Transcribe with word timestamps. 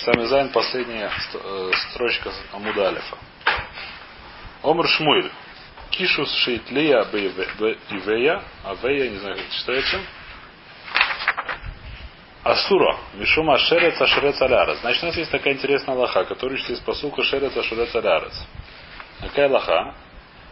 Значит, 0.00 0.14
самый 0.14 0.26
зайн 0.28 0.48
последняя 0.50 1.10
э, 1.34 1.72
строчка 1.90 2.32
Амудалифа. 2.52 3.18
אמר 4.62 4.88
שמואל. 4.88 5.30
קישות 5.90 6.32
שהתליעה 6.36 7.02
באיביה. 7.02 8.42
באיביה, 8.64 9.10
не 9.10 9.18
знаю, 9.18 9.36
как 9.36 9.50
читается. 9.50 10.00
אסורה. 12.44 12.98
משום 13.14 13.58
שרץ 13.58 14.00
השורץ 14.00 14.40
על 14.40 14.49
הארץ. 14.49 14.78
Значит, 14.80 15.02
у 15.02 15.06
нас 15.06 15.16
есть 15.16 15.30
такая 15.30 15.54
интересная 15.54 15.94
הלכה, 15.94 16.24
которая 16.24 16.54
учится 16.54 16.72
из 16.72 16.80
פסוק 16.80 17.22
а 17.22 17.28
שרץ 17.28 17.56
השורץ 17.56 17.94
על 17.94 18.04
הארץ. 18.04 18.34
Какая 19.20 19.48
הלכה? 19.48 19.94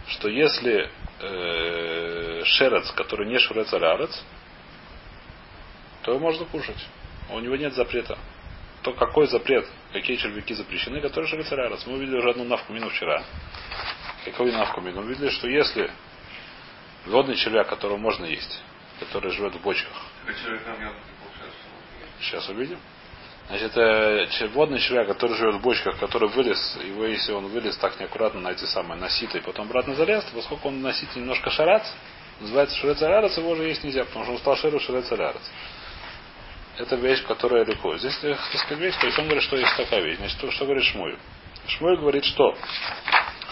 Что 0.08 0.28
если 0.28 0.90
э, 1.20 2.42
שרץ, 2.44 2.90
который 2.92 3.28
не 3.28 3.38
שורץ 3.38 3.72
על 3.72 3.85
הארץ, 3.85 4.22
то 6.02 6.12
его 6.12 6.20
можно 6.20 6.44
кушать. 6.46 6.86
У 7.30 7.38
него 7.40 7.56
нет 7.56 7.72
запрета. 7.74 8.18
То 8.82 8.92
какой 8.92 9.26
запрет, 9.26 9.66
какие 9.92 10.16
червяки 10.16 10.54
запрещены, 10.54 11.00
которые 11.00 11.28
шерец 11.28 11.50
алярец. 11.52 11.84
Мы 11.86 11.94
увидели 11.94 12.18
уже 12.18 12.30
одну 12.30 12.44
навку 12.44 12.72
мину 12.72 12.88
вчера. 12.90 13.24
Какой 14.24 14.52
навку 14.52 14.80
мину? 14.80 15.00
Мы 15.00 15.06
увидели, 15.06 15.30
что 15.30 15.48
если 15.48 15.90
водный 17.06 17.36
червяк, 17.36 17.68
которого 17.68 17.96
можно 17.96 18.24
есть, 18.24 18.62
который 19.00 19.30
живет 19.32 19.54
в 19.54 19.62
бочках, 19.62 19.96
Сейчас 22.20 22.48
увидим. 22.48 22.78
Значит, 23.48 23.76
это 23.76 24.48
водный 24.48 24.78
червяк, 24.78 25.06
который 25.06 25.36
живет 25.36 25.54
в 25.54 25.60
бочках, 25.62 25.98
который 25.98 26.28
вылез, 26.28 26.78
его 26.84 27.06
если 27.06 27.32
он 27.32 27.46
вылез 27.46 27.76
так 27.78 27.98
неаккуратно 27.98 28.40
на 28.40 28.48
эти 28.50 28.64
самые, 28.64 29.00
на 29.00 29.08
сито, 29.08 29.38
и 29.38 29.40
потом 29.40 29.66
обратно 29.68 29.94
залез, 29.94 30.24
то 30.24 30.34
поскольку 30.34 30.68
он 30.68 30.82
на 30.82 30.92
сито 30.92 31.18
немножко 31.18 31.50
шарац, 31.50 31.86
называется 32.40 33.06
арарец, 33.06 33.38
его 33.38 33.50
уже 33.50 33.64
есть 33.64 33.82
нельзя, 33.84 34.04
потому 34.04 34.24
что 34.24 34.34
он 34.34 34.38
стал 34.38 34.56
шеру 34.56 34.78
арарец. 34.78 35.50
Это 36.78 36.94
вещь, 36.94 37.24
которая 37.24 37.64
легко. 37.64 37.96
Здесь 37.98 38.22
несколько 38.22 38.74
вещь, 38.74 38.94
то 39.00 39.06
есть 39.06 39.18
он 39.18 39.24
говорит, 39.24 39.42
что 39.42 39.56
есть 39.56 39.76
такая 39.76 40.00
вещь. 40.00 40.18
Значит, 40.18 40.38
что, 40.38 40.50
что 40.52 40.64
говорит 40.64 40.84
Шмуль? 40.84 41.16
Шмуль 41.66 41.98
говорит, 41.98 42.24
что? 42.24 42.56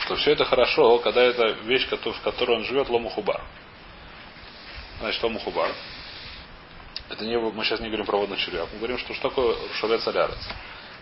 Что 0.04 0.14
все 0.14 0.32
это 0.32 0.44
хорошо, 0.44 1.00
когда 1.00 1.22
это 1.22 1.48
вещь, 1.64 1.88
в 1.88 2.20
которой 2.22 2.58
он 2.58 2.64
живет, 2.64 2.88
ломухубар. 2.88 3.42
Значит, 5.00 5.20
ломухубар. 5.24 5.72
Это 7.10 7.24
не, 7.24 7.36
мы 7.36 7.64
сейчас 7.64 7.80
не 7.80 7.88
говорим 7.88 8.06
про 8.06 8.16
водный 8.16 8.36
червяк. 8.36 8.68
Мы 8.72 8.78
говорим, 8.78 8.98
что 8.98 9.12
что 9.12 9.28
такое 9.28 9.56
шурец 9.74 10.06
алярец. 10.06 10.38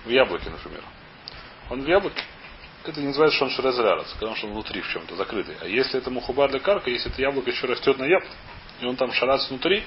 В 0.07 0.09
яблоке, 0.09 0.49
например. 0.49 0.83
Он 1.69 1.83
в 1.83 1.87
яблоке. 1.87 2.23
Это 2.87 3.01
не 3.01 3.09
называется, 3.09 3.37
что 3.37 3.45
он 3.47 3.51
шурец 3.51 3.79
алярец, 3.79 4.11
потому 4.15 4.35
что 4.37 4.47
он 4.47 4.55
внутри 4.55 4.81
в 4.81 4.89
чем-то 4.89 5.15
закрытый. 5.17 5.57
А 5.61 5.67
если 5.67 5.99
это 5.99 6.11
мухубар 6.11 6.51
для 6.51 6.61
карка, 6.61 6.89
если 6.89 7.13
это 7.13 7.21
яблоко 7.21 7.51
еще 7.51 7.67
растет 7.67 7.99
на 7.99 8.05
яблоке, 8.05 8.35
и 8.81 8.87
он 8.87 8.97
там 8.97 9.13
шарац 9.13 9.49
внутри, 9.51 9.85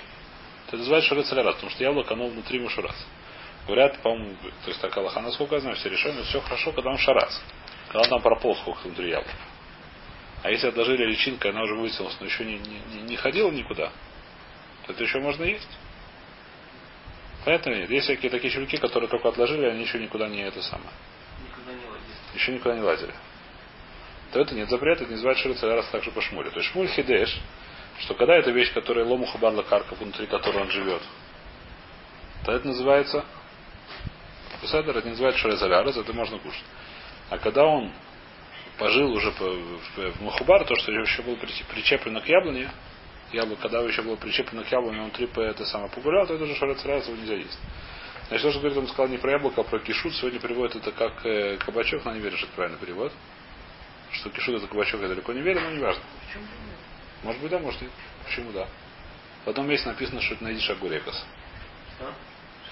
это 0.67 0.77
называется 0.77 1.09
шурец 1.09 1.31
алярец, 1.31 1.55
потому 1.55 1.71
что 1.71 1.83
яблоко, 1.83 2.13
оно 2.13 2.27
внутри 2.27 2.59
мушурас. 2.59 2.95
Говорят, 3.65 4.01
по-моему, 4.01 4.35
то 4.63 4.69
есть 4.69 4.81
такая 4.81 5.03
лоха, 5.03 5.21
насколько 5.21 5.55
я 5.55 5.61
знаю, 5.61 5.75
все 5.77 5.89
решено, 5.89 6.23
все 6.23 6.41
хорошо, 6.41 6.71
когда 6.71 6.89
он 6.89 6.97
шарац. 6.97 7.33
Когда 7.91 8.07
там 8.07 8.21
прополз 8.21 8.59
сколько 8.59 8.83
внутри 8.83 9.09
яблока. 9.09 9.31
А 10.43 10.51
если 10.51 10.67
отложили 10.67 11.05
личинкой, 11.05 11.51
она 11.51 11.63
уже 11.63 11.75
вытянулась, 11.75 12.15
но 12.19 12.25
еще 12.25 12.45
не, 12.45 12.59
не, 12.59 13.01
не 13.01 13.15
ходила 13.15 13.49
никуда, 13.49 13.91
то 14.85 14.93
это 14.93 15.03
еще 15.03 15.19
можно 15.19 15.43
есть. 15.43 15.67
Понятно 17.43 17.69
нет? 17.71 17.89
Есть 17.89 18.05
всякие 18.05 18.29
такие 18.29 18.51
червяки, 18.51 18.77
которые 18.77 19.09
только 19.09 19.29
отложили, 19.29 19.65
они 19.65 19.83
еще 19.83 19.99
никуда 19.99 20.27
не 20.27 20.41
это 20.41 20.61
самое. 20.61 20.91
Никуда 21.43 21.73
не 21.73 21.85
лазили. 21.85 22.35
Еще 22.35 22.51
никуда 22.53 22.75
не 22.75 22.81
лазили. 22.81 23.13
То 24.33 24.41
это 24.41 24.53
нет 24.53 24.69
запрета, 24.69 25.03
это 25.03 25.11
не 25.11 25.15
называется 25.15 25.73
раз 25.73 25.87
также 25.87 26.11
по 26.11 26.21
шмуле. 26.21 26.49
То 26.49 26.59
есть 26.59 26.71
шмуль 26.71 26.87
хидеш, 26.89 27.37
что 27.99 28.13
когда 28.13 28.35
это 28.35 28.51
вещь, 28.51 28.73
которая 28.73 29.05
лому 29.05 29.25
хабарла 29.25 29.63
карка, 29.63 29.95
внутри 29.95 30.27
которой 30.27 30.63
он 30.63 30.69
живет, 30.69 31.01
то 32.45 32.51
это 32.51 32.67
называется 32.67 33.25
Пусадер, 34.61 34.97
это 34.97 35.05
не 35.05 35.11
называется 35.11 35.41
шарезалярез, 35.41 35.97
это 35.97 36.13
можно 36.13 36.39
кушать. 36.39 36.63
А 37.29 37.37
когда 37.37 37.65
он 37.65 37.91
пожил 38.77 39.11
уже 39.11 39.31
в 39.31 40.21
Мухубар, 40.21 40.65
то, 40.65 40.75
что 40.75 40.91
еще 40.91 41.21
был 41.23 41.35
причеплено 41.35 42.21
к 42.21 42.25
яблоне, 42.27 42.69
яблоко, 43.31 43.63
когда 43.63 43.81
еще 43.81 44.01
было 44.01 44.15
причеплено 44.15 44.63
к 44.63 44.71
яблоне, 44.71 45.01
он 45.01 45.11
три 45.11 45.29
это 45.35 45.65
самое 45.65 45.91
погулял, 45.91 46.25
то 46.25 46.33
это 46.33 46.43
уже 46.43 46.55
шарец 46.55 47.07
его 47.07 47.17
нельзя 47.17 47.35
есть. 47.35 47.59
Значит, 48.29 48.43
то, 48.43 48.51
что 48.51 48.59
говорит, 48.59 48.77
он 48.77 48.87
сказал 48.87 49.07
не 49.07 49.17
про 49.17 49.31
яблоко, 49.31 49.61
а 49.61 49.63
про 49.63 49.79
кишут, 49.79 50.13
сегодня 50.15 50.39
переводит 50.39 50.75
это 50.75 50.91
как 50.91 51.25
э, 51.25 51.57
кабачок, 51.57 52.03
но 52.03 52.13
не 52.13 52.19
верю, 52.19 52.35
что 52.37 52.45
это 52.47 52.55
правильный 52.55 52.79
перевод. 52.79 53.13
Что 54.11 54.29
кишут 54.29 54.55
это 54.55 54.67
кабачок, 54.67 55.01
я 55.01 55.07
далеко 55.07 55.31
не 55.33 55.41
верю, 55.41 55.61
но 55.61 55.71
не 55.71 55.79
важно. 55.79 56.03
Может 57.23 57.41
быть, 57.41 57.51
да, 57.51 57.59
может 57.59 57.81
нет. 57.81 57.91
Почему 58.25 58.51
да? 58.51 58.67
В 59.45 59.49
одном 59.49 59.67
месте 59.67 59.87
написано, 59.87 60.21
что 60.21 60.35
это 60.35 60.43
найдешь 60.43 60.69
огурекос. 60.69 61.25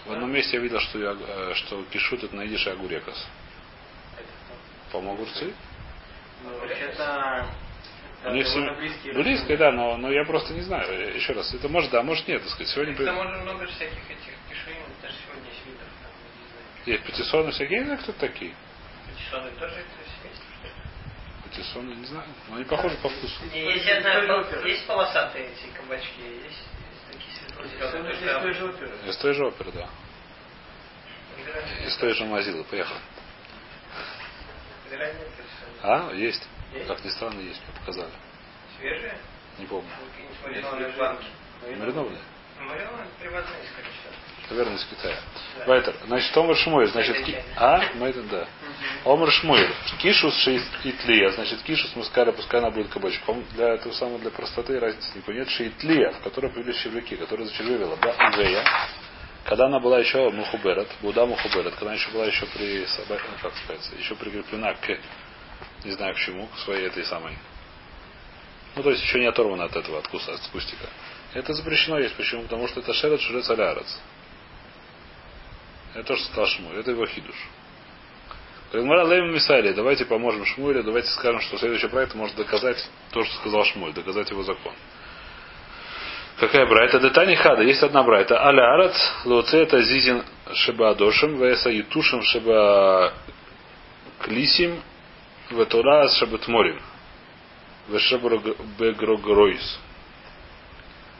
В 0.05 0.11
одном 0.11 0.31
месте 0.31 0.57
я 0.57 0.61
видел, 0.61 0.79
что, 0.79 0.99
я, 0.99 1.15
э, 1.19 1.53
что 1.55 1.83
кишут 1.85 2.23
это 2.23 2.35
найдешь 2.35 2.67
огурекос. 2.67 3.27
По-моему, 4.91 5.15
огурцы? 5.15 5.53
Ну, 6.43 6.51
это 6.63 7.47
у 8.25 8.31
них 8.31 8.47
все 8.47 9.13
близко, 9.13 9.55
да, 9.57 9.71
но, 9.71 9.97
но 9.97 10.11
я 10.11 10.25
просто 10.25 10.53
не 10.53 10.61
знаю. 10.61 11.15
Еще 11.15 11.33
раз, 11.33 11.53
это 11.53 11.69
может 11.69 11.91
да, 11.91 12.01
может 12.01 12.27
нет, 12.27 12.41
так 12.41 12.51
сказать. 12.51 12.69
Сегодня... 12.73 12.95
Там 12.95 13.15
может 13.15 13.41
много 13.41 13.67
всяких 13.67 14.09
этих 14.09 14.33
кишин, 14.49 14.75
даже 15.01 15.15
сегодня 15.25 15.49
есть 15.49 15.65
видов. 15.65 15.87
Есть 16.85 17.03
патиссоны 17.03 17.51
всякие, 17.51 17.97
кто 17.97 18.11
такие. 18.13 18.53
Патиссоны 19.05 19.51
тоже 19.51 19.75
это 19.75 19.89
есть, 20.03 20.41
что 20.59 20.67
ли? 20.67 20.73
Патиссоны, 21.55 21.93
не 21.93 22.05
знаю, 22.05 22.27
но 22.49 22.55
они 22.57 22.65
похожи 22.65 22.97
по 22.97 23.07
вкусу. 23.07 23.45
Есть, 23.53 23.85
я 23.85 24.01
знаю, 24.01 24.67
есть 24.67 24.85
полосатые 24.85 25.51
эти 25.51 25.73
кабачки, 25.73 26.21
есть, 26.21 26.43
есть 26.43 27.07
такие 27.07 27.31
светло-зеленые. 27.37 29.09
Из 29.09 29.17
той 29.17 29.33
же 29.33 29.45
оперы, 29.45 29.71
да. 29.71 29.89
Из 31.85 31.95
той 31.97 32.13
же 32.13 32.25
Мазилы, 32.25 32.63
поехали. 32.65 32.99
А, 35.81 36.11
есть. 36.13 36.45
Есть? 36.73 36.87
Как 36.87 37.03
ни 37.05 37.09
странно, 37.09 37.39
есть, 37.39 37.61
мне 37.61 37.79
показали. 37.79 38.11
Свежие? 38.77 39.17
Не 39.57 39.65
помню. 39.65 39.89
Маринованные 40.43 40.89
банки. 40.89 41.25
Маринованные? 41.61 42.21
Маринованные 42.59 43.07
привозные, 43.19 43.63
скорее 43.71 43.91
всего. 43.91 44.13
Наверное, 44.49 44.75
из 44.75 44.85
Китая. 44.85 45.17
Да. 45.59 45.65
Вайтер. 45.65 45.95
Значит, 46.05 46.37
Омар 46.37 46.55
Шмуэль, 46.57 46.89
значит, 46.89 47.23
ки... 47.23 47.43
а? 47.55 47.93
Мейден, 47.95 48.27
да. 48.27 48.47
Омар 49.05 49.31
Шмуэль. 49.31 49.71
Кишус 49.99 50.35
шейтлия. 50.37 51.31
Значит, 51.31 51.61
кишус 51.63 51.91
мы 51.95 52.03
сказали, 52.03 52.31
пускай 52.31 52.59
она 52.59 52.71
будет 52.71 52.89
кабачком. 52.89 53.43
Для 53.53 53.75
этого 53.75 53.93
самого, 53.93 54.19
для 54.19 54.31
простоты 54.31 54.79
разницы 54.79 55.09
не 55.15 55.21
понять. 55.21 55.49
Шейтлия, 55.49 56.11
в 56.11 56.19
которой 56.21 56.51
появились 56.51 56.77
червяки, 56.81 57.15
которые 57.15 57.47
зачервивила. 57.47 57.97
Да, 57.97 58.15
Узея. 58.29 58.63
Когда 59.45 59.67
она 59.67 59.79
была 59.79 59.99
еще 59.99 60.29
Мухуберет, 60.31 60.87
Буда 61.01 61.25
Мухуберет, 61.25 61.73
когда 61.73 61.91
она 61.91 61.95
еще 61.95 62.09
была 62.09 62.25
еще 62.25 62.47
при 62.47 62.85
собаке, 62.87 63.23
ну, 63.31 63.37
как 63.41 63.55
сказать, 63.57 63.91
еще 63.99 64.15
прикреплена 64.15 64.73
к 64.73 64.87
не 65.85 65.91
знаю 65.91 66.15
к 66.15 66.17
чему, 66.17 66.47
к 66.47 66.57
своей 66.59 66.87
этой 66.87 67.05
самой. 67.05 67.37
Ну, 68.75 68.83
то 68.83 68.89
есть 68.89 69.03
еще 69.03 69.19
не 69.19 69.27
оторвано 69.27 69.65
от 69.65 69.75
этого, 69.75 69.99
от 69.99 70.07
куса, 70.07 70.33
от 70.33 70.41
кустика. 70.47 70.89
Это 71.33 71.53
запрещено 71.53 71.99
есть. 71.99 72.15
Почему? 72.15 72.43
Потому 72.43 72.67
что 72.67 72.79
это 72.79 72.93
шерет 72.93 73.21
шурец 73.21 73.49
алярец. 73.49 73.99
Это 75.93 76.03
то, 76.03 76.15
что 76.15 76.25
сказал 76.25 76.47
Шмуэль. 76.47 76.79
Это 76.79 76.91
его 76.91 77.05
хидуш. 77.05 77.35
Давайте 79.73 80.05
поможем 80.05 80.45
Шмуэлю, 80.45 80.83
давайте 80.83 81.09
скажем, 81.09 81.41
что 81.41 81.57
следующий 81.57 81.87
проект 81.87 82.15
может 82.15 82.35
доказать 82.35 82.77
то, 83.11 83.23
что 83.23 83.35
сказал 83.37 83.63
Шмуэль, 83.65 83.93
доказать 83.93 84.29
его 84.29 84.43
закон. 84.43 84.73
Какая 86.37 86.65
брайта? 86.65 86.99
Детани 86.99 87.35
хада. 87.35 87.61
Есть 87.63 87.83
одна 87.83 88.03
брайта. 88.03 88.45
Аля 88.45 88.73
арат, 88.73 88.95
лоце 89.23 89.59
это 89.59 89.81
зизин 89.81 90.23
шеба 90.53 90.89
адошим, 90.89 91.37
веса 91.37 91.69
ютушим 91.69 92.21
шеба 92.23 93.13
клисим, 94.19 94.81
Ветура 95.49 96.09
Шабатморим. 96.09 96.81
Вешаброгройс. 97.87 99.79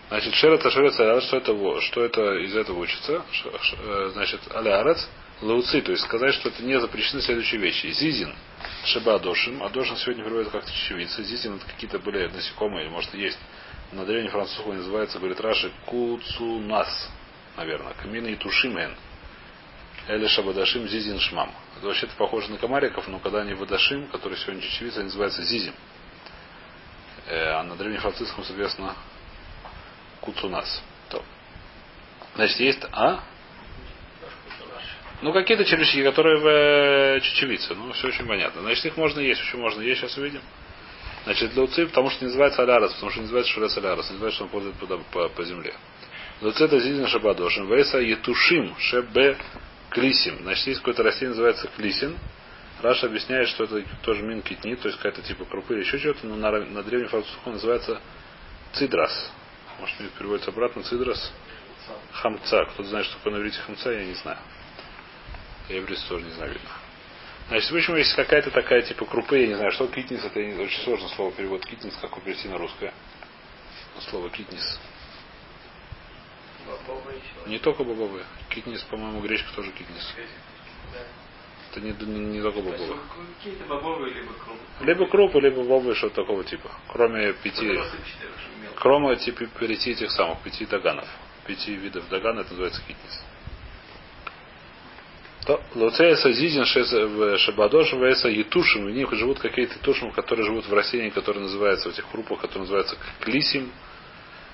Значит, 0.09 0.33
Шерет 0.35 0.65
Ашерет 0.65 0.94
что 1.23 1.38
это, 1.38 1.81
что 1.81 2.03
это 2.03 2.35
из 2.39 2.55
этого 2.55 2.79
учится? 2.79 3.23
Значит, 4.13 4.41
Алярец, 4.53 5.07
Лауци, 5.41 5.81
то 5.81 5.91
есть 5.91 6.03
сказать, 6.03 6.34
что 6.35 6.50
это 6.50 6.63
не 6.63 6.79
запрещены 6.79 7.21
следующие 7.21 7.59
вещи. 7.59 7.88
Зизин, 7.88 8.33
Шиба 8.86 9.15
Адошин. 9.15 9.62
Адошин 9.62 9.98
сегодня 9.98 10.24
приводит 10.24 10.50
как 10.50 10.65
чечевица. 10.65 11.24
Зизин 11.24 11.56
это 11.56 11.65
какие-то 11.65 12.00
были 12.00 12.27
насекомые, 12.27 12.86
или 12.86 12.92
может 12.92 13.13
есть 13.13 13.38
на 13.92 14.06
древнем 14.06 14.31
французском 14.31 14.75
называется, 14.75 15.19
говорит 15.19 15.39
Раши, 15.39 15.71
Куцунас, 15.86 17.09
наверное. 17.57 17.94
Камины 17.94 18.30
и 18.30 18.36
Тушимен. 18.36 18.95
Или 20.07 20.27
Шабадашим 20.27 20.88
Зизин 20.88 21.19
Шмам. 21.19 21.51
Это 21.77 21.88
вообще-то 21.88 22.13
похоже 22.15 22.51
на 22.51 22.57
комариков, 22.57 23.07
но 23.07 23.19
когда 23.19 23.42
они 23.42 23.54
водашим, 23.54 24.07
который 24.07 24.38
сегодня 24.38 24.62
чечевица, 24.62 25.00
они 25.00 25.06
называются 25.06 25.44
зизим. 25.44 25.74
Э, 27.27 27.54
а 27.54 27.63
на 27.63 27.75
древнефранцузском, 27.75 28.44
соответственно, 28.44 28.95
куцунас. 30.21 30.83
То. 31.09 31.24
Значит, 32.36 32.59
есть 32.59 32.83
а? 32.92 33.24
Ну, 35.21 35.33
какие-то 35.33 35.65
червячки, 35.65 36.03
которые 36.03 36.39
в 36.39 36.47
э, 36.47 37.21
чечевице. 37.21 37.73
Ну, 37.73 37.91
все 37.94 38.07
очень 38.07 38.25
понятно. 38.25 38.62
Значит, 38.62 38.85
их 38.85 38.97
можно 38.97 39.19
есть, 39.19 39.41
еще 39.41 39.57
можно 39.57 39.81
есть, 39.81 40.01
сейчас 40.01 40.17
увидим. 40.17 40.41
Значит, 41.23 41.53
для 41.53 41.63
уци, 41.63 41.85
потому 41.88 42.09
что 42.09 42.23
не 42.23 42.27
называется 42.27 42.62
алярос, 42.62 42.94
потому 42.94 43.12
что 43.12 43.19
не 43.19 43.23
называется 43.23 43.51
шурес 43.51 43.77
алярос, 43.77 44.09
не 44.09 44.13
называется, 44.13 44.35
что 44.35 44.44
он 44.45 44.50
ползает 44.50 44.75
по, 44.75 44.85
по, 44.97 45.29
по 45.29 45.44
земле. 45.44 45.73
Луци 46.41 46.63
это 46.63 46.79
зизин 46.79 47.07
шабадошин, 47.07 47.67
веса 47.67 48.00
етушим 48.00 48.75
шебе 48.77 49.38
Клисим. 49.89 50.39
Значит, 50.41 50.67
есть 50.67 50.79
какое-то 50.79 51.03
растение, 51.03 51.29
называется 51.29 51.69
клисин. 51.75 52.18
Раша 52.81 53.06
объясняет, 53.06 53.47
что 53.47 53.63
это 53.63 53.81
тоже 54.03 54.23
мин 54.23 54.41
китни, 54.41 54.75
то 54.75 54.89
есть 54.89 54.97
какая-то 54.97 55.21
типа 55.21 55.45
крупы 55.45 55.73
или 55.73 55.81
еще 55.81 55.97
что-то, 55.97 56.27
но 56.27 56.35
на, 56.35 56.51
на 56.51 56.83
древнем 56.83 57.07
французском 57.07 57.53
называется 57.53 58.01
цидрас. 58.73 59.31
Может, 59.79 59.95
переводится 60.18 60.51
обратно 60.51 60.83
цидрас. 60.83 61.31
Хамца. 62.11 62.65
Кто-то 62.65 62.89
знает, 62.89 63.06
что 63.06 63.15
такое 63.18 63.33
на 63.33 63.38
иврите 63.38 63.59
хамца, 63.61 63.91
я 63.91 64.03
не 64.03 64.15
знаю. 64.15 64.38
Я 65.69 65.81
тоже 65.81 66.25
не 66.25 66.31
знаю, 66.31 66.53
видно. 66.53 66.69
Значит, 67.47 67.71
общем, 67.71 67.95
есть 67.95 68.15
какая-то 68.15 68.50
такая 68.50 68.81
типа 68.81 69.06
крупы, 69.06 69.39
я 69.39 69.47
не 69.47 69.56
знаю, 69.56 69.71
что 69.71 69.88
китнис, 69.88 70.23
это 70.23 70.39
очень 70.39 70.83
сложное 70.83 71.09
слово 71.09 71.31
перевод 71.31 71.63
китнис, 71.65 71.95
как 72.01 72.19
перевести 72.23 72.47
на 72.47 72.57
русское. 72.57 72.94
Слово 74.09 74.29
китнис. 74.29 74.79
Не 77.45 77.59
только 77.59 77.83
бобовые. 77.83 78.25
Китнис, 78.50 78.81
по-моему, 78.83 79.21
гречка 79.21 79.53
тоже 79.56 79.71
китнис. 79.71 80.15
Это 81.71 81.81
не, 81.81 81.91
не, 81.91 82.19
не 82.38 82.41
только 82.41 82.61
бобовые. 82.61 83.00
Какие-то 83.38 83.65
бобовые, 83.65 84.13
либо 84.13 84.33
крупы. 84.33 84.85
Либо 84.85 85.07
крупы, 85.07 85.39
либо 85.39 85.57
бобовые, 85.57 85.95
что-то 85.95 86.15
такого 86.21 86.44
типа. 86.44 86.71
Кроме 86.88 87.33
пяти, 87.33 87.79
кроме 88.75 89.15
типа 89.18 89.45
пяти 89.45 89.91
этих 89.91 90.11
самых, 90.11 90.41
пяти 90.41 90.65
доганов. 90.65 91.07
Пяти 91.45 91.75
видов 91.75 92.09
догана, 92.09 92.39
это 92.39 92.51
называется 92.51 92.81
китнис. 92.81 93.23
То 95.45 95.62
Луцеяса 95.75 96.31
Зизин 96.31 96.65
Шабадош 96.65 97.94
Веса 97.94 98.30
Етушим, 98.30 98.86
у 98.86 98.89
них 98.89 99.12
живут 99.13 99.39
какие-то 99.39 99.77
тушим, 99.80 100.12
которые 100.12 100.45
живут 100.45 100.68
в 100.68 100.74
растении, 100.74 101.09
которые 101.09 101.44
называются, 101.44 101.89
в 101.89 101.94
этих 101.94 102.07
крупах, 102.07 102.39
которые 102.39 102.62
называются 102.62 102.97
клисим, 103.19 103.71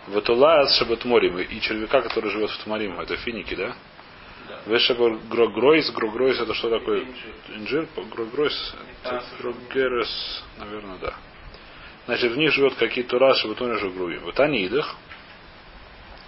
Ватулаас 0.08 0.76
Шабатморим, 0.78 1.40
и 1.40 1.62
червяка, 1.62 2.02
который 2.02 2.30
живет 2.32 2.50
в 2.50 2.64
Тмарим, 2.64 3.00
это 3.00 3.16
финики, 3.18 3.56
да? 3.56 3.74
Вешабар 4.66 5.18
Грогройс, 5.30 5.90
Грогройс 5.92 6.40
это 6.40 6.54
что 6.54 6.70
такое? 6.70 7.06
Инжир, 7.50 7.88
Грогройс, 7.96 8.76
Грогерес, 9.40 10.44
наверное, 10.60 10.98
да. 10.98 11.14
Значит, 12.06 12.34
в 12.34 12.38
них 12.38 12.52
живет 12.52 12.76
какие-то 12.76 13.18
раши, 13.18 13.48
вот 13.48 13.62
он 13.62 13.78
же 13.78 13.90
груби. 13.90 14.18
Вот 14.18 14.40
они 14.40 14.66
идах. 14.66 14.96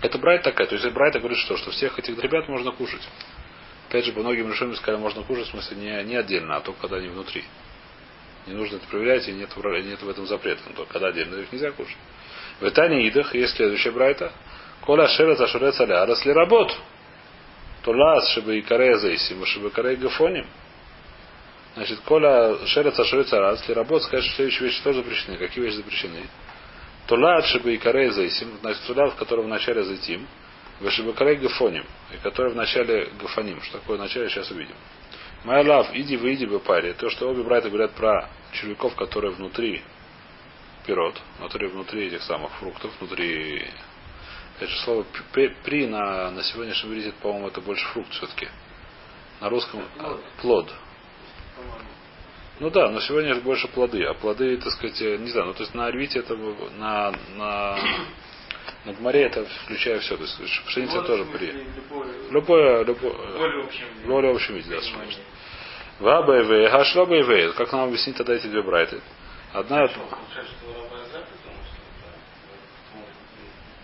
Это 0.02 0.18
брать 0.18 0.44
такая. 0.44 0.68
То 0.68 0.76
есть 0.76 0.88
брать 0.92 1.18
говорит 1.18 1.38
что? 1.40 1.58
Что 1.58 1.72
всех 1.72 1.98
этих 1.98 2.18
ребят 2.20 2.48
можно 2.48 2.72
кушать. 2.72 3.02
Опять 3.94 4.06
же, 4.06 4.14
по 4.14 4.22
многим 4.22 4.52
решениям 4.52 4.76
сказали, 4.76 5.00
можно 5.00 5.22
кушать, 5.22 5.46
в 5.46 5.52
смысле, 5.52 5.78
не, 5.78 6.04
не 6.06 6.16
отдельно, 6.16 6.56
а 6.56 6.62
только 6.62 6.82
когда 6.82 6.98
они 6.98 7.10
внутри. 7.10 7.44
Не 8.48 8.54
нужно 8.54 8.78
это 8.78 8.88
проверять, 8.88 9.28
и 9.28 9.32
нет, 9.32 9.50
нет 9.56 10.02
в 10.02 10.10
этом 10.10 10.26
запрета. 10.26 10.62
Но 10.68 10.74
только 10.74 10.94
когда 10.94 11.10
отдельно 11.10 11.36
их 11.36 11.52
нельзя 11.52 11.70
кушать. 11.74 11.96
В 12.60 12.68
Итане 12.68 13.08
Идах 13.08 13.36
есть 13.36 13.56
следующая 13.56 13.92
брайта. 13.92 14.32
Коля 14.82 15.08
шерец 15.10 15.40
ашурец 15.40 15.80
аля. 15.80 16.08
Раз 16.08 16.26
ли 16.26 16.34
работ, 16.34 16.76
то 17.84 17.92
лас 17.92 18.30
шибы 18.30 18.58
и 18.58 18.62
карея 18.64 18.98
зейсим, 18.98 19.46
шибы 19.46 19.70
карея 19.70 19.96
гафоним. 19.98 20.48
Значит, 21.76 22.00
Коля 22.00 22.66
шерец 22.66 23.00
ашурец 23.00 23.32
аля. 23.32 23.52
Если 23.52 23.74
работ, 23.74 24.02
скажет, 24.02 24.26
что 24.26 24.38
следующие 24.38 24.70
вещи 24.70 24.82
тоже 24.82 25.04
запрещены. 25.04 25.38
Какие 25.38 25.66
вещи 25.66 25.76
запрещены? 25.76 26.24
То 27.06 27.14
лад 27.16 27.46
шибы 27.46 27.76
и 27.76 27.78
карея 27.78 28.10
зейсим, 28.10 28.58
значит, 28.62 28.82
туда, 28.88 29.06
в 29.12 29.16
котором 29.18 29.46
в 29.46 29.50
начале 29.50 29.84
зайтим, 30.80 31.12
в 31.12 31.14
карея 31.14 31.40
гафоним, 31.40 31.86
и 32.14 32.18
который 32.18 32.54
в 32.54 32.56
начале 32.56 33.10
гафоним. 33.20 33.62
Что 33.62 33.80
такое 33.80 33.98
в 33.98 34.00
начале, 34.02 34.30
сейчас 34.30 34.50
увидим. 34.52 34.76
Моя 35.44 35.62
лав, 35.62 35.90
иди, 35.94 36.16
выйди 36.16 36.46
бы 36.46 36.60
паре. 36.60 36.94
То, 36.94 37.10
что 37.10 37.30
обе 37.30 37.44
братья 37.44 37.70
говорят 37.70 37.92
про 37.94 38.30
червяков, 38.54 38.96
которые 38.96 39.34
внутри 39.34 39.82
пирот, 40.86 41.20
внутри, 41.40 41.68
внутри 41.68 42.08
этих 42.08 42.24
самых 42.24 42.52
фруктов, 42.54 42.92
внутри 43.00 43.68
опять 44.56 44.70
же 44.70 44.78
слово 44.84 45.06
при 45.34 45.88
на, 45.88 46.32
на 46.32 46.44
сегодняшнем 46.44 46.92
иврите, 46.92 47.14
по-моему, 47.22 47.48
это 47.48 47.62
больше 47.62 47.86
фрукт 47.88 48.12
все-таки. 48.12 48.48
На 49.42 49.50
русском 49.50 49.82
плод. 49.98 50.22
плод. 50.42 50.74
Ну 52.60 52.70
да, 52.70 52.90
но 52.90 53.02
сегодня 53.02 53.34
же 53.34 53.42
больше 53.42 53.68
плоды, 53.68 54.04
а 54.06 54.14
плоды, 54.14 54.58
так 54.58 54.72
сказать, 54.74 55.00
не 55.20 55.30
знаю, 55.32 55.48
ну 55.48 55.54
то 55.54 55.64
есть 55.64 55.74
на 55.74 55.88
орбите 55.88 56.20
это 56.20 56.36
на, 56.36 57.12
на, 57.36 57.78
на 58.86 58.94
гморе 58.94 59.24
это 59.24 59.46
включая 59.64 60.00
все, 60.00 60.18
то 60.18 60.24
есть 60.24 60.66
пшеница 60.66 60.94
Плод, 60.96 61.08
тоже 61.08 61.26
при. 61.26 61.66
Любое, 62.32 62.84
любое, 62.84 63.14
более 64.06 64.34
общем 64.34 64.56
виде, 64.56 64.70
да, 64.70 64.82
конечно. 64.82 65.24
Вабайвей, 66.00 66.70
хашлабайвей, 66.70 67.54
как 67.54 67.72
нам 67.72 67.88
объяснить 67.88 68.18
тогда 68.18 68.34
эти 68.34 68.48
две 68.48 68.62
брайты? 68.62 69.00
Одна... 69.54 69.88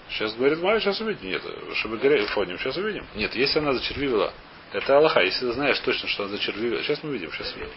Сейчас 0.09 0.33
говорит 0.33 0.59
Майя, 0.59 0.79
сейчас 0.79 0.99
увидим. 0.99 1.29
Нет, 1.29 1.43
чтобы 1.75 1.97
фоним, 2.33 2.57
сейчас 2.57 2.75
увидим. 2.75 3.05
Нет, 3.15 3.33
если 3.35 3.59
она 3.59 3.73
зачервивила, 3.73 4.33
это 4.73 4.97
Аллаха. 4.97 5.21
Если 5.21 5.45
ты 5.45 5.53
знаешь 5.53 5.79
точно, 5.79 6.09
что 6.09 6.23
она 6.23 6.33
зачервивила, 6.33 6.81
сейчас 6.83 7.01
мы 7.03 7.11
увидим, 7.11 7.31
сейчас 7.31 7.53
увидим. 7.53 7.71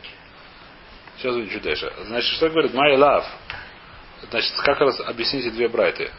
Сейчас 1.19 1.35
увидим 1.35 1.53
чуть 1.53 1.63
дальше. 1.63 1.93
Значит, 2.07 2.31
что 2.33 2.49
говорит 2.49 2.73
My 2.73 2.97
love? 2.97 3.27
Значит, 4.31 4.53
как 4.65 4.81
раз 4.81 4.99
объясните 5.01 5.51
две 5.51 5.69
брайты. 5.69 6.11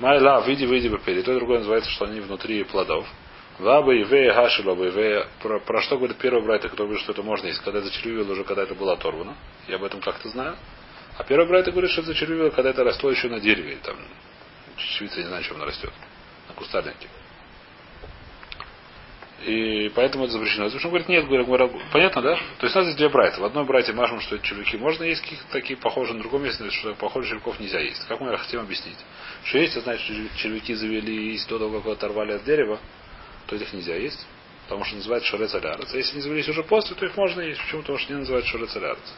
Love, 0.00 0.46
види, 0.46 0.64
выйди 0.64 0.88
бы 0.88 0.98
перед. 0.98 1.24
То 1.24 1.34
другое 1.34 1.58
называется, 1.58 1.90
что 1.90 2.06
они 2.06 2.20
внутри 2.20 2.64
плодов. 2.64 3.06
Ваба 3.58 3.94
и 3.94 4.02
вея 4.04 4.32
хашилоба 4.32 4.86
и 4.86 4.90
вея. 4.90 5.26
Про, 5.42 5.60
про 5.60 5.82
что 5.82 5.98
говорит 5.98 6.16
первый 6.16 6.42
брайт, 6.42 6.64
кто 6.64 6.84
говорит, 6.84 7.02
что 7.02 7.12
это 7.12 7.22
можно 7.22 7.46
есть, 7.46 7.60
когда 7.60 7.82
зачервивил 7.82 8.30
уже, 8.30 8.44
когда 8.44 8.62
это 8.62 8.74
было 8.74 8.94
оторвано. 8.94 9.36
Я 9.68 9.76
об 9.76 9.84
этом 9.84 10.00
как-то 10.00 10.28
знаю. 10.30 10.56
А 11.18 11.24
первый 11.24 11.46
брайт 11.46 11.66
говорит, 11.66 11.90
что 11.90 12.00
это 12.00 12.12
зачервивило, 12.12 12.48
когда 12.48 12.70
это 12.70 12.82
росло 12.82 13.10
еще 13.10 13.28
на 13.28 13.40
дереве. 13.40 13.76
Там, 13.82 13.96
чечевица, 14.76 15.18
не 15.20 15.26
знаю, 15.26 15.42
чем 15.42 15.56
она 15.56 15.66
растет. 15.66 15.92
На 16.48 16.54
кустарнике. 16.54 17.08
И 19.46 19.90
поэтому 19.94 20.24
это 20.24 20.34
запрещено. 20.34 20.66
Потому 20.66 20.80
что 20.80 20.88
он 20.88 20.92
говорит, 20.92 21.08
нет, 21.08 21.26
говорит, 21.26 21.72
понятно, 21.92 22.20
да? 22.20 22.36
То 22.58 22.66
есть 22.66 22.76
у 22.76 22.78
нас 22.78 22.88
здесь 22.88 22.96
две 22.96 23.08
брайта. 23.08 23.40
В 23.40 23.44
одной 23.44 23.64
брате 23.64 23.92
машем, 23.94 24.20
что 24.20 24.36
это 24.36 24.44
червяки 24.46 24.76
можно 24.76 25.04
есть 25.04 25.22
каких-то 25.22 25.50
такие 25.50 25.78
похожие, 25.78 26.16
на 26.16 26.20
другом 26.20 26.42
месте, 26.44 26.68
что 26.70 26.94
похожих 26.94 27.30
червяков 27.30 27.58
нельзя 27.58 27.80
есть. 27.80 28.06
Как 28.06 28.20
мы 28.20 28.36
хотим 28.36 28.60
объяснить? 28.60 28.98
Что 29.44 29.58
есть, 29.58 29.80
значит, 29.82 30.04
червяки 30.36 30.74
завелись 30.74 31.46
до 31.46 31.58
того, 31.58 31.80
как 31.80 31.92
оторвали 31.92 32.32
от 32.32 32.44
дерева, 32.44 32.78
то 33.46 33.56
их 33.56 33.72
нельзя 33.72 33.96
есть. 33.96 34.26
Потому 34.64 34.84
что 34.84 34.96
называют 34.96 35.24
шорец 35.24 35.54
алярец. 35.54 35.92
А 35.92 35.96
если 35.96 36.16
не 36.16 36.22
завелись 36.22 36.48
уже 36.48 36.62
после, 36.62 36.94
то 36.94 37.06
их 37.06 37.16
можно 37.16 37.40
есть. 37.40 37.60
Почему? 37.62 37.80
Потому 37.80 37.98
что 37.98 38.12
не 38.12 38.18
называют 38.18 38.46
шорец 38.46 38.76
алярец. 38.76 39.14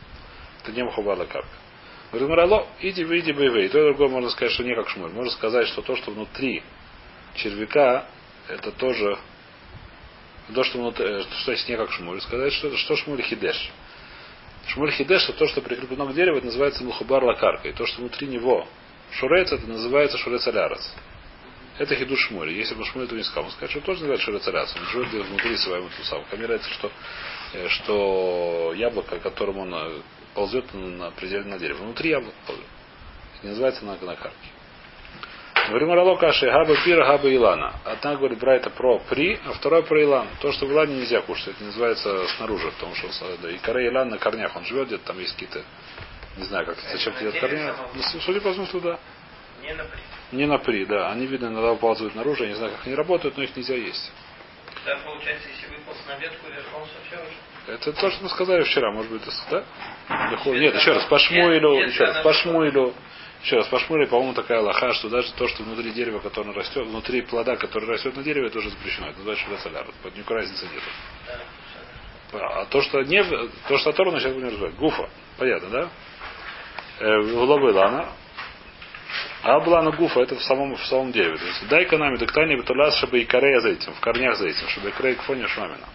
Это 0.62 0.72
не 0.72 0.84
махубала 0.84 1.24
капка. 1.24 1.50
Говорит, 2.12 2.28
Мурало, 2.28 2.69
иди, 2.80 3.04
выйди, 3.04 3.32
боевые. 3.32 3.69
То 3.70 3.80
и 3.80 3.82
другое 3.88 4.08
можно 4.08 4.30
сказать, 4.30 4.52
что 4.52 4.62
не 4.62 4.74
как 4.74 4.88
шмуль. 4.88 5.10
Можно 5.10 5.32
сказать, 5.32 5.66
что 5.66 5.82
то, 5.82 5.96
что 5.96 6.12
внутри 6.12 6.62
червяка, 7.34 8.06
это 8.48 8.70
тоже 8.70 9.19
то, 10.55 10.65
что, 10.65 10.79
внутри, 10.79 11.06
э, 11.06 11.23
что 11.41 11.53
есть 11.53 11.69
не 11.69 11.77
как 11.77 11.91
шмуль. 11.93 12.21
Сказать, 12.21 12.53
что 12.53 12.77
что 12.77 12.97
шмуль 12.97 13.23
хидеш. 13.23 13.71
Шмуль 14.69 14.93
хидеш, 14.93 15.29
это 15.29 15.39
то, 15.39 15.46
что 15.46 15.61
прикреплено 15.61 16.06
к 16.06 16.15
дереву, 16.15 16.39
это 16.39 16.46
называется 16.46 16.84
мухабар 16.84 17.25
лакарка. 17.25 17.69
И 17.69 17.72
то, 17.72 17.87
что 17.87 18.01
внутри 18.01 18.29
него 18.29 18.67
шурец, 19.13 19.53
это 19.53 19.67
называется 19.67 20.19
шурец 20.19 20.46
алярец. 20.46 20.94
Это 21.79 21.94
хиду 21.96 22.17
шмури. 22.17 22.55
Если 22.55 22.75
бы 22.75 22.84
шмури, 22.84 23.06
то 23.06 23.17
не 23.17 23.22
сказал. 23.22 23.44
Он 23.44 23.51
скажет, 23.51 23.70
что 23.70 23.81
тоже 23.81 24.01
называется 24.01 24.27
шурец 24.27 24.77
Он 24.77 24.87
живет 24.87 25.27
внутри 25.27 25.56
своего 25.56 25.89
ту 25.89 26.03
самого. 26.05 26.27
Ко 26.27 26.37
нравится, 26.37 26.70
что, 26.70 26.93
э, 27.55 27.69
что 27.69 28.72
яблоко, 28.77 29.19
которым 29.19 29.58
он 29.58 29.75
э, 29.75 30.01
ползет 30.34 30.72
на 30.75 31.11
пределе 31.13 31.44
на 31.44 31.58
дерево. 31.58 31.84
Внутри 31.84 32.11
яблоко 32.11 32.37
ползет. 32.46 32.65
Это 33.37 33.46
не 33.46 33.51
называется 33.51 33.84
на, 33.84 33.96
на 33.96 34.17
карке. 34.17 34.49
Говорим 35.69 35.92
Рало 35.92 36.16
Каши, 36.16 36.50
Хаба 36.50 36.74
Пира, 36.84 37.04
Хаба 37.04 37.28
Илана. 37.28 37.74
Одна 37.84 38.16
говорит 38.16 38.38
Брайта 38.38 38.70
про 38.70 38.98
при, 38.98 39.38
а 39.46 39.52
вторая 39.52 39.82
про 39.82 40.02
Илан. 40.02 40.26
То, 40.40 40.52
что 40.52 40.66
в 40.66 40.72
Илане 40.72 40.96
нельзя 40.96 41.20
кушать, 41.22 41.48
это 41.48 41.64
называется 41.64 42.26
снаружи, 42.36 42.70
потому 42.72 42.94
что 42.94 43.08
да, 43.40 43.50
и 43.50 43.58
коре 43.58 43.88
Илан 43.88 44.08
на 44.08 44.19
корнях, 44.19 44.56
он 44.56 44.64
живет 44.64 44.88
где-то, 44.88 45.06
там 45.06 45.19
есть 45.19 45.32
какие-то, 45.32 45.62
не 46.36 46.44
знаю, 46.44 46.66
как 46.66 46.76
зачем 46.92 47.14
тебе 47.14 47.32
корня. 47.32 47.74
Ну, 47.94 48.20
судя 48.20 48.40
по 48.40 48.52
смыслу, 48.52 48.81
да. 48.81 48.98
Не 49.62 49.74
на 49.74 49.84
при. 49.84 50.36
Не 50.36 50.46
на 50.46 50.58
при, 50.58 50.84
да. 50.84 51.10
Они, 51.12 51.26
видно, 51.26 51.46
иногда 51.46 51.70
выползают 51.70 52.14
наружу, 52.14 52.42
я 52.42 52.50
не 52.50 52.56
знаю, 52.56 52.72
как 52.72 52.86
они 52.86 52.96
работают, 52.96 53.36
но 53.36 53.44
их 53.44 53.56
нельзя 53.56 53.76
есть. 53.76 54.12
Да, 54.84 54.98
получается, 55.04 55.48
если 55.48 55.76
выполз 55.76 55.98
на 56.08 56.19
ветку, 56.19 56.48
вернулся 56.48 56.94
все 57.06 57.16
уже. 57.16 57.74
Это 57.74 57.92
то, 57.92 58.10
что 58.10 58.24
мы 58.24 58.28
сказали 58.31 58.64
вчера, 58.64 58.90
может 58.90 59.12
быть, 59.12 59.22
да? 59.48 59.62
Нет, 60.46 60.74
еще 60.74 60.92
раз, 60.92 61.04
по 61.04 61.19
Шмуилю, 61.20 61.86
еще 61.86 62.04
раз, 62.04 62.22
по 62.24 62.32
Шмуилю, 62.32 62.92
еще 63.43 63.56
раз, 63.56 63.67
по 63.69 63.79
Шмуилю, 63.81 64.06
по-моему, 64.08 64.34
такая 64.34 64.61
лоха, 64.61 64.93
что 64.93 65.08
даже 65.08 65.32
то, 65.32 65.49
что 65.49 65.65
внутри 65.65 65.91
дерева, 65.91 66.20
которое 66.20 66.53
растет, 66.53 66.87
внутри 66.87 67.22
плода, 67.22 67.56
который 67.56 67.89
растет 67.89 68.17
на 68.17 68.22
дереве, 68.22 68.51
тоже 68.51 68.70
запрещено. 68.70 69.08
Это 69.08 69.19
называется 69.19 69.46
шуля 69.58 69.84
под 70.03 70.17
Никакой 70.17 70.37
разницы 70.39 70.65
нет. 70.67 70.82
А 72.34 72.65
то, 72.67 72.81
что 72.82 73.03
не, 73.03 73.22
то, 73.25 73.79
что 73.79 73.91
оторвано, 73.91 74.20
сейчас 74.20 74.32
будем 74.32 74.49
разбирать. 74.49 74.75
Гуфа. 74.77 75.08
Понятно, 75.39 75.69
да? 75.69 75.89
Э, 77.01 77.17
Лобы 77.19 77.72
лана. 77.72 78.13
А 79.43 79.58
была 79.58 79.82
на 79.82 79.91
гуфа, 79.91 80.20
это 80.20 80.37
в 80.37 80.43
самом, 80.43 80.77
в 80.77 80.87
самом 80.87 81.11
дереве. 81.11 81.37
То 81.37 81.44
есть, 81.44 81.69
дай-ка 81.69 81.99
нами 81.99 82.17
доктани 82.17 82.56
бетулас, 82.56 82.96
чтобы 82.99 83.20
и 83.20 83.25
корея 83.25 83.58
за 83.58 83.70
этим, 83.70 83.93
в 83.93 84.01
корнях 84.01 84.37
за 84.37 84.46
этим, 84.46 84.69
чтобы 84.69 84.91
и 84.91 84.93
корея 84.93 85.17
к 85.17 85.22
фоне 85.22 85.49
шмамина. 85.49 85.89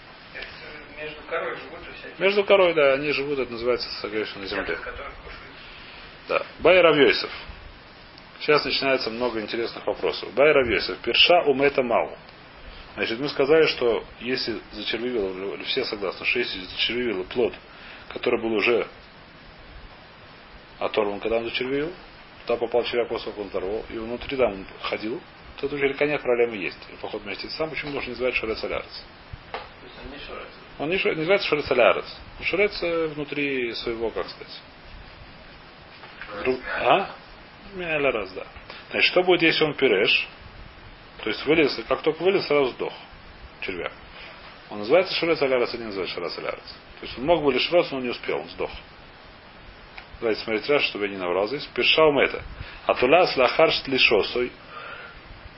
Между 0.99 1.21
корой 1.29 1.55
живут 1.55 1.79
всякие. 1.97 2.15
Между 2.19 2.43
корой, 2.43 2.73
да, 2.73 2.93
они 2.93 3.11
живут, 3.13 3.39
это 3.39 3.51
называется, 3.53 3.87
конечно, 4.01 4.41
на 4.41 4.47
земле. 4.47 4.77
Да. 6.27 6.45
Бай 6.59 6.81
Равьойсов. 6.81 7.31
Сейчас 8.39 8.63
начинается 8.65 9.09
много 9.09 9.39
интересных 9.41 9.85
вопросов. 9.87 10.33
Бай 10.33 10.51
Равьойсов. 10.51 10.97
Перша 10.99 11.41
умета 11.43 11.81
мау. 11.81 12.15
Значит, 12.95 13.19
мы 13.19 13.29
сказали, 13.29 13.67
что 13.67 14.03
если 14.19 14.59
зачервивил, 14.71 15.57
все 15.65 15.85
согласны, 15.85 16.25
что 16.25 16.39
если 16.39 16.59
зачервивил 16.61 17.23
плод, 17.25 17.53
который 18.09 18.41
был 18.41 18.53
уже 18.53 18.87
оторван, 20.79 21.19
когда 21.19 21.37
он 21.37 21.45
зачервивил, 21.45 21.93
туда 22.45 22.57
попал 22.59 22.83
червяк 22.83 23.07
после 23.09 23.31
он 23.33 23.47
оторвал, 23.47 23.85
и 23.89 23.97
внутри 23.97 24.35
там 24.35 24.51
он 24.53 24.65
ходил, 24.81 25.21
то 25.57 25.67
уже 25.67 25.79
червяка 25.79 26.05
нет 26.05 26.21
проблемы 26.21 26.55
есть. 26.55 26.77
И 26.91 26.95
поход 27.01 27.21
вместе 27.21 27.49
сам, 27.49 27.69
почему 27.69 27.91
должен 27.91 28.11
называть 28.11 28.35
шорец 28.35 28.63
алярец? 28.63 29.03
Он 30.03 30.11
не 30.11 30.19
шорец. 30.19 30.47
Он 30.79 30.89
не 30.89 31.19
называется 31.19 31.47
шорец 31.47 31.71
алярец. 31.71 32.05
Шорец 32.41 32.81
э, 32.81 33.07
внутри 33.07 33.73
своего, 33.73 34.09
как 34.09 34.27
сказать. 34.27 34.61
А? 36.79 37.09
Мяля 37.75 38.11
раз, 38.11 38.31
да. 38.33 38.45
Значит, 38.91 39.11
что 39.11 39.23
будет, 39.23 39.41
если 39.41 39.63
он 39.63 39.73
пиреш? 39.73 40.27
То 41.23 41.29
есть 41.29 41.45
вылез, 41.45 41.79
как 41.87 42.01
только 42.01 42.23
вылез, 42.23 42.45
сразу 42.45 42.71
сдох. 42.71 42.93
Червяк. 43.61 43.91
Он 44.69 44.79
называется 44.79 45.13
шорец 45.15 45.41
алярец, 45.41 45.73
а 45.73 45.77
не 45.77 45.85
называется 45.85 46.15
шорец 46.15 46.37
алярец. 46.37 46.75
То 46.99 47.05
есть 47.05 47.17
он 47.17 47.25
мог 47.25 47.43
бы 47.43 47.51
лишь 47.51 47.71
раз, 47.71 47.91
но 47.91 47.97
он 47.97 48.03
не 48.03 48.09
успел, 48.09 48.39
он 48.39 48.49
сдох. 48.49 48.71
Давайте 50.19 50.41
смотреть 50.41 50.69
раз, 50.69 50.83
чтобы 50.83 51.05
я 51.05 51.11
не 51.11 51.17
наврал 51.17 51.47
здесь. 51.47 51.65
Пиршаум 51.73 52.17
это. 52.19 52.41
Атуляс 52.85 53.35
лахар 53.37 53.71
штлишосой. 53.71 54.51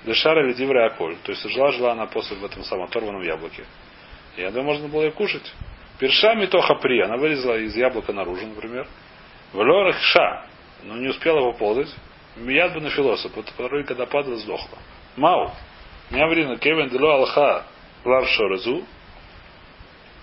Дешара 0.06 0.46
или 0.46 0.54
диврей 0.54 0.86
аколь. 0.86 1.16
То 1.24 1.32
есть 1.32 1.48
жила, 1.50 1.72
жила 1.72 1.92
она 1.92 2.06
после 2.08 2.38
в 2.38 2.46
этом 2.46 2.64
самом 2.64 2.86
оторванном 2.86 3.22
яблоке. 3.22 3.66
И 4.38 4.44
думаю, 4.44 4.64
можно 4.64 4.88
было 4.88 5.04
ее 5.04 5.12
кушать. 5.12 5.54
Першами 5.98 6.46
тоха 6.46 6.76
при. 6.76 7.02
Она 7.02 7.18
вылезла 7.18 7.58
из 7.58 7.76
яблока 7.76 8.14
наружу, 8.14 8.48
например. 8.48 8.88
В 9.52 9.58
лорах 9.58 10.00
ша. 10.00 10.46
Но 10.84 10.96
не 10.98 11.10
успела 11.10 11.52
поползать. 11.52 11.94
Мияд 12.36 12.74
бы 12.74 12.82
на 12.82 12.90
философ. 12.90 13.32
По 13.34 13.42
второй, 13.42 13.84
когда 13.84 14.06
падала, 14.06 14.38
сдохла. 14.38 14.78
Мау. 15.16 15.52
Мяврина 16.10 16.58
кевен 16.58 16.90
дело 16.90 17.14
алха. 17.16 17.66
Лав 18.06 18.28
шоразу. 18.30 18.84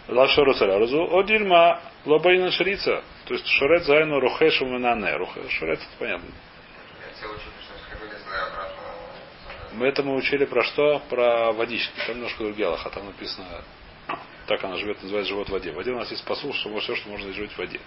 Лав 0.08 0.30
шоразу. 0.30 1.08
О 1.10 1.22
дильма. 1.22 1.80
Лобайна 2.04 2.50
шрица. 2.50 3.02
То 3.26 3.34
есть 3.34 3.46
шорет 3.46 3.84
зайну 3.84 4.20
рухешу 4.20 4.66
менане. 4.66 5.18
Шорет, 5.50 5.80
это 5.80 5.88
понятно. 5.98 6.28
Мы 9.74 9.86
это 9.86 10.02
мы 10.02 10.14
учили 10.16 10.46
про 10.46 10.62
что? 10.64 11.02
Про 11.10 11.52
водички. 11.52 11.92
Там 12.06 12.16
немножко 12.16 12.44
другие 12.44 12.68
аллаха. 12.68 12.88
Там 12.90 13.06
написано, 13.06 13.46
так 14.46 14.62
она 14.62 14.76
живет, 14.76 15.02
называется 15.02 15.30
живот 15.30 15.48
в 15.48 15.52
воде. 15.52 15.72
В 15.72 15.74
воде 15.74 15.90
у 15.90 15.98
нас 15.98 16.10
есть 16.10 16.24
посыл, 16.24 16.52
что 16.54 16.78
все, 16.78 16.94
что 16.94 17.08
можно 17.08 17.32
жить 17.32 17.52
в 17.52 17.58
воде. 17.58 17.80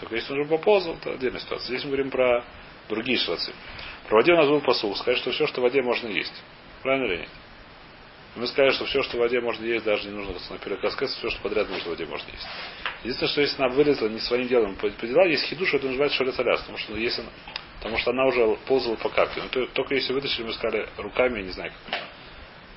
Только 0.00 0.16
если 0.16 0.32
он 0.32 0.40
уже 0.40 0.48
поползал, 0.48 0.94
это 0.94 1.12
отдельная 1.12 1.40
ситуация. 1.40 1.66
Здесь 1.68 1.84
мы 1.84 1.90
говорим 1.90 2.10
про 2.10 2.44
другие 2.88 3.18
ситуации. 3.18 3.52
Про 4.08 4.16
воде 4.16 4.32
у 4.32 4.36
нас 4.36 4.48
был 4.48 4.60
посыл. 4.60 4.94
Сказать, 4.96 5.18
что 5.18 5.30
все, 5.30 5.46
что 5.46 5.60
в 5.60 5.64
воде 5.64 5.82
можно 5.82 6.08
есть. 6.08 6.32
Правильно 6.82 7.12
или 7.12 7.20
нет? 7.20 7.28
Мы 8.36 8.46
сказали, 8.46 8.70
что 8.70 8.84
все, 8.86 9.02
что 9.02 9.16
в 9.16 9.20
воде 9.20 9.40
можно 9.40 9.64
есть, 9.64 9.84
даже 9.84 10.08
не 10.08 10.14
нужно 10.14 10.34
наперед 10.50 10.82
рассказать, 10.82 11.16
все, 11.16 11.30
что 11.30 11.42
подряд 11.42 11.68
можно 11.68 11.84
в 11.84 11.88
воде 11.88 12.06
можно 12.06 12.30
есть. 12.30 12.46
Единственное, 13.02 13.30
что 13.32 13.40
если 13.40 13.56
она 13.62 13.74
вылезла 13.74 14.06
не 14.08 14.20
своим 14.20 14.46
делом 14.46 14.76
по, 14.76 14.88
по 14.88 15.06
делам, 15.06 15.28
есть 15.28 15.44
хидуш, 15.46 15.74
это 15.74 15.86
называется 15.86 16.16
шорецаляс, 16.16 16.60
потому 16.60 16.78
что 16.78 16.96
если 16.96 17.22
она, 17.22 17.30
потому 17.78 17.98
что 17.98 18.10
она 18.12 18.26
уже 18.26 18.56
ползала 18.66 18.94
по 18.96 19.08
карте. 19.08 19.40
Но 19.42 19.48
то- 19.48 19.66
только 19.72 19.96
если 19.96 20.12
вытащили, 20.12 20.44
мы 20.44 20.52
сказали 20.52 20.88
руками, 20.96 21.38
я 21.40 21.44
не 21.44 21.50
знаю 21.52 21.72
как. 21.86 22.00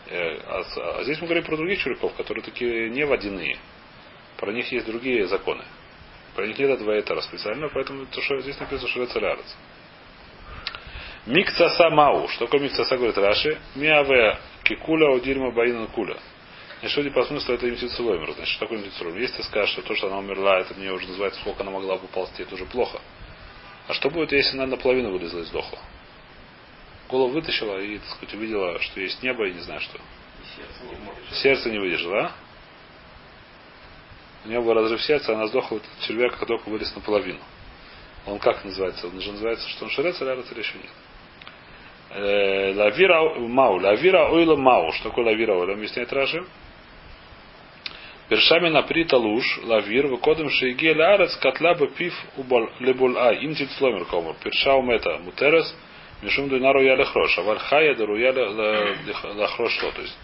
Э, 0.07 0.37
А, 0.47 0.63
а 0.99 1.03
здесь 1.03 1.21
мы 1.21 1.27
говорим 1.27 1.43
про 1.43 1.55
других 1.55 1.79
чуриков, 1.79 2.13
которые 2.15 2.43
такие 2.43 2.89
не 2.89 3.05
водяные. 3.05 3.57
Про 4.37 4.51
них 4.53 4.71
есть 4.71 4.85
другие 4.87 5.27
законы. 5.27 5.63
Про 6.35 6.47
них 6.47 6.57
нет 6.57 6.69
этого 6.71 6.91
этера 6.97 7.21
специально, 7.21 7.69
поэтому 7.69 8.05
то, 8.07 8.21
что 8.21 8.39
здесь 8.41 8.59
написано 8.59 8.89
шорецалярец. 8.89 9.55
Микцаса 11.25 11.89
мау. 11.89 12.27
Что 12.29 12.45
такое 12.45 12.61
микцаса, 12.61 12.97
говорит 12.97 13.17
Раши? 13.17 13.57
Миаве 13.75 14.37
кикуля 14.63 15.09
удирма 15.11 15.51
баинан 15.51 15.87
куля. 15.87 16.17
Значит, 16.79 16.95
судя 16.95 17.11
по 17.11 17.23
смыслу, 17.23 17.53
это 17.53 17.69
имтицеломер. 17.69 18.33
Значит, 18.33 18.49
что 18.55 18.65
такое 18.65 18.79
имтицеломер? 18.79 19.21
Если 19.21 19.37
ты 19.37 19.43
скажешь, 19.43 19.73
что 19.73 19.83
то, 19.83 19.95
что 19.95 20.07
она 20.07 20.17
умерла, 20.17 20.59
это 20.59 20.73
мне 20.73 20.91
уже 20.91 21.07
называется, 21.07 21.39
сколько 21.39 21.61
она 21.61 21.71
могла 21.71 21.97
бы 21.97 22.07
ползти, 22.07 22.43
это 22.43 22.55
уже 22.55 22.65
плохо. 22.65 22.99
А 23.87 23.93
что 23.93 24.09
будет, 24.09 24.33
если 24.33 24.57
она 24.57 24.67
наполовину 24.67 25.11
вылезла 25.11 25.39
и 25.39 25.43
сдохла? 25.43 25.79
Голову 27.07 27.33
вытащила 27.33 27.79
и, 27.79 27.99
так 27.99 28.07
сказать, 28.09 28.33
увидела, 28.33 28.79
что 28.79 28.99
есть 28.99 29.23
небо 29.23 29.47
и 29.47 29.53
не 29.53 29.61
знаю 29.61 29.79
что. 29.79 29.97
Сердце 31.31 31.69
не 31.69 31.79
выдержало, 31.79 32.25
а? 32.25 32.31
У 34.45 34.49
нее 34.49 34.61
был 34.61 34.73
разрыв 34.73 35.01
сердца, 35.01 35.33
она 35.33 35.47
сдохла, 35.47 35.77
этот 35.77 35.89
червяк, 36.01 36.37
как 36.37 36.47
только 36.47 36.69
вылез 36.69 36.93
наполовину. 36.95 37.39
Он 38.25 38.39
как 38.39 38.63
называется? 38.63 39.07
Он 39.07 39.19
же 39.19 39.31
называется, 39.31 39.67
что 39.69 39.85
он 39.85 39.91
или 39.91 40.29
арец 40.29 40.51
или 40.51 40.59
еще 40.59 40.77
нет? 40.77 40.91
Э, 42.11 42.73
Лавира 42.75 43.39
мау. 43.39 43.79
Лавира 43.79 44.29
ойла 44.29 44.55
мау. 44.55 44.91
Что 44.93 45.09
такое 45.09 45.25
лавира 45.25 45.55
ойла? 45.55 45.73
Объясняет 45.73 46.11
Раши. 46.13 46.43
Першами 48.29 48.69
наприта 48.69 49.17
луж, 49.17 49.59
лавир, 49.63 50.07
выкодом 50.07 50.49
шейге 50.49 50.95
ларец, 50.95 51.35
котла 51.37 51.73
бы 51.73 51.87
пив 51.87 52.13
лебул 52.79 53.17
а, 53.17 53.33
им 53.33 53.53
тит 53.53 53.69
сломер 53.71 54.05
комор. 54.05 54.35
Перша 54.41 54.73
умета 54.73 55.17
мутерес, 55.19 55.75
мишум 56.21 56.47
дуйнару 56.47 56.81
я 56.81 56.95
лехрош, 56.95 57.37
а 57.37 57.41
вальхая 57.41 57.93
дару 57.95 58.15
я 58.17 58.31
лехрош 58.31 59.77
То 59.77 60.01
есть, 60.01 60.17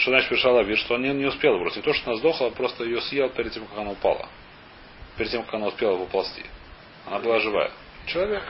что 0.00 0.10
значит 0.10 0.30
перша 0.30 0.50
лавир, 0.50 0.78
что 0.78 0.94
он 0.94 1.02
не, 1.02 1.12
не 1.12 1.26
успел 1.26 1.58
просто. 1.58 1.80
Не 1.80 1.84
то, 1.84 1.92
что 1.92 2.10
она 2.10 2.18
сдохла, 2.18 2.50
просто 2.50 2.84
ее 2.84 3.00
съел 3.02 3.28
перед 3.30 3.52
тем, 3.52 3.66
как 3.66 3.78
она 3.78 3.90
упала. 3.90 4.28
Перед 5.16 5.30
тем, 5.30 5.42
как 5.44 5.54
она 5.54 5.66
успела 5.66 5.96
поползти. 5.96 6.42
Она 7.06 7.18
была 7.18 7.38
живая. 7.40 7.70
Человек. 8.06 8.42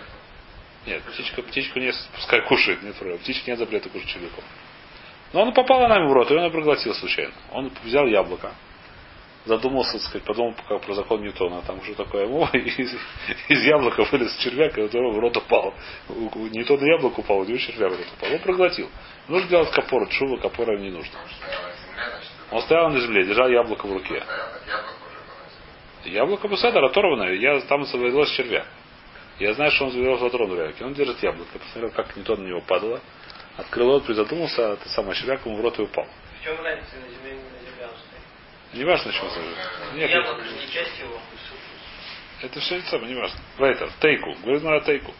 Нет, 0.86 1.02
птичка, 1.02 1.42
птичку 1.42 1.78
не 1.78 1.92
пускай 2.14 2.42
кушает, 2.42 2.82
нет 2.82 2.94
проблем. 2.96 3.18
Птички 3.18 3.50
нет 3.50 3.58
запрета 3.58 3.88
кушать 3.88 4.08
человеком. 4.08 4.44
Но 5.32 5.42
она 5.42 5.52
попала 5.52 5.88
нам 5.88 6.08
в 6.08 6.12
рот, 6.12 6.30
и 6.30 6.34
он 6.34 6.44
ее 6.44 6.50
проглотил 6.50 6.94
случайно. 6.94 7.32
Он 7.52 7.72
взял 7.84 8.06
яблоко, 8.06 8.52
задумался, 9.44 9.92
так 9.92 10.02
сказать, 10.02 10.22
подумал 10.24 10.54
как 10.68 10.80
про 10.82 10.94
закон 10.94 11.22
Ньютона, 11.22 11.62
там 11.62 11.82
что 11.82 11.94
такое 11.94 12.24
ему, 12.26 12.46
из, 12.52 12.94
из 13.48 13.64
яблока 13.64 14.04
вылез 14.10 14.34
червяк, 14.38 14.76
и 14.78 14.82
в 14.82 15.18
рот 15.18 15.36
упал. 15.36 15.74
У- 16.08 16.38
у- 16.38 16.46
Не 16.48 16.64
то 16.64 16.76
на 16.76 16.84
яблоко 16.86 17.20
упал, 17.20 17.38
у 17.38 17.44
него 17.44 17.58
червяк 17.58 17.92
в 17.92 17.96
рот 17.96 18.06
упал. 18.18 18.32
Он 18.32 18.38
проглотил. 18.40 18.88
Нужно 19.28 19.48
делать 19.48 19.70
капору, 19.72 20.06
чува 20.08 20.36
капора 20.38 20.78
не 20.78 20.90
нужно. 20.90 21.18
Он 22.50 22.60
стоял 22.62 22.90
на 22.90 23.00
земле, 23.00 23.24
держал 23.24 23.48
яблоко 23.48 23.86
в 23.86 23.92
руке. 23.92 24.22
яблоко 26.04 26.48
Беседер 26.48 26.84
оторванное. 26.84 27.34
Я 27.34 27.60
там 27.62 27.84
завелось 27.84 28.30
червя. 28.32 28.66
Я 29.38 29.54
знаю, 29.54 29.70
что 29.72 29.86
он 29.86 29.92
завелось 29.92 30.22
оторванное 30.22 30.66
яблоко. 30.66 30.82
Он 30.84 30.94
держит 30.94 31.22
яблоко. 31.22 31.50
Я 31.54 31.60
посмотрел, 31.60 31.90
как 31.92 32.16
не 32.16 32.22
то 32.22 32.36
на 32.36 32.46
него 32.46 32.60
падало. 32.60 33.00
Открыл 33.56 33.92
рот, 33.92 34.04
призадумался, 34.06 34.72
а 34.72 34.76
ты 34.76 34.88
самый 34.88 35.14
червяк 35.14 35.44
ему 35.46 35.56
в 35.56 35.60
рот 35.60 35.78
и 35.78 35.82
упал. 35.82 36.06
В 36.40 36.44
чем 36.44 36.56
разница 36.62 36.96
на 36.96 37.08
земле 37.08 37.32
и 37.32 37.34
на 37.36 37.70
земле 37.70 37.84
он 37.86 37.96
стоит? 37.98 38.22
Не 38.72 38.84
важно, 38.84 39.12
чего 39.12 39.28
сажать. 39.28 39.56
Нет, 39.94 40.10
Яблоко 40.10 40.42
не 40.42 40.72
часть 40.72 40.98
его. 40.98 41.18
это 42.42 42.60
все 42.60 42.76
это 42.76 42.86
самое, 42.86 43.12
не 43.14 43.20
важно. 43.20 43.38
Вейтер, 43.58 43.90
тейку. 44.00 44.34
Говорит, 44.42 44.62
надо 44.62 44.84
тейку. 44.86 45.12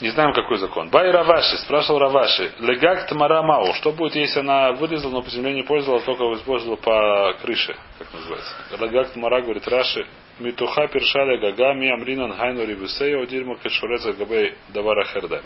Не 0.00 0.10
знаем, 0.10 0.32
какой 0.32 0.58
закон. 0.58 0.90
Бай 0.90 1.10
Раваши, 1.10 1.56
спрашивал 1.58 1.98
Раваши, 1.98 2.52
легак 2.60 3.08
тамара 3.08 3.42
мау, 3.42 3.74
что 3.74 3.90
будет, 3.90 4.14
если 4.14 4.40
она 4.40 4.72
вылезла, 4.72 5.10
но 5.10 5.22
по 5.22 5.30
земле 5.30 5.54
не 5.54 5.64
пользовалась, 5.64 6.04
только 6.04 6.22
использовала 6.34 6.76
по 6.76 7.34
крыше, 7.40 7.76
как 7.98 8.12
называется. 8.14 8.54
Легак 8.78 9.12
тамара, 9.12 9.42
говорит 9.42 9.66
Раши, 9.66 10.06
митуха 10.38 10.86
першаля 10.86 11.38
гага 11.38 11.74
ми 11.74 11.90
амринан 11.90 12.36
хайну 12.36 12.64
рибусея 12.64 13.20
одирма 13.20 13.56
кешуреца 13.58 14.12
габей 14.12 14.54
давара 14.68 15.04
херда. 15.04 15.42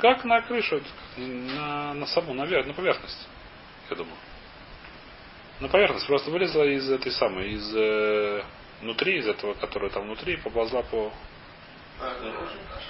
Как 0.00 0.24
на 0.24 0.40
крышу, 0.42 0.82
на, 1.16 1.94
на 1.94 2.06
саму, 2.06 2.34
на, 2.34 2.44
вер- 2.44 2.66
на 2.66 2.74
поверхность, 2.74 3.28
я 3.90 3.96
думаю. 3.96 4.16
На 5.60 5.68
поверхность 5.68 6.06
просто 6.06 6.30
вылезла 6.30 6.64
из 6.64 6.90
этой 6.90 7.12
самой, 7.12 7.52
из 7.52 7.74
э, 7.76 8.42
внутри, 8.80 9.18
из 9.18 9.28
этого, 9.28 9.54
которая 9.54 9.90
там 9.90 10.04
внутри, 10.04 10.36
поползла 10.36 10.82
по... 10.82 11.12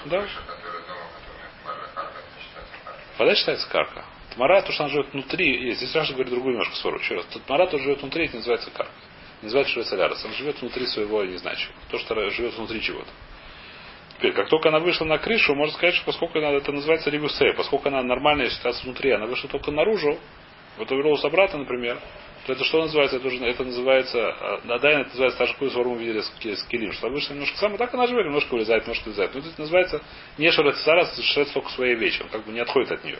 Да. 0.06 0.20
Крыша, 0.20 0.40
которая 0.46 0.82
которая 0.82 2.10
это 2.10 2.40
считается 2.40 2.74
карта. 2.84 3.00
Вода 3.18 3.34
считается 3.34 3.68
карка. 3.68 4.04
Тмара, 4.34 4.62
то, 4.62 4.72
что 4.72 4.84
она 4.84 4.92
живет 4.92 5.12
внутри, 5.12 5.66
есть. 5.68 5.78
Здесь 5.78 5.94
Раша 5.94 6.12
говорит 6.12 6.32
другую 6.32 6.54
немножко 6.54 6.74
свою. 6.76 6.98
Еще 6.98 7.16
раз. 7.16 7.26
Тмара, 7.46 7.66
то 7.66 7.78
живет 7.78 8.00
внутри, 8.00 8.26
это 8.26 8.36
называется 8.36 8.70
карка. 8.70 8.92
Не 9.42 9.46
называется 9.46 9.72
швейцарярос. 9.74 10.24
Он 10.24 10.32
живет 10.32 10.60
внутри 10.60 10.86
своего, 10.86 11.22
не 11.24 11.36
знаю 11.36 11.56
чего. 11.56 11.74
То, 11.90 11.98
что 11.98 12.30
живет 12.30 12.54
внутри 12.54 12.80
чего-то. 12.80 13.10
Теперь, 14.24 14.36
как 14.36 14.48
только 14.48 14.70
она 14.70 14.78
вышла 14.78 15.04
на 15.04 15.18
крышу, 15.18 15.54
можно 15.54 15.74
сказать, 15.74 15.96
что 15.96 16.06
поскольку 16.06 16.38
она, 16.38 16.52
это 16.52 16.72
называется 16.72 17.10
рибусея, 17.10 17.52
поскольку 17.52 17.88
она 17.88 18.02
нормальная 18.02 18.48
ситуация 18.48 18.84
внутри, 18.84 19.10
она 19.10 19.26
вышла 19.26 19.50
только 19.50 19.70
наружу, 19.70 20.18
вот 20.78 20.90
вернулась 20.90 21.22
обратно, 21.26 21.58
например, 21.58 22.00
то 22.46 22.54
это 22.54 22.64
что 22.64 22.80
называется? 22.80 23.18
Это, 23.18 23.26
уже, 23.26 23.44
это 23.44 23.64
называется, 23.64 24.30
а, 24.30 24.60
на 24.64 24.78
Дайне 24.78 25.02
это 25.02 25.10
называется 25.10 25.38
та 25.40 25.46
же 25.46 25.52
какую 25.52 25.72
форму 25.72 25.96
видели 25.96 26.22
с, 26.22 26.30
ки- 26.38 26.54
с 26.54 26.64
килим, 26.64 26.92
что 26.92 27.10
вышла 27.10 27.34
немножко 27.34 27.58
сама, 27.58 27.76
так 27.76 27.92
она 27.92 28.06
живет, 28.06 28.24
немножко 28.24 28.54
вылезает, 28.54 28.84
немножко 28.84 29.04
вылезает. 29.04 29.34
Но 29.34 29.40
это 29.40 29.60
называется 29.60 30.02
не 30.38 30.50
шарацара, 30.50 31.04
совершает 31.04 31.52
только 31.52 31.68
своей 31.72 31.94
вещи, 31.94 32.22
он 32.22 32.30
как 32.30 32.46
бы 32.46 32.52
не 32.52 32.60
отходит 32.60 32.92
от 32.92 33.04
нее. 33.04 33.18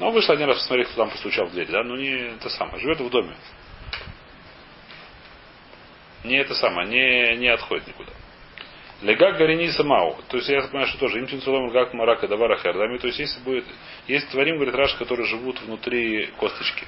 Но 0.00 0.10
вышла 0.10 0.34
один 0.34 0.48
раз 0.48 0.56
посмотреть, 0.58 0.88
кто 0.88 1.04
там 1.04 1.10
постучал 1.10 1.46
в 1.46 1.52
дверь, 1.52 1.68
да, 1.70 1.84
но 1.84 1.96
не 1.96 2.34
это 2.34 2.48
самое, 2.48 2.80
живет 2.80 2.98
в 2.98 3.08
доме. 3.10 3.36
Не 6.24 6.34
это 6.38 6.56
самое, 6.56 6.88
не, 6.88 7.36
не 7.36 7.46
отходит 7.46 7.86
никуда. 7.86 8.10
Легак 9.02 9.36
горени 9.36 9.68
самау. 9.68 10.16
То 10.28 10.38
есть 10.38 10.48
я 10.48 10.62
понимаю, 10.62 10.86
что 10.86 10.98
тоже 10.98 11.20
имтин 11.20 11.42
сулом 11.42 11.66
легак 11.66 11.92
марака 11.92 12.26
давара 12.28 12.56
хердами. 12.56 12.96
То 12.98 13.08
есть 13.08 13.18
если 13.18 13.40
будет, 13.40 13.64
есть 14.06 14.30
творим, 14.30 14.56
говорит 14.56 14.74
Раш, 14.74 14.94
которые 14.94 15.26
живут 15.26 15.60
внутри 15.60 16.28
косточки. 16.38 16.86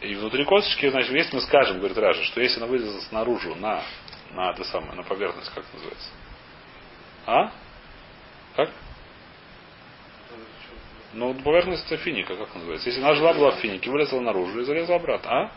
И 0.00 0.14
внутри 0.14 0.44
косточки, 0.44 0.88
значит, 0.88 1.10
если 1.12 1.34
мы 1.34 1.42
скажем, 1.42 1.78
говорит 1.78 1.96
Раша, 1.98 2.22
что 2.24 2.40
если 2.40 2.58
она 2.58 2.66
вылезла 2.66 3.00
снаружи 3.00 3.54
на, 3.54 3.82
на 4.32 4.50
это 4.50 4.64
самое, 4.64 4.94
на 4.94 5.02
поверхность, 5.02 5.50
как 5.54 5.64
называется? 5.74 6.08
А? 7.26 7.52
Как? 8.56 8.70
Ну, 11.12 11.34
поверхность 11.34 11.84
это 11.86 11.96
финика, 11.98 12.36
как 12.36 12.54
называется. 12.54 12.88
Если 12.88 13.02
она 13.02 13.14
жила 13.14 13.34
была 13.34 13.50
в 13.50 13.56
финике, 13.56 13.90
вылезла 13.90 14.20
наружу 14.20 14.60
и 14.60 14.64
залезла 14.64 14.96
обратно. 14.96 15.30
А? 15.30 15.52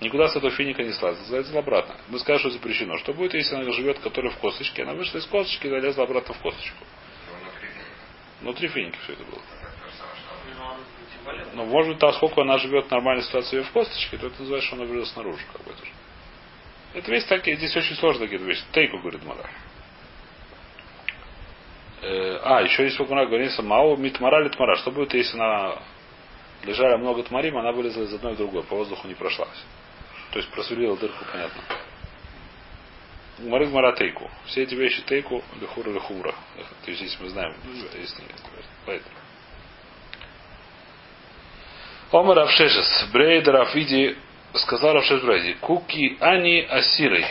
Никуда 0.00 0.28
с 0.28 0.36
этого 0.36 0.50
финика 0.50 0.82
не 0.82 0.92
слазила, 0.92 1.24
залезла 1.26 1.60
обратно. 1.60 1.96
Мы 2.08 2.18
скажем, 2.18 2.40
что 2.40 2.50
запрещено. 2.50 2.98
Что 2.98 3.14
будет, 3.14 3.32
если 3.34 3.54
она 3.54 3.70
живет, 3.72 3.98
которая 4.00 4.30
в 4.30 4.36
косточке? 4.38 4.82
Она 4.82 4.92
вышла 4.92 5.18
из 5.18 5.26
косточки 5.26 5.66
и 5.66 5.70
залезла 5.70 6.04
обратно 6.04 6.34
в 6.34 6.38
косточку. 6.38 6.84
Внутри 8.42 8.68
финики 8.68 8.98
все 9.04 9.14
это 9.14 9.24
было. 9.24 9.40
Но 11.54 11.64
может 11.64 11.92
быть, 11.92 12.00
поскольку 12.00 12.42
она 12.42 12.58
живет 12.58 12.86
в 12.86 12.90
нормальной 12.90 13.24
ситуации 13.24 13.62
в 13.62 13.70
косточке, 13.70 14.18
то 14.18 14.26
это 14.26 14.38
называется, 14.40 14.66
что 14.68 14.76
она 14.76 14.84
вылезла 14.84 15.12
снаружи, 15.12 15.42
как 15.52 15.64
бы 15.64 15.72
это 15.72 15.84
же. 15.84 15.92
Это 16.94 17.10
весь 17.10 17.24
такие, 17.24 17.56
здесь 17.56 17.74
очень 17.76 17.96
сложно 17.96 18.26
такие 18.26 18.40
вещи. 18.40 18.62
Тейку, 18.72 18.98
говорит 18.98 19.24
Мара. 19.24 19.50
Э, 22.02 22.38
а, 22.42 22.62
еще 22.62 22.84
есть 22.84 22.98
Гмара 22.98 23.26
говорится, 23.26 23.62
Мао 23.62 23.96
Митмара 23.96 24.44
Литмара. 24.44 24.76
Что 24.76 24.90
будет, 24.90 25.14
если 25.14 25.36
она 25.36 25.78
лежала 26.62 26.98
много 26.98 27.22
тмарим, 27.22 27.56
она 27.56 27.72
вылезла 27.72 28.02
из 28.02 28.14
одной 28.14 28.34
в 28.34 28.36
другой, 28.36 28.62
по 28.62 28.76
воздуху 28.76 29.08
не 29.08 29.14
прошлась. 29.14 29.64
То 30.30 30.38
есть 30.38 30.50
просверлила 30.50 30.96
дырку, 30.96 31.24
понятно. 31.30 31.62
Гмары 33.38 33.66
Гмара 33.66 33.92
Тейку. 33.94 34.30
Все 34.46 34.62
эти 34.62 34.74
вещи 34.74 35.02
Тейку, 35.02 35.42
Лехура 35.60 35.90
Лехура. 35.90 36.34
То 36.84 36.90
есть 36.90 37.00
здесь 37.00 37.16
мы 37.20 37.28
знаем, 37.28 37.54
если 37.94 38.22
поэтому. 38.84 39.16
Омар 42.12 42.38
Авшешес, 42.38 43.08
Брейд 43.12 43.46
Рафиди, 43.48 44.16
сказал 44.54 44.94
Равшеш 44.94 45.22
Брейди, 45.22 45.54
Куки 45.54 46.16
Ани 46.20 46.62
Асирой. 46.62 47.26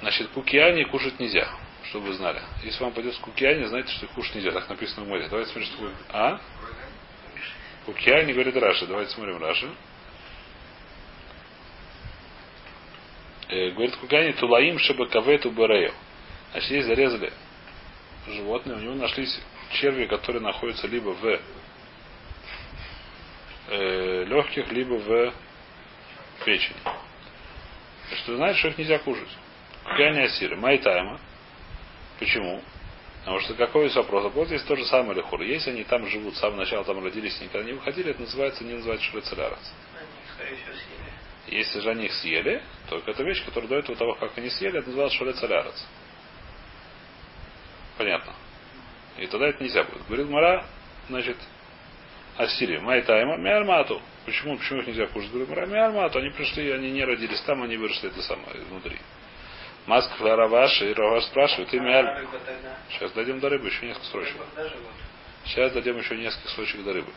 Значит, 0.00 0.28
куки 0.28 0.56
Ани 0.56 0.84
кушать 0.84 1.18
нельзя 1.20 1.48
чтобы 1.90 2.06
вы 2.06 2.14
знали. 2.14 2.40
Если 2.62 2.82
вам 2.82 2.92
пойдет 2.92 3.14
с 3.14 3.18
кукиани, 3.18 3.64
знаете, 3.64 3.90
что 3.92 4.06
их 4.06 4.12
кушать 4.12 4.36
нельзя. 4.36 4.52
Так 4.52 4.68
написано 4.68 5.04
в 5.04 5.08
море. 5.08 5.26
Давайте 5.28 5.50
смотрим, 5.50 5.72
что 5.72 5.82
будет. 5.82 5.96
А? 6.10 6.40
קוקיאני 7.84 8.32
говорит 8.32 8.56
Раши. 8.56 8.86
Давайте 8.86 9.12
смотрим 9.12 9.42
Раши. 9.42 9.68
Говорит 13.50 13.96
קוקיאני, 13.96 14.32
תולעים 14.32 14.78
שבכבד 14.78 15.50
וברייאה. 15.50 15.92
Значит, 16.52 16.68
здесь 16.68 16.84
зарезали 16.86 17.32
животное, 18.26 18.76
у 18.76 18.80
него 18.80 18.94
нашлись 18.94 19.40
черви, 19.72 20.06
которые 20.06 20.42
находятся 20.42 20.86
либо 20.86 21.10
в 21.10 21.40
э, 23.68 24.24
легких, 24.24 24.70
либо 24.72 24.94
в 24.94 25.34
печени. 26.44 26.76
Что 28.22 28.36
знаете, 28.36 28.58
что 28.58 28.68
их 28.68 28.78
нельзя 28.78 28.98
кушать. 28.98 29.28
קוקיאני 29.84 30.20
אסירי. 30.20 30.56
מאי 30.56 30.80
טעמא. 30.80 31.20
Почему? 32.18 32.62
Потому 33.20 33.40
что 33.40 33.54
какой 33.54 33.84
есть 33.84 33.96
вопрос? 33.96 34.32
Вот 34.32 34.48
здесь 34.48 34.62
то 34.62 34.76
же 34.76 34.84
самое 34.86 35.14
лихур. 35.14 35.42
Если 35.42 35.70
они 35.70 35.84
там 35.84 36.06
живут, 36.06 36.34
с 36.36 36.40
самого 36.40 36.58
начала 36.58 36.84
там 36.84 37.04
родились, 37.04 37.40
никогда 37.40 37.66
не 37.66 37.74
выходили, 37.74 38.10
это 38.10 38.20
называется, 38.22 38.64
не 38.64 38.74
называется 38.74 39.06
шрецелярец. 39.06 39.72
Если 41.50 41.80
же 41.80 41.90
они 41.90 42.06
их 42.06 42.14
съели, 42.14 42.62
то 42.88 43.02
это 43.04 43.22
вещь, 43.24 43.44
которая 43.44 43.68
до 43.68 43.76
этого 43.76 43.98
того, 43.98 44.14
как 44.14 44.38
они 44.38 44.48
съели, 44.50 44.78
это 44.78 44.86
называется 44.86 45.18
шрецелярец. 45.18 45.86
Понятно. 47.98 48.34
И 49.18 49.26
тогда 49.26 49.48
это 49.48 49.62
нельзя 49.62 49.82
будет. 49.82 50.06
Говорит 50.06 50.28
Мара, 50.28 50.64
значит, 51.08 51.36
Ассирия, 52.36 52.80
Майтайма, 52.80 53.36
Миармату. 53.36 54.00
Почему, 54.24 54.56
почему 54.58 54.80
их 54.80 54.86
нельзя 54.86 55.08
кушать? 55.08 55.32
Говорит 55.32 55.48
Мара, 55.48 55.66
Миармату. 55.66 56.20
Они 56.20 56.30
пришли, 56.30 56.70
они 56.70 56.92
не 56.92 57.04
родились 57.04 57.40
там, 57.40 57.64
они 57.64 57.76
выросли 57.76 58.10
это 58.10 58.22
самое 58.22 58.60
внутри. 58.68 58.98
Маска 59.86 60.14
Раваш, 60.22 60.82
и 60.82 60.92
Раваш 60.92 61.24
спрашивает, 61.24 61.74
имя 61.74 61.96
Аль... 61.96 62.26
Сейчас 62.90 63.10
дадим 63.12 63.40
до 63.40 63.48
рыбы, 63.48 63.66
еще 63.66 63.86
несколько 63.86 64.06
строчек. 64.06 64.36
Сейчас 65.46 65.72
дадим 65.72 65.98
еще 65.98 66.16
несколько 66.16 66.48
строчек 66.50 66.84
до 66.84 66.92
рыбы. 66.92 67.12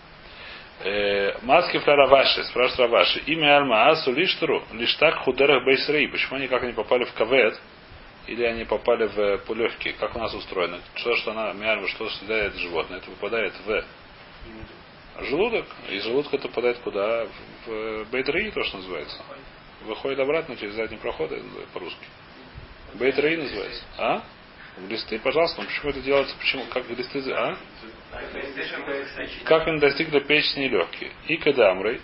Э, 0.84 1.38
Маски 1.44 1.78
Флараваши, 1.80 2.44
спрашивает 2.44 2.92
Раваши, 2.92 3.20
имя 3.28 3.56
Альма 3.56 3.88
Асу 3.88 4.12
Лиштру, 4.12 4.64
лишь 4.74 4.94
так 4.96 5.16
худерах 5.20 5.64
Бейсрей. 5.64 6.10
Почему 6.10 6.36
они 6.36 6.48
как 6.48 6.62
они 6.64 6.74
попали 6.74 7.06
в 7.06 7.14
кавет, 7.14 7.58
или 8.28 8.44
они 8.44 8.66
попали 8.66 9.08
в 9.08 9.38
полегкие, 9.46 9.94
как 9.94 10.14
у 10.14 10.20
нас 10.20 10.34
устроено? 10.34 10.82
Что, 10.96 11.16
что 11.16 11.32
она, 11.32 11.54
миарма, 11.54 11.88
что 11.88 12.10
съедает 12.10 12.56
животное, 12.56 12.98
это 12.98 13.10
попадает 13.12 13.54
в 13.66 13.86
желудок, 15.22 15.68
и 15.90 16.00
желудка 16.00 16.36
это 16.36 16.50
попадает 16.50 16.80
куда? 16.80 17.28
В 17.66 18.06
бейтрей, 18.12 18.52
то, 18.52 18.62
что 18.64 18.78
называется. 18.78 19.24
Выходит 19.86 20.20
обратно 20.20 20.58
через 20.58 20.74
задний 20.74 20.98
проход, 20.98 21.32
по-русски. 21.74 22.06
Бейтрей 22.96 23.38
называется. 23.38 23.84
А? 23.98 24.24
В 24.76 24.90
листы, 24.90 25.18
пожалуйста, 25.20 25.62
почему 25.62 25.92
это 25.92 26.02
делается? 26.02 26.36
Почему? 26.38 26.66
Как 26.74 26.84
в 26.86 26.90
листы? 26.90 27.32
А? 27.32 27.56
Как 29.46 29.68
они 29.68 29.80
достигли 29.80 30.20
печени 30.20 30.68
легкие? 30.68 31.12
И 31.28 31.38
кадамрой. 31.38 32.02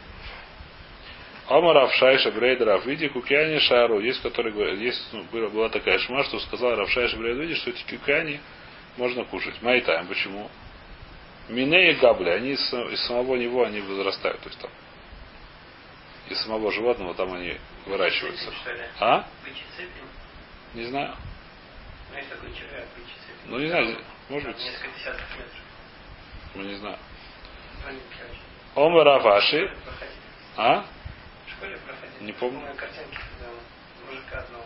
Омар 1.48 1.92
Шайша 1.94 2.32
Грейдер 2.32 2.70
Авиди 2.70 3.08
Кукиани 3.08 3.60
Шару. 3.60 4.00
Есть, 4.00 4.22
который 4.22 4.52
говорит, 4.52 4.80
есть, 4.80 5.02
ну, 5.12 5.24
была 5.50 5.70
такая 5.70 5.98
шма, 6.00 6.24
что 6.26 6.40
сказал 6.40 6.76
Равшайша 6.76 7.18
Грейдер 7.18 7.42
Авиди, 7.42 7.56
что 7.56 7.72
эти 7.72 7.84
кукиани 7.90 8.40
можно 8.98 9.24
кушать. 9.26 9.60
Майтайм. 9.62 10.08
Почему? 10.08 10.50
Мине 11.48 11.92
и 11.92 11.96
габли, 11.96 12.30
они 12.30 12.52
из, 12.52 12.74
из 12.74 13.02
самого 13.08 13.36
него 13.36 13.64
они 13.64 13.82
возрастают. 13.82 14.40
То 14.42 14.50
есть 14.50 14.62
там 14.62 14.70
из 16.30 16.40
самого 16.42 16.72
животного 16.72 17.16
там 17.16 17.34
они 17.34 17.58
выращиваются. 17.88 18.54
А? 19.00 19.28
Не 20.76 20.84
знаю. 20.84 21.16
Ну, 22.12 22.18
Ну, 23.48 23.60
не 23.60 23.68
знаю, 23.68 23.98
может 24.30 24.50
быть. 24.50 24.64
Несколько 24.64 24.98
десятков 24.98 25.38
метров. 25.38 25.69
Ну, 26.56 26.64
не 26.64 26.76
знаю. 26.76 26.98
Омар 28.76 29.06
Раваши. 29.06 29.72
А? 30.58 30.86
В 31.46 31.52
школе 31.52 31.78
проходили. 31.86 32.24
Не 32.24 32.34
помню. 32.34 32.62
Когда 32.78 33.02
мужика 34.06 34.40
одного 34.40 34.66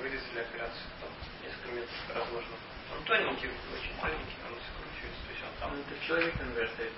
вырезали 0.00 0.40
операцию, 0.40 0.86
там 1.00 1.10
несколько 1.42 1.68
метров 1.72 2.16
разложено. 2.16 2.56
Он 2.96 3.04
тоненький, 3.04 3.48
очень 3.48 3.94
тоненький, 4.00 4.38
он 4.46 4.56
скручивается. 4.60 5.22
То 5.24 5.32
есть 5.32 5.44
он 5.44 5.52
там... 5.60 5.70
Ну, 5.74 5.80
это 5.80 6.06
человек, 6.06 6.34
наверное, 6.38 6.68
стоит. 6.74 6.92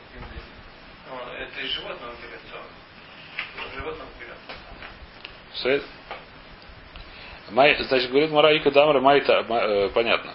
Ну, 1.08 1.32
это 1.32 1.60
из 1.60 1.70
животного 1.70 2.12
берется. 2.20 2.56
Животного 3.74 4.08
значит, 7.84 8.10
говорит 8.10 8.30
Мараика 8.30 8.70
Дамра 8.70 9.00
Майта, 9.00 9.44
э, 9.48 9.88
понятно. 9.90 10.34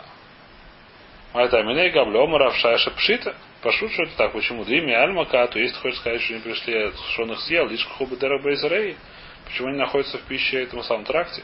Майта 1.33 1.63
Миней 1.63 1.91
Габлю 1.91 2.23
Омара 2.23 2.51
Шаша 2.51 2.91
Пшита. 2.91 3.35
Пошут, 3.61 3.91
что 3.93 4.03
это 4.03 4.17
так. 4.17 4.33
Почему? 4.33 4.65
Двими 4.65 4.93
Альмака, 4.93 5.47
то 5.47 5.59
есть 5.59 5.77
хочешь 5.77 5.99
сказать, 5.99 6.21
что 6.21 6.33
они 6.33 6.43
пришли, 6.43 6.91
что 7.13 7.23
он 7.23 7.31
их 7.31 7.39
съел, 7.41 7.67
лишь 7.69 7.85
хубы 7.85 8.17
Бейзрей. 8.17 8.97
Почему 9.45 9.69
они 9.69 9.77
находятся 9.77 10.17
в 10.17 10.23
пище 10.23 10.63
этом 10.63 10.83
самом 10.83 11.05
тракте? 11.05 11.43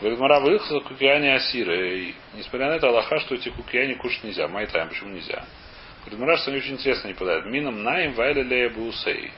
Говорит, 0.00 0.18
Мара 0.20 0.40
выехала 0.40 0.80
кукиани 0.80 1.28
асиры. 1.28 1.98
И, 1.98 2.14
несмотря 2.34 2.68
на 2.68 2.76
это, 2.76 2.88
Аллаха, 2.88 3.18
что 3.20 3.34
эти 3.34 3.50
кукиани 3.50 3.94
кушать 3.94 4.24
нельзя. 4.24 4.48
Майтайм, 4.48 4.88
почему 4.88 5.10
нельзя? 5.10 5.44
Говорит, 6.00 6.20
Мара, 6.20 6.36
что 6.38 6.50
они 6.50 6.60
очень 6.60 6.74
интересно 6.74 7.08
не 7.08 7.14
подают. 7.14 7.46
Мином 7.46 7.82
наим 7.82 8.12
вайле 8.12 8.68
бусей. 8.70 9.32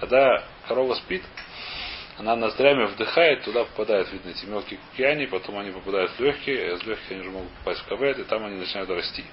Когда 0.00 0.42
корова 0.66 0.94
спит, 0.94 1.22
она 2.18 2.36
ноздрями 2.36 2.84
вдыхает, 2.84 3.42
туда 3.42 3.64
попадают, 3.64 4.12
видно, 4.12 4.30
эти 4.30 4.44
мелкие 4.44 4.78
кукиани, 4.78 5.26
потом 5.26 5.58
они 5.58 5.70
попадают 5.70 6.10
в 6.12 6.20
легкие, 6.20 6.74
из 6.74 6.82
легких 6.82 7.10
они 7.10 7.20
уже 7.20 7.30
могут 7.30 7.50
попасть 7.58 7.80
в 7.80 7.88
кавет, 7.88 8.18
и 8.18 8.24
там 8.24 8.44
они 8.44 8.56
начинают 8.56 8.90
расти. 8.90 9.24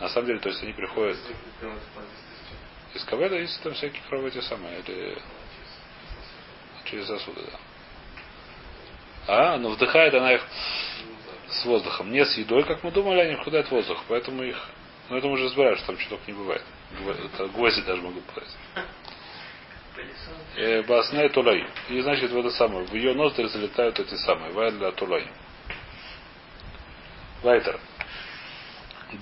На 0.00 0.08
самом 0.08 0.28
деле, 0.28 0.38
то 0.38 0.48
есть 0.48 0.62
они 0.62 0.72
приходят 0.72 1.18
из 2.94 3.04
кавета, 3.04 3.36
есть 3.36 3.62
там 3.62 3.74
всякие 3.74 4.00
кровы 4.08 4.28
эти 4.28 4.40
самые, 4.40 4.80
или 4.80 5.18
через 6.84 7.06
сосуды, 7.06 7.42
да. 7.42 7.58
А, 9.28 9.58
но 9.58 9.68
вдыхает 9.70 10.14
она 10.14 10.32
их 10.32 10.42
с 11.50 11.64
воздухом. 11.66 12.10
Не 12.10 12.24
с 12.24 12.36
едой, 12.38 12.64
как 12.64 12.82
мы 12.82 12.90
думали, 12.90 13.20
они 13.20 13.36
входят 13.36 13.70
воздух, 13.70 14.02
поэтому 14.08 14.42
их... 14.42 14.56
Ну, 15.10 15.16
это 15.16 15.26
мы 15.26 15.34
уже 15.34 15.44
разбираем, 15.44 15.76
что 15.76 15.86
там 15.88 15.96
только 16.08 16.24
не 16.26 16.32
бывает. 16.32 16.62
Гвозди 17.54 17.82
даже 17.82 18.00
могут 18.00 18.24
попасть. 18.24 18.56
Э, 20.56 21.28
Тулай. 21.30 21.66
И 21.88 22.00
значит, 22.00 22.30
в 22.30 22.38
это 22.38 22.50
самое, 22.50 22.86
в 22.86 22.94
ее 22.94 23.14
ноздри 23.14 23.46
залетают 23.46 23.98
эти 23.98 24.14
самые, 24.14 24.52
Вайля 24.52 24.92
Тулай. 24.92 25.26
Вайтер. 27.42 27.78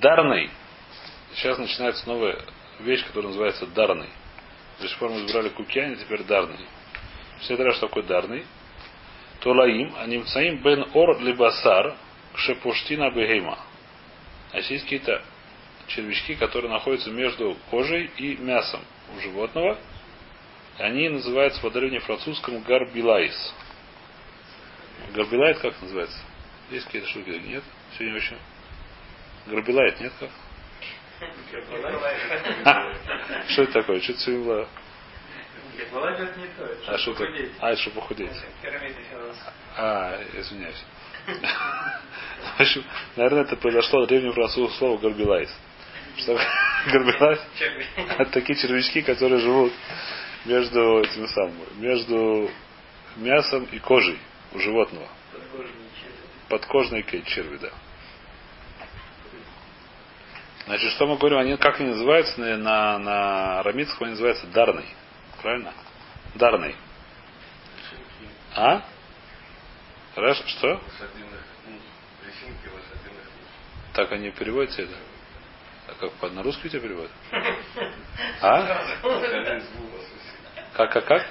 Дарный. 0.00 0.50
Сейчас 1.34 1.58
начинается 1.58 2.08
новая 2.08 2.40
вещь, 2.80 3.04
которая 3.06 3.28
называется 3.28 3.66
дарный. 3.66 4.08
До 4.80 4.88
сих 4.88 4.98
пор 4.98 5.10
мы 5.10 5.24
избрали 5.26 5.50
кукиани, 5.50 5.96
теперь 5.96 6.22
дарный. 6.24 6.58
Все 7.40 7.54
это 7.54 7.70
что 7.72 7.88
такое 7.88 8.04
дарный. 8.04 8.44
Тулаим, 9.40 9.94
они 9.98 10.18
мцаим 10.18 10.62
бен 10.62 10.86
ор 10.94 11.20
либо 11.20 11.50
сар. 11.62 11.94
шепуштина 12.34 13.10
бегейма. 13.10 13.58
Значит, 14.50 14.70
есть 14.70 14.84
какие-то 14.84 15.22
червячки, 15.88 16.34
которые 16.34 16.70
находятся 16.70 17.10
между 17.10 17.56
кожей 17.70 18.10
и 18.16 18.36
мясом 18.36 18.80
у 19.14 19.20
животного. 19.20 19.78
Они 20.78 21.08
называются 21.08 21.60
по 21.60 21.70
древнем 21.70 22.00
французском 22.02 22.62
гарбилайс. 22.62 23.54
Гарбилайт 25.14 25.58
как 25.58 25.80
называется? 25.80 26.18
Есть 26.70 26.86
какие-то 26.86 27.08
штуки? 27.08 27.30
Нет? 27.30 27.64
Сегодня 27.96 28.16
очень. 28.16 28.38
Гарбилайт, 29.46 30.00
нет 30.00 30.12
как? 30.20 30.30
Что 33.48 33.62
это 33.62 33.72
такое? 33.72 34.00
Что 34.00 34.12
это 34.12 34.20
сегодня 34.20 34.66
а 36.86 36.98
что 36.98 37.12
это? 37.12 37.24
А, 37.60 37.70
это 37.70 37.82
чтобы 37.82 38.00
похудеть. 38.00 38.30
А, 39.76 40.18
извиняюсь. 40.34 40.84
В 41.26 42.60
общем, 42.60 42.84
наверное, 43.16 43.42
это 43.42 43.56
произошло 43.56 44.02
от 44.02 44.08
древнего 44.08 44.32
французского 44.32 44.78
слова 44.78 44.98
горбилайс. 44.98 45.50
Что 46.16 46.38
горбилайс? 46.86 47.40
Это 47.96 48.30
такие 48.30 48.58
червячки, 48.58 49.02
которые 49.02 49.40
живут 49.40 49.72
между 50.46 51.00
этим 51.00 51.28
самым, 51.28 51.54
между 51.76 52.50
мясом 53.16 53.64
и 53.64 53.78
кожей 53.78 54.18
у 54.52 54.58
животного. 54.58 55.08
Подкожные 56.48 57.02
черви, 57.02 57.56
да. 57.58 57.70
Значит, 60.66 60.92
что 60.92 61.06
мы 61.06 61.16
говорим, 61.16 61.38
они 61.38 61.56
как 61.56 61.80
они 61.80 61.90
называются 61.90 62.40
на, 62.40 62.56
на, 62.56 62.98
на 62.98 63.60
арамитском, 63.60 64.04
они 64.04 64.12
называются 64.12 64.46
дарный. 64.48 64.86
Правильно? 65.42 65.72
Дарный. 66.34 66.74
А? 68.54 68.82
Хорошо, 70.14 70.46
что? 70.46 70.80
Так 73.92 74.12
они 74.12 74.30
переводятся 74.30 74.82
это? 74.82 74.96
А 75.88 75.94
как 75.94 76.32
на 76.32 76.42
русский 76.42 76.68
тебя 76.68 76.80
переводят? 76.80 77.12
А? 78.40 78.82
Как, 80.76 80.92
как, 80.92 81.06
как? 81.06 81.26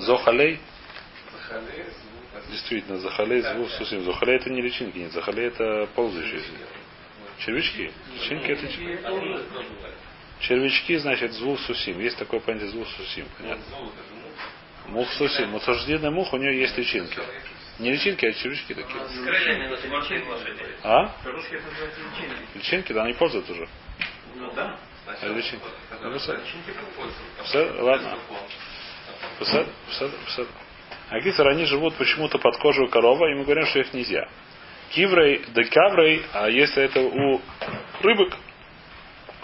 Зохалей? 0.00 0.60
Действительно, 2.50 2.98
захалей 2.98 3.40
звук 3.40 3.70
сусим. 3.70 4.04
Захалей 4.04 4.36
это 4.36 4.50
не 4.50 4.60
личинки, 4.60 4.98
нет. 4.98 5.12
Захалей 5.12 5.46
это 5.46 5.88
ползающие. 5.94 6.42
Червячки. 7.38 7.90
Личинки 8.14 8.50
это 8.50 8.68
червячки, 10.40 10.96
значит, 10.98 11.32
звук 11.32 11.58
сусим. 11.60 11.98
Есть 12.00 12.18
такое 12.18 12.40
понятие 12.40 12.68
звук 12.70 12.86
сусим. 12.88 13.26
Понятно? 13.38 13.64
Мух 14.88 15.10
сусим. 15.12 15.48
Мутаждинная 15.50 16.10
мух, 16.10 16.32
у 16.34 16.36
нее 16.36 16.60
есть 16.60 16.76
личинки. 16.76 17.18
Не 17.78 17.92
личинки, 17.92 18.26
а 18.26 18.32
червячки 18.34 18.74
такие. 18.74 19.02
А? 20.82 21.14
Личинки, 22.54 22.92
да, 22.92 23.04
они 23.04 23.14
пользуют 23.14 23.48
уже. 23.48 23.66
Ну 24.36 24.52
да. 24.52 24.78
Ну, 27.38 27.44
все, 27.44 27.82
ладно. 27.82 28.18
Агисар, 31.10 31.48
они 31.48 31.64
живут 31.64 31.94
почему-то 31.96 32.38
под 32.38 32.56
кожей 32.58 32.84
у 32.84 32.88
коровы, 32.88 33.32
и 33.32 33.34
мы 33.34 33.44
говорим, 33.44 33.66
что 33.66 33.78
их 33.78 33.94
нельзя. 33.94 34.28
Киврей, 34.90 35.44
да 35.48 35.64
каврей, 35.64 36.24
а 36.32 36.48
если 36.48 36.82
это 36.82 37.00
у 37.00 37.40
рыбок, 38.02 38.34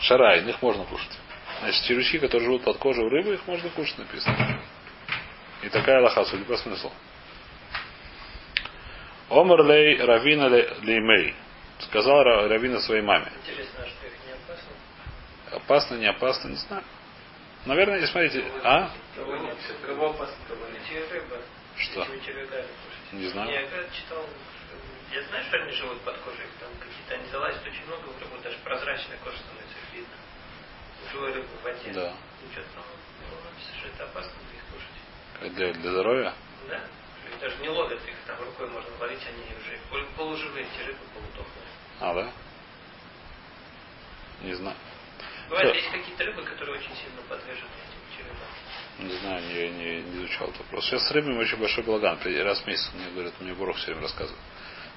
шарай, 0.00 0.42
их 0.48 0.60
можно 0.60 0.84
кушать. 0.84 1.18
Значит, 1.60 1.84
червячки, 1.84 2.18
которые 2.18 2.46
живут 2.46 2.64
под 2.64 2.78
кожей 2.78 3.04
у 3.04 3.08
рыбы, 3.08 3.34
их 3.34 3.46
можно 3.46 3.70
кушать, 3.70 3.98
написано. 3.98 4.60
И 5.62 5.68
такая 5.70 6.00
лоха, 6.02 6.24
судя 6.24 6.44
по 6.44 6.56
смыслу. 6.56 6.92
Омар 9.30 9.64
лей 9.64 10.00
равина 10.00 10.48
леймей. 10.48 11.34
Сказал 11.80 12.22
Равина 12.22 12.80
своей 12.80 13.02
маме. 13.02 13.32
Интересно, 13.42 13.84
а 13.84 13.86
что 13.86 14.06
их 14.06 14.12
не 14.26 14.32
опасно? 14.32 14.70
Опасно, 15.54 15.94
не 15.94 16.06
опасно, 16.06 16.48
не 16.48 16.56
знаю. 16.56 16.82
Наверное, 17.64 18.04
смотрите. 18.06 18.44
А? 18.62 18.90
Что? 21.76 22.06
Не 23.12 23.28
знаю. 23.28 23.50
Я 23.50 23.62
читал, 23.90 24.26
я 25.12 25.22
знаю, 25.22 25.44
что 25.44 25.56
они 25.58 25.72
живут 25.72 26.00
под 26.00 26.16
кожей, 26.18 26.46
там 26.58 26.70
какие-то 26.80 27.14
они 27.14 27.30
залазят 27.30 27.62
очень 27.64 27.86
много 27.86 28.02
в 28.02 28.20
рыбу, 28.20 28.42
даже 28.42 28.58
прозрачная 28.64 29.16
кожа 29.18 29.38
становится 29.38 29.76
видно. 29.92 30.14
Живой 31.12 31.32
рыбы 31.32 31.48
в 31.60 31.64
воде. 31.64 31.92
Да. 31.92 32.12
Ничего 32.42 32.64
там, 32.74 32.84
ну, 33.30 33.88
это 33.88 34.04
опасно 34.04 34.32
их 34.52 34.64
кушать. 34.72 35.54
Для, 35.54 35.72
для 35.72 35.90
здоровья? 35.90 36.34
Да. 36.68 36.80
Даже 37.40 37.56
не 37.58 37.68
ловят 37.68 38.00
их, 38.06 38.14
там 38.26 38.38
рукой 38.40 38.68
можно 38.70 38.90
ловить, 39.00 39.20
они 39.26 39.44
уже 39.56 39.78
полуживые, 40.16 40.66
эти 40.66 40.86
рыбы 40.86 41.00
полудохлые. 41.14 41.66
А, 42.00 42.14
да? 42.14 42.32
Не 44.42 44.54
знаю. 44.54 44.76
Бывает, 45.54 45.76
есть 45.76 45.90
какие-то 45.90 46.24
рыбы, 46.24 46.42
которые 46.42 46.78
очень 46.78 46.94
сильно 46.96 47.22
подвержены 47.28 47.70
этим. 47.70 49.06
Не 49.06 49.16
знаю, 49.18 49.42
не, 49.42 49.68
не, 49.70 50.02
не 50.02 50.24
изучал 50.24 50.48
этот 50.48 50.60
вопрос. 50.60 50.84
Сейчас 50.86 51.06
с 51.06 51.10
рыбами 51.12 51.38
очень 51.38 51.58
большой 51.58 51.84
балаган. 51.84 52.18
Раз 52.24 52.60
в 52.60 52.66
месяц 52.66 52.90
мне 52.94 53.10
говорят, 53.10 53.40
мне 53.40 53.54
Борох 53.54 53.76
все 53.76 53.86
время 53.86 54.02
рассказывает. 54.02 54.40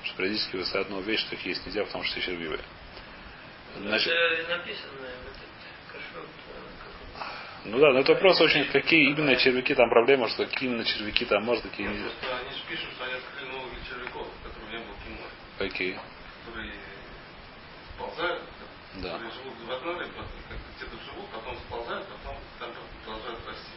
Что 0.04 0.17
периодически 0.17 0.56
вы 0.56 0.80
одну 0.80 1.02
вещь, 1.02 1.22
что 1.22 1.36
их 1.36 1.46
есть 1.46 1.65
нельзя, 1.65 1.84
потому 1.84 2.04
что 2.04 2.13
все 2.13 2.26
червивые. 2.32 2.62
Значит, 3.78 4.08
это 4.08 4.58
написано 4.58 4.93
в 4.93 5.04
этот 5.04 5.38
кашрут. 5.91 6.30
Ну 7.65 7.80
да, 7.80 7.91
но 7.91 8.00
это 8.00 8.13
вопрос 8.13 8.39
очень, 8.41 8.65
какие 8.65 9.12
именно 9.12 9.36
червяки 9.36 9.76
там 9.76 9.89
проблема, 9.89 10.28
что 10.30 10.46
какие 10.46 10.70
именно 10.70 10.86
червяки 10.86 11.26
там 11.26 11.43
может, 11.43 11.63
какие 11.63 11.88
нельзя. 11.88 12.10
Они 12.39 12.50
же 12.50 12.63
пишут, 12.70 12.91
что 12.96 13.04
они 13.04 13.13
открыли 13.13 13.52
новых 13.52 13.74
червяков, 13.88 14.28
которые 14.43 14.80
не 14.80 14.86
было 14.86 14.96
кино. 15.06 15.17
Какие? 15.58 15.93
Которые 15.93 16.02
сползают, 16.02 16.16
да. 19.01 19.13
которые 19.13 19.31
живут 19.31 19.53
в 19.65 19.71
одной, 19.71 19.95
где-то 20.75 20.97
живут, 21.05 21.29
потом 21.33 21.57
сползают, 21.67 22.07
потом 22.07 22.38
там 22.60 22.69
продолжают 23.03 23.39
расти. 23.47 23.71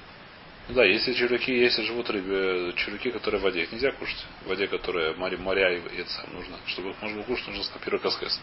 Ну 0.69 0.75
да, 0.75 0.85
если 0.85 1.15
червяки, 1.15 1.53
если 1.53 1.83
живут 1.83 2.09
рыбы, 2.11 2.73
червяки, 2.77 3.11
которые 3.11 3.41
в 3.41 3.45
воде, 3.45 3.63
их 3.63 3.73
нельзя 3.73 3.91
кушать. 3.93 4.25
В 4.45 4.49
воде, 4.49 4.69
которые 4.69 5.15
моря, 5.15 5.37
моря 5.37 5.77
и 5.77 6.01
это 6.01 6.11
сам 6.11 6.33
нужно. 6.33 6.59
Чтобы 6.67 6.91
их 6.91 7.03
можно 7.03 7.17
было 7.19 7.27
кушать, 7.27 7.49
нужно 7.49 7.65
первый 7.85 8.01
каскес. 8.01 8.41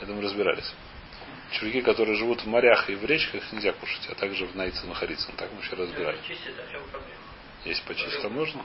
Это 0.00 0.12
мы 0.12 0.22
разбирались. 0.22 0.72
Червяки, 1.52 1.82
которые 1.82 2.16
живут 2.16 2.42
в 2.42 2.46
морях 2.46 2.88
и 2.88 2.94
в 2.94 3.04
речках, 3.04 3.34
их 3.34 3.52
нельзя 3.52 3.72
кушать, 3.72 4.08
а 4.08 4.14
также 4.14 4.46
в 4.46 4.54
Найце 4.54 4.86
Нахарицам. 4.86 5.34
Так 5.36 5.50
мы 5.52 5.60
еще 5.60 5.74
разбирали. 5.74 6.18
Если 7.64 7.82
почистить, 7.86 8.22
то 8.22 8.28
можно. 8.28 8.64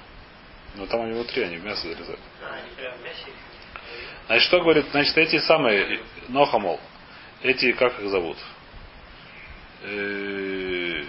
Но 0.75 0.85
там 0.85 1.01
они 1.01 1.13
внутри, 1.13 1.43
они 1.43 1.57
в 1.57 1.63
мясо 1.63 1.81
залезают. 1.81 2.19
А, 2.43 2.59
значит, 4.27 4.47
что 4.47 4.61
говорит? 4.61 4.85
Значит, 4.91 5.17
эти 5.17 5.39
самые 5.39 6.01
Нохамол, 6.27 6.79
эти, 7.43 7.71
как 7.73 7.99
их 7.99 8.09
зовут? 8.09 8.37
Э, 9.83 11.03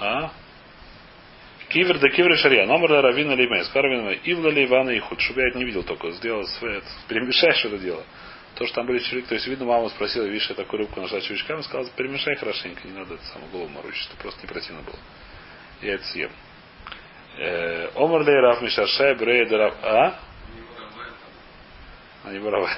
а? 0.00 0.32
Кивер 1.68 1.98
да 1.98 2.08
кивер 2.08 2.36
шарья. 2.38 2.66
Номер 2.66 2.88
да 2.88 3.02
равина 3.02 3.34
лимей. 3.34 3.64
Скарвин 3.64 4.18
Ивла 4.24 4.48
ли 4.50 4.64
Ивана 4.64 4.90
и 4.90 5.00
худ. 5.00 5.20
Чтобы 5.20 5.42
я 5.42 5.48
это 5.48 5.58
не 5.58 5.64
видел 5.64 5.82
только. 5.82 6.10
Сделал 6.12 6.44
свое. 6.44 6.80
Перемешаешь 7.08 7.64
это 7.64 7.78
дело. 7.78 8.04
То, 8.54 8.64
что 8.66 8.76
там 8.76 8.86
были 8.86 8.98
червяки. 9.00 9.28
То 9.28 9.34
есть, 9.34 9.46
видно, 9.46 9.66
мама 9.66 9.88
спросила, 9.90 10.24
видишь, 10.24 10.48
я 10.48 10.54
такую 10.54 10.80
рыбку 10.80 11.00
нашла 11.00 11.20
червячками. 11.20 11.60
Сказала, 11.62 11.88
перемешай 11.96 12.36
хорошенько. 12.36 12.86
Не 12.86 12.94
надо 12.94 13.14
это 13.14 13.24
самое 13.24 13.50
голову 13.50 13.68
морочить. 13.68 14.04
Чтобы 14.04 14.22
просто 14.22 14.40
не 14.42 14.48
противно 14.48 14.82
было. 14.82 14.96
Я 15.82 15.94
это 15.94 16.04
съем. 16.04 16.30
Э, 17.38 17.90
Омар 17.96 18.22
ли 18.22 18.32
Раф 18.32 18.62
Мишаршай 18.62 19.14
Брей 19.16 19.44
Раф... 19.44 19.74
А? 19.82 20.18
Не 22.36 22.42
Баравай. 22.42 22.70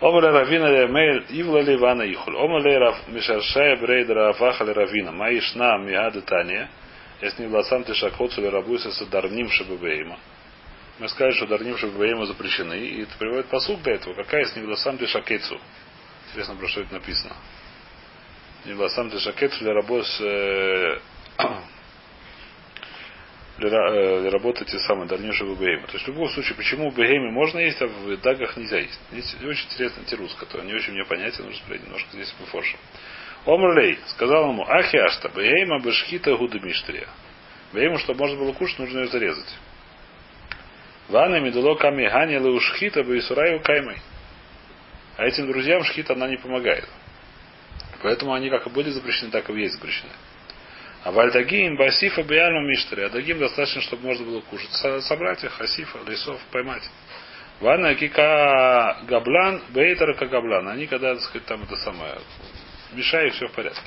Омар 0.00 0.24
Равина 0.24 0.66
ли 0.68 0.86
Мейл 0.86 1.24
Ивла 1.30 1.60
ли 1.60 1.74
Ивана 1.74 2.02
Ихуль. 2.02 2.36
Омар 2.36 2.62
ли 2.62 2.76
Раф 2.76 3.08
Мишаршай 3.08 3.76
Брей 3.76 4.04
Рафаха 4.04 4.64
ли 4.64 4.72
Равина. 4.72 5.10
Маишна 5.10 5.78
Миады 5.78 6.20
Тания. 6.20 6.68
Если 7.22 7.44
не 7.44 7.48
власам 7.48 7.84
ты 7.84 7.94
шакоцу 7.94 8.42
или 8.42 8.48
рабуйся 8.48 8.90
с 8.92 9.06
дарним 9.06 9.48
шабабеема. 9.48 10.18
Мы 10.98 11.08
сказали, 11.08 11.32
что 11.32 11.46
дарним 11.46 11.78
шабабеема 11.78 12.26
запрещены. 12.26 12.74
И 12.74 13.02
это 13.04 13.16
приводит 13.16 13.46
посуд 13.46 13.82
для 13.82 13.94
этого. 13.94 14.12
Какая 14.12 14.42
если 14.42 14.60
не 14.60 14.66
власам 14.66 14.98
ты 14.98 15.06
шакецу? 15.06 15.58
Интересно, 16.28 16.56
про 16.56 16.68
что 16.68 16.82
это 16.82 16.92
написано. 16.92 17.34
Не 18.66 18.74
власам 18.74 19.08
ты 19.08 19.18
для 19.60 19.72
работы 19.72 21.00
для 23.58 24.30
работы 24.30 24.64
те 24.64 24.78
самые 24.80 25.06
дальнейшего 25.06 25.54
бегейма. 25.54 25.86
То 25.86 25.94
есть 25.94 26.04
в 26.04 26.08
любом 26.08 26.28
случае, 26.30 26.56
почему 26.56 26.90
в 26.90 26.96
бегейме 26.96 27.30
можно 27.30 27.58
есть, 27.58 27.80
а 27.80 27.86
в 27.86 28.16
дагах 28.20 28.56
нельзя 28.56 28.78
есть. 28.78 28.98
Здесь 29.12 29.36
очень 29.44 29.66
интересный 29.66 30.04
тирус, 30.04 30.34
который 30.34 30.66
не 30.66 30.74
очень 30.74 30.92
мне 30.92 31.04
понятен, 31.04 31.44
нужно 31.44 31.60
смотреть 31.60 31.84
немножко 31.84 32.08
здесь 32.12 32.34
мы 32.40 32.46
форшим. 32.46 32.78
Омрлей 33.46 33.98
сказал 34.06 34.50
ему, 34.50 34.64
ахиашта, 34.66 35.28
бейма 35.28 35.80
бешхита 35.80 36.34
гуда 36.36 36.58
миштрия. 36.58 37.06
Бейму, 37.72 37.98
чтобы 37.98 38.20
можно 38.20 38.38
было 38.38 38.52
кушать, 38.52 38.78
нужно 38.78 39.00
ее 39.00 39.06
зарезать. 39.08 39.54
Ванна 41.08 41.40
медуло 41.40 41.74
ками 41.74 42.08
гани 42.08 42.34
леушхита 42.34 43.02
бейсураю 43.04 43.60
каймой. 43.60 43.98
А 45.16 45.26
этим 45.26 45.46
друзьям 45.46 45.84
шхита 45.84 46.14
она 46.14 46.28
не 46.28 46.36
помогает. 46.36 46.88
Поэтому 48.02 48.32
они 48.32 48.50
как 48.50 48.66
и 48.66 48.70
были 48.70 48.90
запрещены, 48.90 49.30
так 49.30 49.48
и 49.50 49.60
есть 49.60 49.74
запрещены. 49.74 50.12
А 51.04 51.10
вальдагим, 51.10 51.76
басифа, 51.76 52.22
биальма, 52.22 52.62
миштари. 52.62 53.02
А 53.02 53.10
дагим 53.10 53.38
достаточно, 53.38 53.82
чтобы 53.82 54.06
можно 54.06 54.24
было 54.24 54.40
кушать. 54.40 54.72
Со- 54.72 55.02
Собрать 55.02 55.44
их, 55.44 55.52
хасифа, 55.52 55.98
лесов, 56.06 56.40
поймать. 56.50 56.82
Ванна 57.60 57.94
кика 57.94 58.98
габлан, 59.02 59.62
бейтера 59.68 60.14
габлан. 60.14 60.66
Они 60.68 60.86
когда, 60.86 61.14
так 61.14 61.22
сказать, 61.22 61.46
там 61.46 61.62
это 61.62 61.76
самое, 61.76 62.18
мешай, 62.92 63.30
все 63.30 63.46
в 63.48 63.52
порядке. 63.52 63.82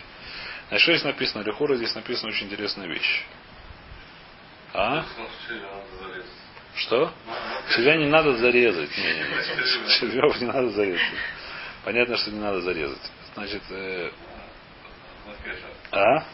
Значит, 0.70 0.84
что 0.84 0.92
здесь 0.94 1.06
написано? 1.06 1.44
Лихура 1.44 1.76
здесь 1.76 1.96
написана 1.96 2.30
очень 2.30 2.48
интересная 2.48 2.88
вещь. 2.88 3.24
А? 4.74 5.04
Что? 6.76 7.12
Червя 7.76 7.96
не 7.98 8.06
надо 8.08 8.38
зарезать. 8.38 8.96
Не, 8.96 9.04
не, 9.04 9.20
не. 9.20 10.00
Червев 10.00 10.40
не 10.40 10.46
надо 10.48 10.70
зарезать. 10.70 11.02
Понятно, 11.84 12.16
что 12.18 12.30
не 12.32 12.40
надо 12.40 12.62
зарезать. 12.62 13.12
Значит, 13.34 13.64
э, 13.72 14.12
а? 15.92 16.26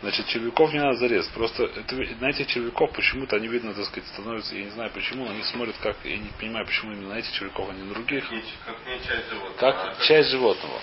Значит, 0.00 0.28
червяков 0.28 0.72
не 0.72 0.78
надо 0.78 0.96
зарезать. 0.96 1.32
Просто 1.32 1.64
это, 1.64 1.96
на 2.20 2.30
этих 2.30 2.46
червяков 2.46 2.92
почему-то 2.92 3.36
они, 3.36 3.48
видно, 3.48 3.74
так 3.74 3.84
сказать, 3.86 4.08
становятся, 4.10 4.54
я 4.54 4.64
не 4.64 4.70
знаю 4.70 4.90
почему, 4.92 5.24
но 5.24 5.32
они 5.32 5.42
смотрят 5.42 5.76
как, 5.82 5.96
я 6.04 6.16
не 6.16 6.30
понимаю, 6.38 6.66
почему 6.66 6.92
именно 6.92 7.14
на 7.14 7.18
этих 7.18 7.32
червяков, 7.32 7.68
а 7.68 7.72
не 7.72 7.82
на 7.82 7.94
других. 7.94 8.24
Как 8.64 8.76
не 8.86 8.98
часть 9.04 9.28
животного. 9.28 9.54
Как 9.58 9.98
а 9.98 10.04
часть 10.04 10.30
животного. 10.30 10.80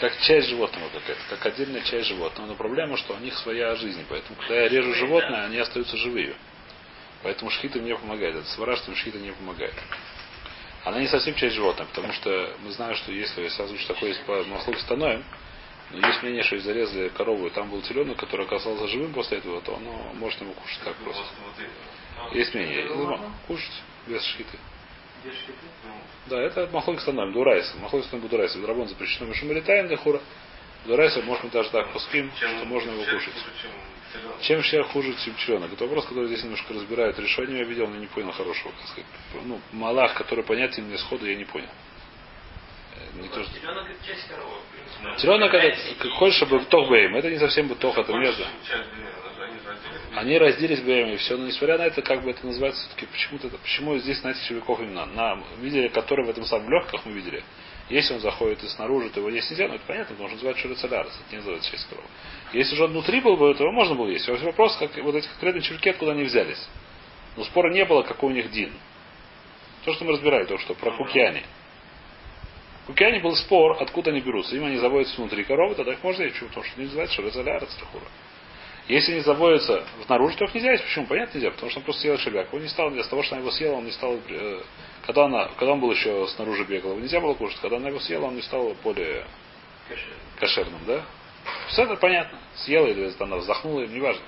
Как 0.00 0.20
часть 0.20 0.48
животного 0.48 0.88
какая-то, 0.88 1.20
как 1.30 1.46
отдельная 1.46 1.82
часть 1.82 2.08
животного. 2.08 2.48
Но 2.48 2.54
проблема, 2.56 2.96
что 2.96 3.14
у 3.14 3.18
них 3.18 3.34
своя 3.38 3.76
жизнь. 3.76 4.04
Поэтому, 4.08 4.36
когда 4.36 4.54
я 4.62 4.68
режу 4.68 4.92
животное, 4.94 5.44
они 5.44 5.58
остаются 5.58 5.96
живые. 5.96 6.34
Поэтому 7.22 7.50
шхита 7.50 7.78
мне 7.78 7.96
помогает. 7.96 8.34
Это 8.34 8.48
свара, 8.48 8.76
что 8.76 8.94
шхита 8.94 9.18
не 9.18 9.30
помогает. 9.30 9.74
Она 10.84 11.00
не 11.00 11.08
совсем 11.08 11.34
часть 11.34 11.54
животного, 11.54 11.88
потому 11.88 12.12
что 12.12 12.56
мы 12.62 12.70
знаем, 12.72 12.94
что 12.96 13.12
если 13.12 13.48
сразу 13.48 13.76
же 13.76 13.86
такое 13.86 14.10
есть 14.10 14.22
по 14.24 14.42
махлук 14.44 14.78
становим, 14.80 15.24
но 15.90 16.06
есть 16.06 16.22
мнение, 16.22 16.42
что 16.42 16.58
зарезали 16.58 17.08
корову, 17.08 17.46
и 17.46 17.50
там 17.50 17.70
был 17.70 17.80
теленок, 17.82 18.16
который 18.18 18.46
оказался 18.46 18.88
живым 18.88 19.12
после 19.12 19.38
этого, 19.38 19.60
то 19.60 19.76
оно 19.76 20.12
может 20.14 20.40
его 20.40 20.52
кушать 20.52 20.80
так 20.84 20.96
просто. 20.96 21.24
Есть 22.32 22.54
мнение. 22.54 22.86
Ну, 22.88 23.18
Кушать 23.46 23.82
без 24.06 24.22
шхиты. 24.24 24.58
Да, 26.26 26.40
это 26.40 26.68
махлок 26.72 27.00
становим, 27.00 27.32
дурайса. 27.32 27.76
Махлок 27.78 28.04
становим 28.04 28.28
дурайса. 28.28 28.58
Драбон 28.58 28.88
запрещено. 28.88 29.26
Мы 29.26 29.34
шумалитаем 29.34 29.88
дехура. 29.88 30.20
Дурайса, 30.86 31.22
можно 31.22 31.48
даже 31.50 31.70
так 31.70 31.92
пуским, 31.92 32.30
что 32.36 32.64
можно 32.64 32.90
его 32.90 33.04
кушать. 33.04 33.34
Чем 34.42 34.62
шер 34.62 34.84
хуже, 34.84 35.14
чем 35.24 35.36
членок? 35.36 35.72
Это 35.72 35.84
вопрос, 35.84 36.06
который 36.06 36.26
здесь 36.28 36.42
немножко 36.42 36.72
разбирают 36.72 37.18
решением. 37.18 37.58
Я 37.58 37.64
видел, 37.64 37.86
но 37.88 37.96
не 37.96 38.06
понял 38.06 38.32
хорошего. 38.32 38.72
Так 38.72 38.86
сказать. 38.88 39.06
Ну, 39.44 39.60
малах, 39.72 40.14
который 40.14 40.44
понятен 40.44 40.84
мне 40.84 40.98
сходу, 40.98 41.26
я 41.26 41.34
не 41.34 41.44
понял. 41.44 41.68
Э, 42.96 43.20
Не 43.20 43.28
то, 43.28 43.42
что... 43.42 43.52
Теленок 43.58 43.90
это 43.90 44.06
часть 44.06 44.28
коровы. 44.28 44.60
Теленок 45.18 45.54
это, 45.54 45.76
как 45.98 46.10
хочешь, 46.12 46.36
чтобы 46.36 46.64
тох 46.66 46.88
бейм. 46.88 47.16
Это 47.16 47.30
не 47.30 47.38
совсем 47.38 47.68
бы 47.68 47.74
тох, 47.74 47.96
это 47.98 48.12
между. 48.12 48.44
Они 50.14 50.38
разделись 50.38 50.80
бейм 50.80 51.10
и 51.10 51.16
все. 51.16 51.36
Но 51.36 51.46
несмотря 51.46 51.78
на 51.78 51.82
это, 51.82 52.02
как 52.02 52.22
бы 52.22 52.30
это 52.30 52.46
называется, 52.46 52.80
все-таки 52.82 53.06
почему-то, 53.06 53.48
почему 53.58 53.96
здесь 53.98 54.22
на 54.22 54.30
этих 54.30 54.42
червяков 54.44 54.80
именно? 54.80 55.06
На, 55.06 55.38
видели, 55.58 55.88
который 55.88 56.24
в 56.24 56.30
этом 56.30 56.44
самом 56.44 56.70
легких 56.70 57.04
мы 57.04 57.12
видели. 57.12 57.42
Если 57.88 58.14
он 58.14 58.20
заходит 58.20 58.64
и 58.64 58.68
снаружи, 58.68 59.10
то 59.10 59.20
его 59.20 59.28
есть 59.30 59.48
нельзя, 59.50 59.68
но 59.68 59.76
это 59.76 59.84
понятно, 59.86 60.14
потому 60.16 60.28
что 60.28 60.36
называть 60.36 60.58
шурицелярос, 60.58 61.12
это 61.24 61.30
не 61.30 61.36
называется 61.36 61.70
часть 61.70 61.88
коровы. 61.88 62.08
Если 62.52 62.74
же 62.74 62.84
он 62.84 62.90
внутри 62.90 63.20
был 63.20 63.36
бы, 63.36 63.54
то 63.54 63.62
его 63.62 63.72
можно 63.72 63.94
было 63.94 64.08
есть. 64.08 64.26
Вопрос, 64.28 64.76
как 64.76 64.96
вот 64.98 65.14
эти 65.14 65.28
конкретные 65.28 65.62
червяки, 65.62 65.90
откуда 65.90 66.12
они 66.12 66.24
взялись. 66.24 66.68
Но 67.36 67.44
спора 67.44 67.72
не 67.72 67.84
было, 67.84 68.02
какой 68.02 68.32
у 68.32 68.34
них 68.34 68.50
дин. 68.50 68.72
То, 69.84 69.92
что 69.92 70.04
мы 70.04 70.12
разбирали 70.12 70.46
только 70.46 70.64
что, 70.64 70.74
про 70.74 70.90
кукиани. 72.86 73.18
Кукиани 73.18 73.18
был 73.22 73.36
спор, 73.36 73.76
откуда 73.80 74.10
они 74.10 74.20
берутся. 74.20 74.56
Им 74.56 74.64
они 74.64 74.76
заводятся 74.76 75.16
внутри 75.16 75.44
коровы, 75.44 75.74
тогда 75.74 75.92
их 75.92 76.02
можно 76.02 76.22
есть. 76.22 76.34
Почему? 76.34 76.48
Потому 76.48 76.66
что 76.66 76.78
не 76.80 76.84
называется 76.86 77.16
шурицелярос 77.16 77.74
трахура. 77.74 78.06
Если 78.88 79.12
они 79.12 79.20
заводятся 79.22 79.84
снаружи, 80.06 80.36
то 80.36 80.44
их 80.44 80.54
нельзя 80.54 80.72
есть. 80.72 80.84
Почему? 80.84 81.06
Понятно 81.06 81.38
нельзя, 81.38 81.50
потому 81.50 81.70
что 81.70 81.80
он 81.80 81.84
просто 81.84 82.02
съел 82.02 82.18
шебяк. 82.18 82.54
Он 82.54 82.62
не 82.62 82.68
стал, 82.68 82.94
из 82.94 83.08
того, 83.08 83.22
что 83.22 83.34
она 83.34 83.42
его 83.42 83.50
съела, 83.50 83.74
он 83.74 83.84
не 83.84 83.90
стал 83.90 84.16
э, 84.28 84.60
когда, 85.06 85.26
она, 85.26 85.48
когда 85.56 85.72
он 85.72 85.80
был 85.80 85.90
еще 85.92 86.26
снаружи 86.28 86.64
бегал, 86.64 86.92
его 86.92 87.00
нельзя 87.00 87.20
было 87.20 87.34
кушать. 87.34 87.60
Когда 87.60 87.76
она 87.76 87.88
его 87.88 88.00
съела, 88.00 88.26
он 88.26 88.36
не 88.36 88.42
стал 88.42 88.74
более 88.82 89.24
кошерным, 90.38 90.80
да? 90.86 91.02
Все 91.68 91.82
это 91.82 91.96
понятно. 91.96 92.38
Съела 92.56 92.86
или 92.86 93.12
она 93.18 93.36
вздохнула, 93.36 93.82
им 93.82 93.94
неважно. 93.94 94.22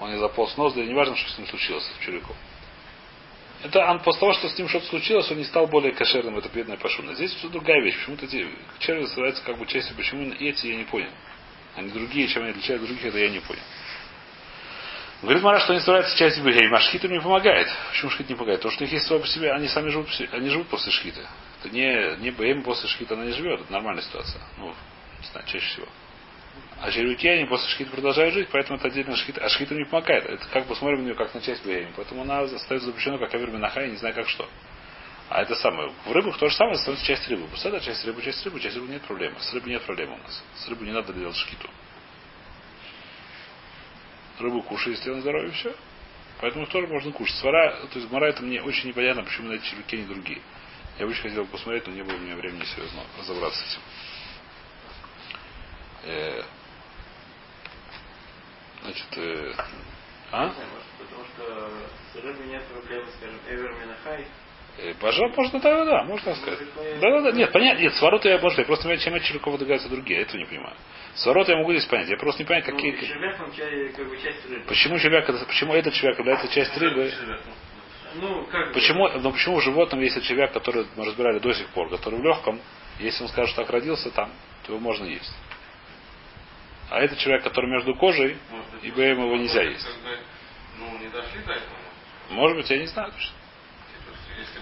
Он 0.00 0.10
не 0.10 0.18
заполз 0.18 0.56
ноздри, 0.56 0.84
неважно, 0.84 1.16
что 1.16 1.30
с 1.30 1.38
ним 1.38 1.46
случилось, 1.46 1.84
с 1.84 2.04
червяком. 2.04 2.36
Это 3.64 3.80
он 3.86 4.00
после 4.00 4.20
того, 4.20 4.34
что 4.34 4.48
с 4.50 4.58
ним 4.58 4.68
что-то 4.68 4.86
случилось, 4.86 5.30
он 5.30 5.38
не 5.38 5.44
стал 5.44 5.66
более 5.66 5.92
кошерным, 5.92 6.36
это 6.36 6.50
бедная 6.50 6.76
пашуна. 6.76 7.14
Здесь 7.14 7.32
все 7.32 7.48
другая 7.48 7.80
вещь. 7.82 7.96
Почему-то 7.96 8.26
эти 8.26 8.46
черви 8.78 9.00
называются 9.00 9.42
как 9.42 9.56
бы 9.56 9.64
частью, 9.66 9.96
почему 9.96 10.30
эти, 10.34 10.66
я 10.66 10.76
не 10.76 10.84
понял. 10.84 11.10
Они 11.74 11.88
другие, 11.88 12.28
чем 12.28 12.42
они 12.42 12.50
отличают 12.52 12.82
других, 12.82 13.02
это 13.02 13.18
я 13.18 13.30
не 13.30 13.40
понял. 13.40 13.62
Говорит 15.22 15.42
Мара, 15.42 15.60
что 15.60 15.72
они 15.72 15.80
становятся 15.80 16.14
частью 16.14 16.44
бегейма, 16.44 16.76
а 16.76 16.80
шхит 16.80 17.04
не 17.04 17.18
помогает. 17.18 17.66
Почему 17.90 18.10
шхит 18.10 18.28
не 18.28 18.34
помогает? 18.34 18.60
Потому 18.60 18.74
что 18.74 18.84
у 18.84 18.86
них 18.86 18.92
есть 18.92 19.08
по 19.08 19.26
себе, 19.26 19.50
они 19.52 19.66
сами 19.68 19.88
живут, 19.88 20.08
они 20.32 20.50
живут 20.50 20.68
после 20.68 20.92
шхита. 20.92 21.26
Это 21.60 21.74
не, 21.74 22.16
не 22.18 22.32
бегейма 22.32 22.62
после 22.64 22.86
шхита, 22.90 23.14
она 23.14 23.24
не 23.24 23.32
живет. 23.32 23.62
Это 23.62 23.72
нормальная 23.72 24.02
ситуация. 24.02 24.42
Ну, 24.58 24.74
не 25.22 25.26
знаю, 25.28 25.46
чаще 25.46 25.66
всего. 25.66 25.86
А 26.80 26.90
червяки, 26.90 27.28
они 27.28 27.46
после 27.46 27.68
шхита 27.70 27.90
продолжают 27.90 28.34
жить, 28.34 28.48
поэтому 28.52 28.78
это 28.78 28.88
отдельно 28.88 29.16
шхит. 29.16 29.38
А 29.38 29.48
шхит 29.48 29.70
не 29.70 29.84
помогает. 29.84 30.26
Это 30.26 30.46
как 30.48 30.66
бы 30.66 30.76
смотрим 30.76 31.00
на 31.00 31.04
нее 31.04 31.14
как 31.14 31.32
на 31.34 31.40
часть 31.40 31.64
бегейма. 31.64 31.92
Поэтому 31.96 32.22
она 32.22 32.40
остается 32.40 32.86
запрещена 32.86 33.18
как 33.18 33.32
авир 33.34 33.50
минаха, 33.50 33.86
не 33.86 33.96
знаю 33.96 34.14
как 34.14 34.28
что. 34.28 34.48
А 35.30 35.42
это 35.42 35.54
самое. 35.54 35.90
В 36.04 36.12
рыбах 36.12 36.36
то 36.38 36.48
же 36.48 36.54
самое 36.54 36.76
становится 36.76 37.06
часть 37.06 37.26
рыбы. 37.28 37.46
Пусть 37.50 37.64
это 37.64 37.80
часть 37.80 38.04
рыбы, 38.04 38.22
часть 38.22 38.44
рыбы, 38.44 38.60
часть 38.60 38.76
рыбы 38.76 38.88
нет 38.88 39.02
проблемы. 39.02 39.36
С 39.40 39.54
рыбой 39.54 39.70
нет 39.70 39.82
проблемы 39.82 40.14
у 40.14 40.18
нас. 40.18 40.44
С 40.56 40.68
рыбой 40.68 40.86
не 40.86 40.92
надо 40.92 41.12
делать 41.12 41.36
шкиту. 41.36 41.70
Рыбу 44.40 44.62
кушай, 44.62 44.92
если 44.92 45.10
на 45.10 45.20
здоровье, 45.20 45.52
все. 45.52 45.74
Поэтому 46.40 46.66
тоже 46.66 46.86
можно 46.88 47.12
кушать. 47.12 47.36
Свара, 47.36 47.86
то 47.86 47.98
есть 47.98 48.10
мара 48.10 48.28
это 48.28 48.42
мне 48.42 48.60
очень 48.60 48.88
непонятно, 48.88 49.22
почему 49.22 49.48
на 49.48 49.54
эти 49.54 49.64
червяки 49.64 49.96
не 49.96 50.04
другие. 50.04 50.42
Я 50.98 51.06
бы 51.06 51.12
очень 51.12 51.22
хотел 51.22 51.46
посмотреть, 51.46 51.86
но 51.86 51.94
не 51.94 52.02
было 52.02 52.14
у 52.14 52.18
меня 52.18 52.36
времени 52.36 52.64
серьезно 52.64 53.00
разобраться 53.18 53.58
с 53.58 53.72
этим. 53.72 53.82
Э, 56.06 56.42
значит, 58.82 59.06
э, 59.16 59.52
а? 60.32 60.52
Потому 60.98 61.24
что 61.24 61.70
с 62.12 62.22
рыбой 62.22 62.46
нет 62.46 62.62
проблемы, 62.64 63.06
скажем, 63.18 63.38
Эвер 63.48 63.72
Минахай. 63.72 64.26
Э, 64.76 64.92
Пожалуйста, 65.00 65.40
можно 65.40 65.60
да, 65.60 65.84
да, 65.84 66.02
можно 66.04 66.34
сказать. 66.34 66.58
Да, 67.00 67.10
да, 67.10 67.20
да. 67.22 67.32
Нет, 67.32 67.52
понятно. 67.52 67.80
Нет, 67.80 67.94
свороты 67.94 68.28
я 68.28 68.38
может, 68.38 68.58
я 68.58 68.64
просто 68.64 68.84
понимаю, 68.84 69.00
чем 69.00 69.14
эти 69.14 69.24
червяков 69.24 69.52
выдвигаются 69.52 69.88
другие. 69.88 70.18
Я 70.18 70.22
этого 70.26 70.38
не 70.38 70.46
понимаю. 70.46 70.76
Свороты 71.14 71.52
я 71.52 71.58
могу 71.58 71.72
здесь 71.72 71.86
понять. 71.86 72.08
Я 72.08 72.16
просто 72.16 72.42
не 72.42 72.46
понимаю, 72.46 72.64
какие. 72.64 72.90
Ну, 72.92 72.98
червяк, 73.06 73.40
он 73.40 73.50
как 73.92 74.08
бы 74.08 74.16
часть 74.20 74.44
рыбы. 74.50 74.64
Почему 74.66 74.96
это- 74.96 75.46
почему 75.46 75.74
этот 75.74 75.94
червяк 75.94 76.18
является 76.18 76.48
частью 76.48 76.80
рыбы? 76.82 77.12
Ну, 78.16 78.46
как. 78.50 78.72
Почему, 78.72 79.08
но 79.08 79.32
почему 79.32 79.56
в 79.58 79.62
животном 79.62 80.00
есть 80.00 80.20
червяк, 80.24 80.52
который 80.52 80.86
мы 80.96 81.04
разбирали 81.04 81.38
до 81.38 81.52
сих 81.52 81.68
пор, 81.68 81.88
который 81.88 82.20
в 82.20 82.24
легком, 82.24 82.60
если 82.98 83.22
он 83.22 83.28
скажет, 83.28 83.50
что 83.50 83.62
так 83.62 83.70
родился 83.70 84.10
там, 84.10 84.30
то 84.64 84.72
его 84.72 84.80
можно 84.80 85.04
есть. 85.04 85.32
А 86.90 87.00
этот 87.00 87.18
червяк, 87.18 87.42
который 87.42 87.70
между 87.70 87.94
кожей, 87.94 88.36
и 88.82 88.90
БМ 88.90 89.24
его 89.24 89.36
нельзя 89.36 89.62
есть. 89.62 89.86
Ну, 90.78 90.98
не 90.98 91.08
дошли 91.08 91.42
до 91.42 91.52
этого. 91.52 91.76
Может 92.30 92.56
быть, 92.58 92.70
я 92.70 92.78
не 92.78 92.86
знаю 92.86 93.12
точно. 93.12 93.32
Типа, 93.90 94.16
что 94.16 94.32
Если, 94.40 94.60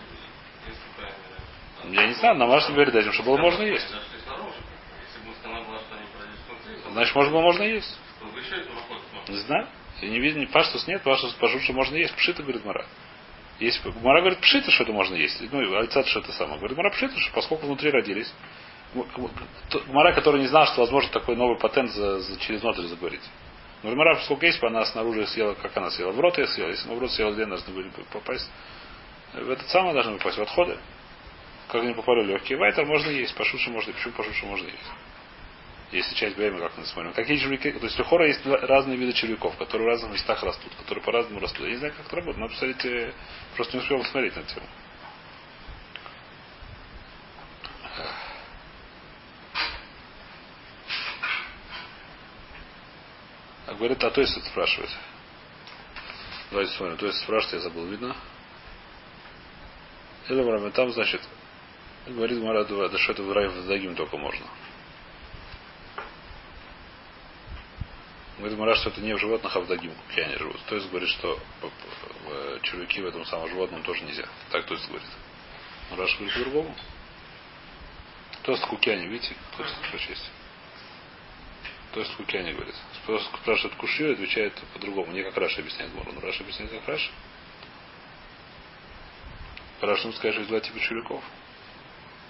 если. 0.69 1.95
Я 1.95 2.07
не 2.07 2.15
знаю, 2.15 2.37
но 2.37 2.47
можно 2.47 2.75
перед 2.75 2.95
этим, 2.95 3.13
чтобы 3.13 3.31
было 3.31 3.39
можно 3.39 3.63
есть. 3.63 3.85
Если 3.85 4.19
что 4.21 4.53
Значит, 6.93 7.15
может 7.15 7.33
было 7.33 7.41
можно 7.41 7.63
есть. 7.63 7.99
это. 8.21 9.33
Не 9.33 9.39
знаю. 9.39 9.67
Я 10.03 10.09
не 10.09 10.21
видно, 10.21 10.41
ни 10.41 10.47
паштус 10.47 10.87
нет, 10.87 11.03
паштус 11.03 11.33
пашут, 11.35 11.63
что 11.63 11.73
можно 11.73 11.97
есть. 11.97 12.15
Пшита, 12.17 12.43
говорит 12.43 12.65
Мара. 12.65 12.85
Есть, 13.61 13.81
Мара 14.03 14.21
говорит, 14.21 14.41
пшита, 14.41 14.71
что 14.71 14.83
это 14.85 14.93
можно 14.93 15.15
есть. 15.15 15.41
Ну, 15.53 15.77
альцат, 15.77 16.07
что 16.09 16.21
это 16.21 16.33
самое. 16.33 16.59
Говорит, 16.59 16.77
Мара 16.77 16.91
пшита, 16.91 17.19
что 17.19 17.33
поскольку 17.33 17.67
внутри 17.67 17.91
родились. 17.91 18.33
Мара, 19.87 20.13
который 20.13 20.41
не 20.41 20.49
знал, 20.49 20.67
что 20.67 20.81
возможно 20.83 21.11
такой 21.11 21.37
новый 21.37 21.59
патент 21.59 21.91
за, 21.93 22.21
за- 22.21 22.39
через 22.41 22.61
внутрь 22.61 22.83
заговорить. 22.83 23.23
Говорит, 23.83 23.99
Мара, 23.99 24.15
поскольку 24.17 24.45
есть, 24.45 24.63
она 24.63 24.85
снаружи 24.85 25.27
съела, 25.27 25.55
как 25.55 25.77
она 25.77 25.91
съела. 25.91 26.13
В 26.13 26.21
рот 26.21 26.37
я 26.39 26.47
съела. 26.47 26.69
Если 26.69 26.87
она 26.87 26.97
в 26.97 27.01
рот 27.01 27.11
съела, 27.11 27.33
где 27.33 27.47
должны 27.47 27.73
были 27.73 27.91
попасть? 28.13 28.51
В 29.33 29.51
этот 29.51 29.69
самый 29.71 29.95
должны 29.95 30.19
попасть, 30.19 30.39
в 30.39 30.43
отходы. 30.43 30.79
Как 31.69 31.83
они 31.83 31.95
попали 31.95 32.23
легкие. 32.25 32.59
Вайтер 32.59 32.85
можно 32.85 33.09
есть, 33.11 33.35
пашуша 33.35 33.71
можно, 33.71 33.93
почему 33.93 34.13
пашуша 34.13 34.47
можно 34.47 34.67
есть? 34.67 34.91
Если 35.91 36.15
часть 36.15 36.37
бремя, 36.37 36.59
как 36.59 36.77
мы 36.79 36.85
смотрим. 36.87 37.13
Какие 37.13 37.39
червяки? 37.39 37.71
То 37.73 37.85
есть 37.85 37.99
у 38.01 38.05
хора 38.05 38.27
есть 38.27 38.41
разные 38.47 38.97
виды 38.97 39.13
червяков, 39.13 39.57
которые 39.57 39.89
в 39.89 39.91
разных 39.91 40.13
местах 40.13 40.43
растут, 40.43 40.73
которые 40.77 41.05
по-разному 41.05 41.41
растут. 41.41 41.65
Я 41.65 41.71
не 41.71 41.77
знаю, 41.77 41.93
как 41.97 42.07
это 42.07 42.17
работает. 42.17 42.39
Надо 42.39 42.53
посмотреть, 42.53 42.85
э, 42.85 43.13
просто 43.57 43.77
не 43.77 43.83
успел 43.83 43.99
посмотреть 43.99 44.37
на 44.37 44.43
тему. 44.43 44.67
А 53.62 53.62
говорит, 53.77 54.03
а 54.05 54.11
то 54.11 54.21
есть 54.21 54.37
это 54.37 54.47
спрашивает. 54.47 54.91
Давайте 56.51 56.73
смотрим. 56.73 56.97
То 56.99 57.07
есть 57.07 57.21
спрашивает, 57.21 57.55
я 57.55 57.61
забыл, 57.61 57.87
видно? 57.87 58.17
Это 60.25 60.35
время 60.35 60.71
там, 60.71 60.93
значит, 60.93 61.21
говорит 62.07 62.43
Марат, 62.43 62.69
да 62.69 62.99
что 62.99 63.13
это 63.13 63.23
в 63.23 63.33
рай 63.33 63.49
в 63.49 63.67
Дагим 63.67 63.95
только 63.97 64.17
можно. 64.17 64.47
Говорит 68.39 68.59
Мара, 68.59 68.75
что 68.75 68.89
это 68.89 69.01
не 69.01 69.15
в 69.15 69.19
животных, 69.19 69.55
а 69.55 69.61
в 69.61 69.69
дагим 69.69 69.95
кукяне 69.95 70.37
живут. 70.37 70.61
То 70.67 70.75
есть 70.75 70.89
говорит, 70.89 71.09
что 71.11 71.39
червяки 72.63 73.01
в 73.01 73.07
этом 73.07 73.25
самом 73.25 73.49
животном 73.49 73.85
тоже 73.85 74.03
нельзя. 74.03 74.27
Так 74.51 74.67
то 74.67 74.75
есть 74.75 74.89
говорит. 74.89 75.09
Мураш 75.91 76.17
говорит 76.17 76.35
по-другому. 76.35 76.75
То 78.43 78.53
есть 78.53 78.65
кукяне, 78.65 79.07
видите, 79.07 79.37
то 79.57 79.63
есть 79.63 79.77
что 79.85 79.99
честь. 79.99 80.31
То 81.93 82.01
есть 82.01 82.15
кукяне 82.17 82.53
говорит. 82.53 82.75
Спрашивает 83.43 83.77
кушью, 83.77 84.13
отвечает 84.13 84.55
по-другому. 84.73 85.13
Не 85.13 85.23
как 85.23 85.37
Раша 85.37 85.61
объясняет. 85.61 85.93
Но 85.95 86.21
Раша 86.21 86.43
объясняет 86.43 86.71
как 86.71 86.89
Раша. 86.89 87.11
Раша 89.81 90.07
ну 90.07 90.13
скажет, 90.13 90.43
что 90.43 90.49
два 90.49 90.61
типа 90.61 90.79
червяков. 90.81 91.23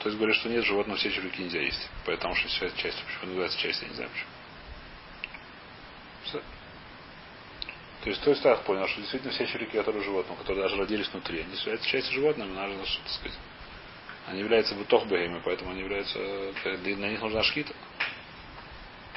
То 0.00 0.08
есть 0.08 0.18
говорит, 0.18 0.36
что 0.36 0.48
нет, 0.48 0.64
животных 0.64 0.98
все 0.98 1.12
червяки 1.12 1.42
нельзя 1.42 1.60
есть. 1.60 1.88
Поэтому 2.06 2.34
что 2.34 2.48
часть, 2.48 2.76
часть 2.76 3.00
почему 3.04 3.26
называется 3.26 3.58
часть, 3.58 3.82
я 3.82 3.88
не 3.88 3.94
знаю 3.94 4.10
почему. 4.10 4.30
То 8.02 8.10
есть, 8.10 8.22
то 8.22 8.30
есть 8.30 8.42
так 8.42 8.64
понял, 8.64 8.88
что 8.88 9.00
действительно 9.00 9.32
все 9.32 9.46
червяки, 9.46 9.76
которые 9.76 10.02
животные, 10.02 10.36
которые 10.36 10.64
даже 10.64 10.76
родились 10.76 11.08
внутри, 11.08 11.42
они 11.42 11.54
являются 11.54 11.88
частью 11.88 12.14
животными, 12.14 12.52
надо 12.52 12.84
что-то 12.84 13.10
сказать. 13.10 13.38
Они 14.26 14.40
являются 14.40 14.74
бутохбегами, 14.74 15.40
поэтому 15.44 15.70
они 15.70 15.80
являются, 15.80 16.18
на 16.18 17.10
них 17.10 17.20
нужна 17.20 17.44
шкита. 17.44 17.72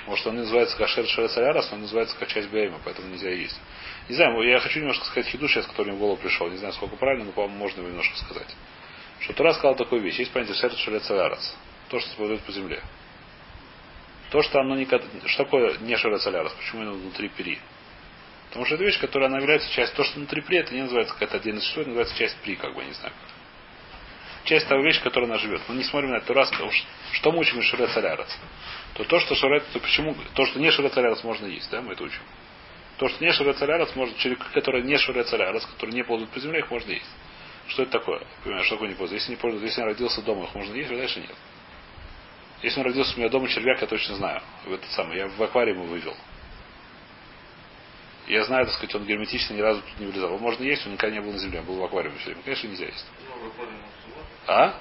Может, 0.07 0.27
он 0.27 0.35
называется 0.35 0.77
кашер 0.77 1.07
шерецарярас, 1.07 1.71
он 1.73 1.81
называется 1.81 2.15
как 2.17 2.27
часть 2.29 2.49
бейма, 2.49 2.79
поэтому 2.83 3.07
нельзя 3.07 3.29
есть. 3.29 3.59
Не 4.07 4.15
знаю, 4.15 4.39
я 4.43 4.59
хочу 4.59 4.79
немножко 4.79 5.05
сказать 5.05 5.27
хиду 5.27 5.47
сейчас, 5.47 5.65
который 5.65 5.89
мне 5.89 5.97
в 5.97 5.99
голову 5.99 6.17
пришел. 6.17 6.47
Не 6.47 6.57
знаю, 6.57 6.73
сколько 6.73 6.95
правильно, 6.95 7.25
но, 7.25 7.31
по-моему, 7.31 7.57
можно 7.57 7.79
его 7.79 7.89
немножко 7.89 8.15
сказать. 8.17 8.55
Что 9.19 9.33
Тура 9.33 9.53
сказал 9.53 9.75
такую 9.75 10.01
вещь. 10.01 10.19
Есть 10.19 10.31
понятие 10.31 10.55
шер 10.55 10.71
шерецарярас. 10.73 11.57
То, 11.89 11.99
что 11.99 12.09
сплывет 12.11 12.41
по 12.41 12.51
земле. 12.51 12.83
То, 14.29 14.43
что 14.43 14.59
оно 14.59 14.75
не... 14.75 14.85
Что 14.85 15.43
такое 15.43 15.77
не 15.79 15.97
шерецарярас? 15.97 16.53
Почему 16.53 16.83
оно 16.83 16.93
внутри 16.93 17.29
пери? 17.29 17.59
Потому 18.49 18.65
что 18.65 18.75
это 18.75 18.83
вещь, 18.83 18.99
которая 18.99 19.29
она 19.29 19.39
является 19.39 19.71
частью. 19.71 19.97
То, 19.97 20.03
что 20.03 20.19
внутри 20.19 20.41
при, 20.41 20.57
это 20.57 20.73
не 20.73 20.81
называется 20.83 21.13
какая-то 21.13 21.37
отдельность 21.37 21.67
что, 21.67 21.81
это 21.81 21.89
называется 21.89 22.15
часть 22.15 22.37
при, 22.43 22.55
как 22.55 22.75
бы, 22.75 22.83
не 22.85 22.93
знаю. 22.93 23.13
Часть 24.45 24.67
того 24.67 24.83
вещи, 24.83 25.01
которая 25.01 25.29
она 25.29 25.39
живет. 25.39 25.61
Мы 25.67 25.75
не 25.75 25.83
смотрим 25.83 26.11
на 26.11 26.17
это 26.17 26.33
раз, 26.33 26.49
потому 26.51 26.71
что 26.71 26.87
что 27.13 27.31
мы 27.31 27.39
учим 27.39 27.59
из 27.59 27.65
Шурет 27.65 27.89
Солярец? 27.91 28.27
То 28.93 29.03
то, 29.03 29.19
что 29.19 29.33
Шурет, 29.35 29.63
то 29.73 29.79
почему, 29.79 30.15
то, 30.35 30.45
что 30.45 30.59
не 30.59 30.69
Шурет 30.69 30.93
Солярец 30.93 31.23
можно 31.23 31.47
есть, 31.47 31.69
да, 31.71 31.81
мы 31.81 31.93
это 31.93 32.03
учим. 32.03 32.21
То, 32.97 33.09
что 33.09 33.23
не 33.23 33.31
Шурет 33.31 33.57
Солярец, 33.57 33.95
можно, 33.95 34.15
червяки, 34.17 34.43
которые 34.53 34.83
не 34.83 34.97
Шурет 34.97 35.27
Солярец, 35.27 35.65
которые 35.65 35.95
не 35.95 36.03
ползают 36.03 36.31
по 36.31 36.39
земле, 36.39 36.59
их 36.59 36.69
можно 36.69 36.91
есть. 36.91 37.09
Что 37.67 37.83
это 37.83 37.93
такое? 37.93 38.21
Понимаешь, 38.43 38.67
что 38.67 38.75
такое 38.75 38.89
не 38.89 38.95
пользуется? 38.95 39.23
Если 39.23 39.31
не 39.31 39.37
пользуется, 39.37 39.65
если 39.65 39.81
он 39.81 39.87
родился 39.87 40.21
дома, 40.21 40.43
их 40.43 40.53
можно 40.53 40.75
есть, 40.75 40.91
а 40.91 40.95
дальше 40.95 41.19
нет. 41.19 41.35
Если 42.61 42.79
он 42.79 42.85
родился 42.85 43.15
у 43.15 43.19
меня 43.19 43.29
дома 43.29 43.47
червяк, 43.47 43.81
я 43.81 43.87
точно 43.87 44.15
знаю. 44.15 44.41
В 44.65 44.73
этот 44.73 44.91
самый, 44.91 45.17
я 45.17 45.27
в 45.27 45.41
аквариум 45.41 45.77
его 45.79 45.87
вывел. 45.87 46.15
Я 48.27 48.43
знаю, 48.43 48.65
так 48.65 48.75
сказать, 48.75 48.95
он 48.95 49.05
герметично 49.05 49.53
ни 49.53 49.61
разу 49.61 49.81
тут 49.81 49.99
не 49.99 50.05
вылезал. 50.05 50.29
Его 50.29 50.39
можно 50.39 50.63
есть, 50.63 50.85
он 50.85 50.93
никогда 50.93 51.15
не 51.15 51.21
был 51.21 51.31
на 51.31 51.37
земле, 51.39 51.59
он 51.59 51.65
был 51.65 51.75
в 51.77 51.83
аквариуме 51.83 52.17
все 52.19 52.27
время. 52.27 52.43
Конечно, 52.43 52.67
нельзя 52.67 52.85
есть. 52.85 53.05
А? 54.47 54.79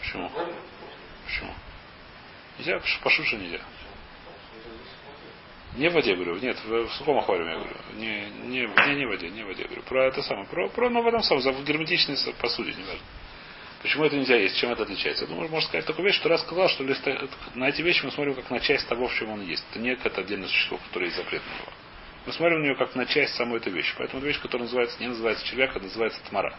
Почему? 0.00 0.30
Почему? 1.26 1.54
Нельзя, 2.58 2.80
пошуше 3.02 3.36
нельзя. 3.36 3.60
Не 5.76 5.88
в 5.88 5.94
воде, 5.94 6.14
говорю. 6.14 6.36
Нет, 6.36 6.58
в, 6.64 6.86
в 6.86 6.92
сухом 6.94 7.18
аквариуме, 7.18 7.52
я 7.52 7.56
говорю. 7.56 7.74
Не, 7.94 8.30
не, 8.46 8.60
не, 8.66 8.94
не 8.94 9.06
в 9.06 9.08
воде, 9.08 9.30
не 9.30 9.42
в 9.42 9.46
воде. 9.46 9.64
Говорю. 9.64 9.82
Про 9.82 10.06
это 10.06 10.22
самое. 10.22 10.46
Про, 10.46 10.68
про 10.68 10.90
ну, 10.90 11.02
в 11.02 11.06
этом 11.06 11.22
самом, 11.22 11.42
в 11.42 11.64
герметичной 11.64 12.16
посуде, 12.38 12.74
не 12.74 12.82
важно. 12.82 13.04
Почему 13.80 14.04
это 14.04 14.16
нельзя 14.16 14.36
есть? 14.36 14.56
Чем 14.58 14.70
это 14.70 14.82
отличается? 14.84 15.24
Я 15.24 15.30
думаю, 15.30 15.48
можно 15.48 15.66
сказать 15.66 15.86
такую 15.86 16.06
вещь, 16.06 16.16
что 16.16 16.28
раз 16.28 16.42
сказал, 16.42 16.68
что 16.68 16.84
на 17.54 17.68
эти 17.68 17.82
вещи 17.82 18.04
мы 18.04 18.12
смотрим 18.12 18.34
как 18.34 18.48
на 18.50 18.60
часть 18.60 18.86
того, 18.86 19.08
в 19.08 19.14
чем 19.14 19.30
он 19.30 19.42
есть. 19.42 19.64
Это 19.70 19.80
не 19.80 19.96
какое-то 19.96 20.20
отдельное 20.20 20.46
существо, 20.46 20.78
которое 20.88 21.06
есть 21.06 21.16
запрет 21.16 21.42
на 21.42 21.54
него. 21.54 21.72
Мы 22.26 22.32
смотрим 22.32 22.60
на 22.60 22.64
нее 22.64 22.76
как 22.76 22.94
на 22.94 23.06
часть 23.06 23.34
самой 23.34 23.58
этой 23.58 23.72
вещи. 23.72 23.92
Поэтому 23.96 24.18
эта 24.18 24.28
вещь, 24.28 24.40
которая 24.40 24.66
называется, 24.66 25.00
не 25.00 25.08
называется 25.08 25.44
червяк, 25.46 25.74
а 25.74 25.80
называется 25.80 26.20
тмара. 26.28 26.54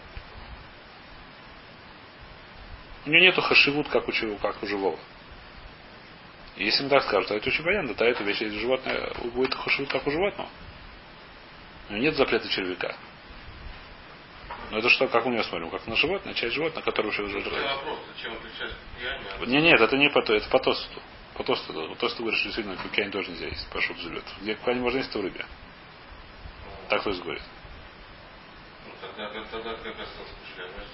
У 3.06 3.10
нее 3.10 3.22
нету 3.22 3.42
хашивут, 3.42 3.90
как 3.90 4.08
у, 4.08 4.12
как 4.42 4.64
у 4.64 4.68
живого. 4.68 5.00
Если 6.56 6.84
мы 6.84 6.90
так 6.90 7.04
скажем, 7.04 7.26
то 7.26 7.36
это 7.36 7.50
очень 7.50 7.64
понятно, 7.64 7.96
то 7.96 8.06
эта 8.06 8.24
вещь, 8.24 8.42
если 8.42 8.60
животное 8.60 9.12
будет 9.34 9.56
хашивут, 9.56 9.92
как 9.92 10.06
у 10.08 10.12
животного. 10.12 10.50
У 11.90 11.94
нее 11.94 12.04
нет 12.04 12.16
запрета 12.16 12.48
червяка. 12.48 12.96
Но 14.72 14.78
это 14.80 14.90
что, 14.90 15.08
как 15.08 15.26
у 15.26 15.30
нее 15.30 15.44
смотрим? 15.44 15.70
Как 15.70 15.86
на 15.88 15.96
животное, 15.96 16.34
часть 16.34 16.54
животного, 16.54 16.84
которое 16.86 17.10
уже 17.10 17.24
уже 17.24 17.40
Не, 19.46 19.62
нет, 19.62 19.82
это 19.82 19.98
не 19.98 20.10
по 20.10 20.20
это 20.20 20.50
по 20.50 20.60
тосту. 20.60 21.02
По 21.36 21.44
тосту. 21.44 21.74
По 21.74 21.96
тосту 21.96 22.24
говоришь, 22.24 22.40
что 22.40 22.50
действительно 22.50 22.82
кукянь 22.82 23.12
тоже 23.12 23.32
нельзя 23.32 23.48
есть, 23.48 23.68
пошут 23.70 23.98
живет. 23.98 24.24
Где 24.42 24.56
кукянь 24.56 24.80
можно 24.80 24.98
есть, 24.98 25.12
то 25.12 25.20
в 25.20 25.22
рыбе. 25.24 25.46
Так 26.90 27.04
то 27.04 27.10
есть 27.10 27.22
говорит. 27.22 27.44
Ну, 28.86 28.94
тогда, 29.02 29.30
тогда 29.52 29.74
как 29.76 30.00
осталось 30.00 30.32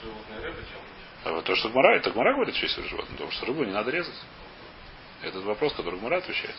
животное 0.01 0.41
рыба, 0.41 0.57
чем 0.57 0.79
а 0.79 0.88
вот 1.25 1.43
то, 1.45 1.55
что 1.55 1.69
Гмара, 1.69 1.97
это 1.97 2.11
Гмара 2.11 2.33
говорит, 2.33 2.55
что 2.55 2.65
есть 2.65 2.75
животное, 2.89 3.11
потому 3.11 3.31
что 3.31 3.45
рыбу 3.45 3.63
не 3.63 3.71
надо 3.71 3.91
резать. 3.91 4.15
Этот 5.21 5.43
вопрос, 5.43 5.73
который 5.73 5.99
Гмара 5.99 6.17
отвечает. 6.17 6.55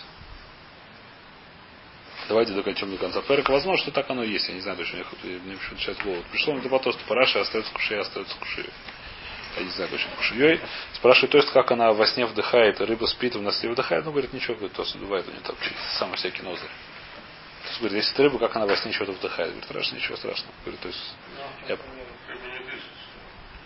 Давайте 2.29 2.53
докончим 2.53 2.91
до 2.93 2.99
конца 2.99 3.23
Перека. 3.23 3.51
Возможно, 3.51 3.83
что 3.83 3.91
так 3.91 4.09
оно 4.09 4.23
и 4.23 4.31
есть. 4.31 4.49
Я 4.49 4.55
не 4.55 4.61
знаю 4.61 4.77
точно. 4.77 5.05
Мне, 5.25 5.57
почему-то 5.57 5.83
сейчас 5.83 5.97
голову. 5.99 6.23
Пришло 6.31 6.55
мне 6.55 6.69
по 6.69 6.79
тосту 6.79 7.01
параша, 7.09 7.41
остается 7.41 7.73
кушей, 7.73 7.99
остается 7.99 8.37
кушей. 8.37 8.71
Я 9.57 9.65
не 9.65 9.71
знаю 9.71 9.91
точно 9.91 10.11
кушей. 10.17 10.61
Спрашивает, 10.93 11.33
то 11.33 11.39
есть 11.39 11.51
как 11.51 11.73
она 11.73 11.93
во 11.93 12.07
сне 12.07 12.27
вдыхает, 12.27 12.81
рыба 12.81 13.07
спит, 13.07 13.35
в 13.35 13.43
нас 13.43 13.61
вдыхает. 13.61 14.05
Ну, 14.05 14.13
говорит, 14.13 14.33
ничего, 14.33 14.55
говорит, 14.55 14.77
тост 14.77 14.95
бывает 14.97 15.27
у 15.27 15.31
нее 15.33 15.41
там 15.41 15.57
самые 15.99 16.19
всякие 16.19 16.45
ноздры. 16.45 16.69
То 16.69 17.69
есть, 17.69 17.81
говорит, 17.81 17.97
если 17.97 18.15
это 18.15 18.23
рыба, 18.23 18.39
как 18.39 18.55
она 18.55 18.67
во 18.67 18.77
сне 18.77 18.93
что-то 18.93 19.13
вдыхает. 19.13 19.51
Говорит, 19.51 19.65
страшно, 19.65 19.97
ничего 19.97 20.17
страшного. 20.17 20.53
Говорит, 20.63 20.81
то 20.81 20.89
есть, 20.89 21.15
я... 21.69 21.77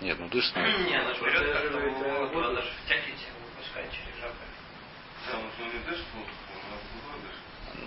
Нет, 0.01 0.19
ну 0.19 0.29
дышит. 0.29 0.55
Не, 0.57 0.97
она 0.97 1.13
берет 1.13 1.53
как-то, 1.53 1.79
она 1.79 2.53
даже 2.55 2.71
втягивает, 2.85 3.21
выпускает 3.57 3.91
через 3.93 4.21
жабры. 4.21 4.47
Да, 5.31 5.39
он 5.39 5.73
не 5.73 5.79
дышит, 5.91 6.07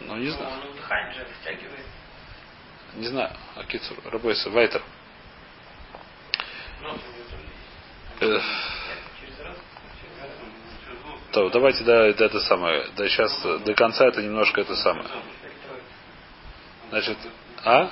ну, 0.07 0.17
не 0.17 0.29
знаю. 0.29 0.53
Он 0.53 0.71
вдыхает 0.71 1.15
же, 1.15 1.27
втягивает. 1.41 1.85
Не 2.95 3.07
знаю. 3.07 3.35
Акицур. 3.55 3.97
Рабойса. 4.05 4.49
Вайтер. 4.49 4.81
То, 11.31 11.49
давайте 11.49 11.83
да, 11.83 12.11
да, 12.13 12.25
это 12.25 12.39
самое. 12.41 12.87
Да 12.95 13.07
сейчас 13.07 13.41
до 13.41 13.73
конца 13.73 14.07
это 14.07 14.21
немножко 14.23 14.61
это 14.61 14.75
самое. 14.77 15.09
Значит, 16.89 17.17
а? 17.63 17.91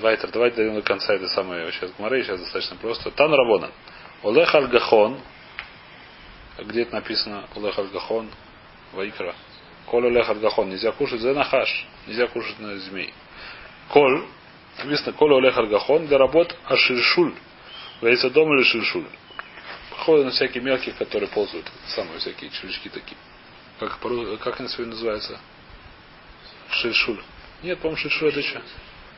Вайтер, 0.00 0.30
давайте 0.30 0.56
дойдем 0.56 0.74
до 0.74 0.82
конца 0.82 1.14
это 1.14 1.28
самое. 1.28 1.70
Сейчас 1.72 1.92
Гмары, 1.92 2.22
сейчас 2.22 2.40
достаточно 2.40 2.76
просто. 2.76 3.10
Тан 3.10 3.32
Рабона. 3.32 3.70
Олех 4.22 4.54
Аль-Гахон. 4.54 5.20
Где 6.58 6.82
это 6.82 6.94
написано? 6.94 7.48
Олех 7.54 7.78
Аль-Гахон. 7.78 8.30
Вайкра. 8.92 9.34
Коль 9.86 10.06
олех 10.06 10.28
аргахон. 10.28 10.70
Нельзя 10.70 10.92
кушать 10.92 11.20
за 11.20 11.34
нахаш. 11.34 11.86
Нельзя 12.06 12.26
кушать 12.28 12.58
на 12.58 12.78
змей. 12.78 13.12
Коль. 13.88 14.24
Написано, 14.78 15.12
коль 15.12 15.34
олех 15.34 15.56
аргахон 15.58 16.06
для 16.06 16.18
работ 16.18 16.56
аширшуль. 16.66 17.34
Вейца 18.00 18.30
дом 18.30 18.52
или 18.54 18.62
ширшуль. 18.62 19.06
Похоже 19.90 20.24
на 20.24 20.30
всякие 20.30 20.62
мелкие, 20.62 20.94
которые 20.94 21.28
ползают. 21.28 21.70
Самые 21.88 22.18
всякие 22.18 22.50
червячки 22.50 22.88
такие. 22.88 23.16
Как, 23.78 23.98
как 24.42 24.60
они 24.60 24.68
сегодня 24.68 24.92
называются? 24.92 25.38
Ширшуль. 26.70 27.20
Нет, 27.62 27.78
по-моему, 27.78 28.00
ширшуль 28.00 28.28
это 28.28 28.42
что? 28.42 28.62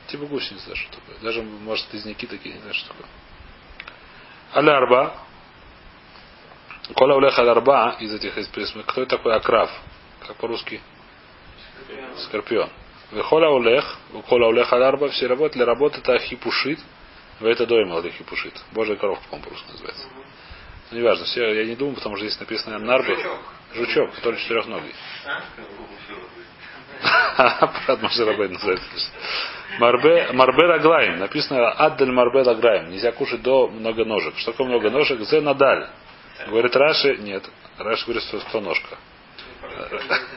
Типа 0.08 0.26
гусеница 0.26 0.68
даже 0.68 0.82
что 0.82 0.96
такое. 0.96 1.16
Даже, 1.20 1.42
может, 1.42 1.86
изники 1.94 2.26
такие, 2.26 2.54
не 2.54 2.60
знаю, 2.60 2.74
что 2.74 2.88
такое. 2.88 3.06
Алярба. 4.52 5.16
Коля 6.94 7.14
улех 7.14 7.38
алярба 7.38 7.96
из 8.00 8.12
этих 8.12 8.36
из 8.36 8.48
Кто 8.48 9.02
это 9.02 9.16
такой 9.16 9.34
акрав? 9.34 9.70
Как 10.26 10.36
по-русски? 10.36 10.80
Скорпион. 12.26 12.70
Вехоля 13.12 13.50
улех, 13.50 13.98
коля 14.28 14.46
улех 14.46 14.72
алярба, 14.72 15.08
все 15.10 15.26
работы 15.26 15.54
для 15.54 15.66
работы 15.66 16.00
это 16.00 16.18
хипушит. 16.18 16.78
В 17.40 17.46
это 17.46 17.66
молодых 17.66 18.14
хипушит. 18.14 18.54
Божья 18.72 18.96
коровка, 18.96 19.24
по-моему, 19.28 19.44
по-русски 19.44 19.70
называется. 19.70 20.06
Ну, 20.90 20.98
неважно, 20.98 21.24
все, 21.24 21.52
я 21.54 21.64
не 21.64 21.74
думаю, 21.74 21.96
потому 21.96 22.16
что 22.16 22.26
здесь 22.26 22.38
написано 22.38 22.78
нарбы. 22.78 23.16
Жучок, 23.74 24.14
который 24.14 24.38
четырехногий. 24.38 24.94
Брат 27.36 28.02
Маширабей 28.02 28.48
называется. 28.48 28.86
Марбе, 29.78 30.28
марбе 30.32 30.66
раглаем. 30.66 31.18
Написано 31.18 31.70
аддель 31.70 32.10
марбе 32.10 32.42
лаграем. 32.42 32.90
Нельзя 32.90 33.12
кушать 33.12 33.42
до 33.42 33.68
много 33.68 34.04
ножек. 34.04 34.36
Что 34.38 34.52
такое 34.52 34.68
много 34.68 34.90
ножек? 34.90 35.20
Зе 35.22 35.40
надаль. 35.40 35.88
Говорит 36.46 36.74
Раши, 36.76 37.16
нет. 37.18 37.44
Раши 37.78 38.04
говорит, 38.04 38.22
что 38.24 38.40
сто 38.40 38.60
ножка. 38.60 38.96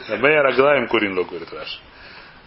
Мея 0.10 0.42
раглаем 0.44 0.88
курин 0.88 1.16
говорит 1.16 1.52
Раши. 1.54 1.80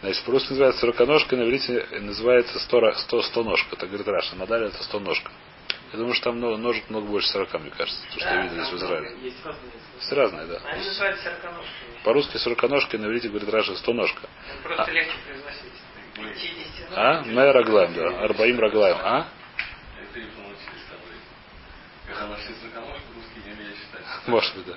Значит, 0.01 0.25
по-русски 0.25 0.51
называется 0.51 0.81
сороконожка, 0.81 1.37
на 1.37 1.43
иврите 1.43 1.85
называется 2.01 2.59
сто, 2.61 2.93
сто, 2.93 3.23
сто 3.23 3.43
ножка. 3.43 3.75
Это 3.75 3.87
говорит 3.87 4.07
Раша. 4.07 4.37
Надаль 4.37 4.67
это 4.67 4.83
сто 4.85 5.01
ножка. 5.01 5.31
Я 5.93 5.99
думаю, 5.99 6.15
что 6.15 6.25
там 6.25 6.37
много, 6.37 6.57
ножек 6.59 6.91
много 6.91 7.07
больше 7.07 7.29
40, 7.29 7.61
мне 7.61 7.71
кажется. 7.71 8.01
То, 8.13 8.21
что 8.21 8.29
я 8.29 8.43
видел 8.43 8.55
здесь 8.57 8.73
в 8.73 8.77
Израиле. 8.77 9.17
Есть 9.23 9.45
разные. 9.45 9.73
Есть 9.97 10.13
разные, 10.13 10.47
да. 10.47 10.61
Они 10.67 10.85
называют 10.85 11.19
сороконожками. 11.21 12.03
По-русски 12.05 12.37
сороконожка, 12.37 12.99
на 12.99 13.07
иврите 13.07 13.29
говорит 13.29 13.49
Раша 13.49 13.75
стоножка. 13.77 14.29
Просто 14.63 14.91
легче 14.93 15.13
произносить. 15.27 15.73
50 16.15 16.99
А? 16.99 17.23
Мэ 17.23 17.53
раглаем, 17.53 17.95
да. 17.95 18.25
Арбаим 18.25 18.61
раглаем. 18.61 18.97
А? 19.03 19.29
Может 24.27 24.57
быть, 24.57 24.67
да. 24.67 24.75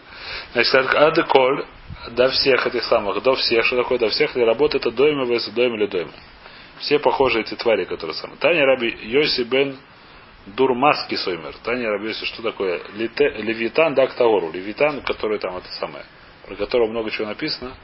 Значит, 0.54 0.96
ады 0.96 1.24
коль, 1.24 1.66
до 2.12 2.30
всех 2.30 2.66
этих 2.68 2.84
самых, 2.86 3.22
до 3.22 3.36
всех, 3.36 3.66
что 3.66 3.76
такое 3.78 4.00
до 4.00 4.10
всех, 4.10 4.36
и 4.38 4.42
работа 4.42 4.78
это 4.78 4.92
дойма, 4.92 5.26
вес 5.26 5.48
дойма 5.50 5.76
или 5.76 5.88
дойма. 5.88 6.12
Все 6.80 7.00
похожие 7.00 7.44
эти 7.44 7.56
твари, 7.56 7.86
которые 7.86 8.16
самые. 8.16 8.38
Таня 8.40 8.66
Раби 8.66 8.88
Йоси 9.02 9.44
бен 9.44 9.78
Дурмаски 10.46 11.16
Соймер. 11.16 11.56
Таня 11.64 11.90
Раби 11.90 12.08
Йоси, 12.08 12.26
что 12.26 12.42
такое? 12.42 12.82
Левитан 12.94 13.94
дак 13.94 14.14
Таору. 14.16 14.52
Левитан, 14.52 15.02
который 15.02 15.40
там 15.40 15.58
это 15.58 15.72
самое, 15.74 16.06
про 16.46 16.56
которого 16.56 16.88
много 16.88 17.12
чего 17.12 17.28
написано. 17.28 17.76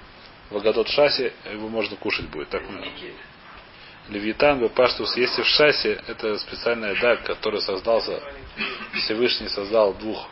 В 0.49 0.57
Агадот 0.57 0.87
Шасе 0.89 1.33
его 1.51 1.67
можно 1.67 1.97
кушать 1.97 2.29
будет. 2.29 2.49
Так. 2.49 2.63
Левитан, 4.09 4.59
Бепаштус, 4.59 5.17
если 5.17 5.41
в 5.41 5.47
Шасе, 5.47 6.01
это 6.07 6.37
специальная 6.39 6.95
даг, 6.95 7.23
который 7.23 7.61
создался 7.61 8.21
Всевышний 8.93 9.49
создал 9.49 9.93
двух 9.93 10.27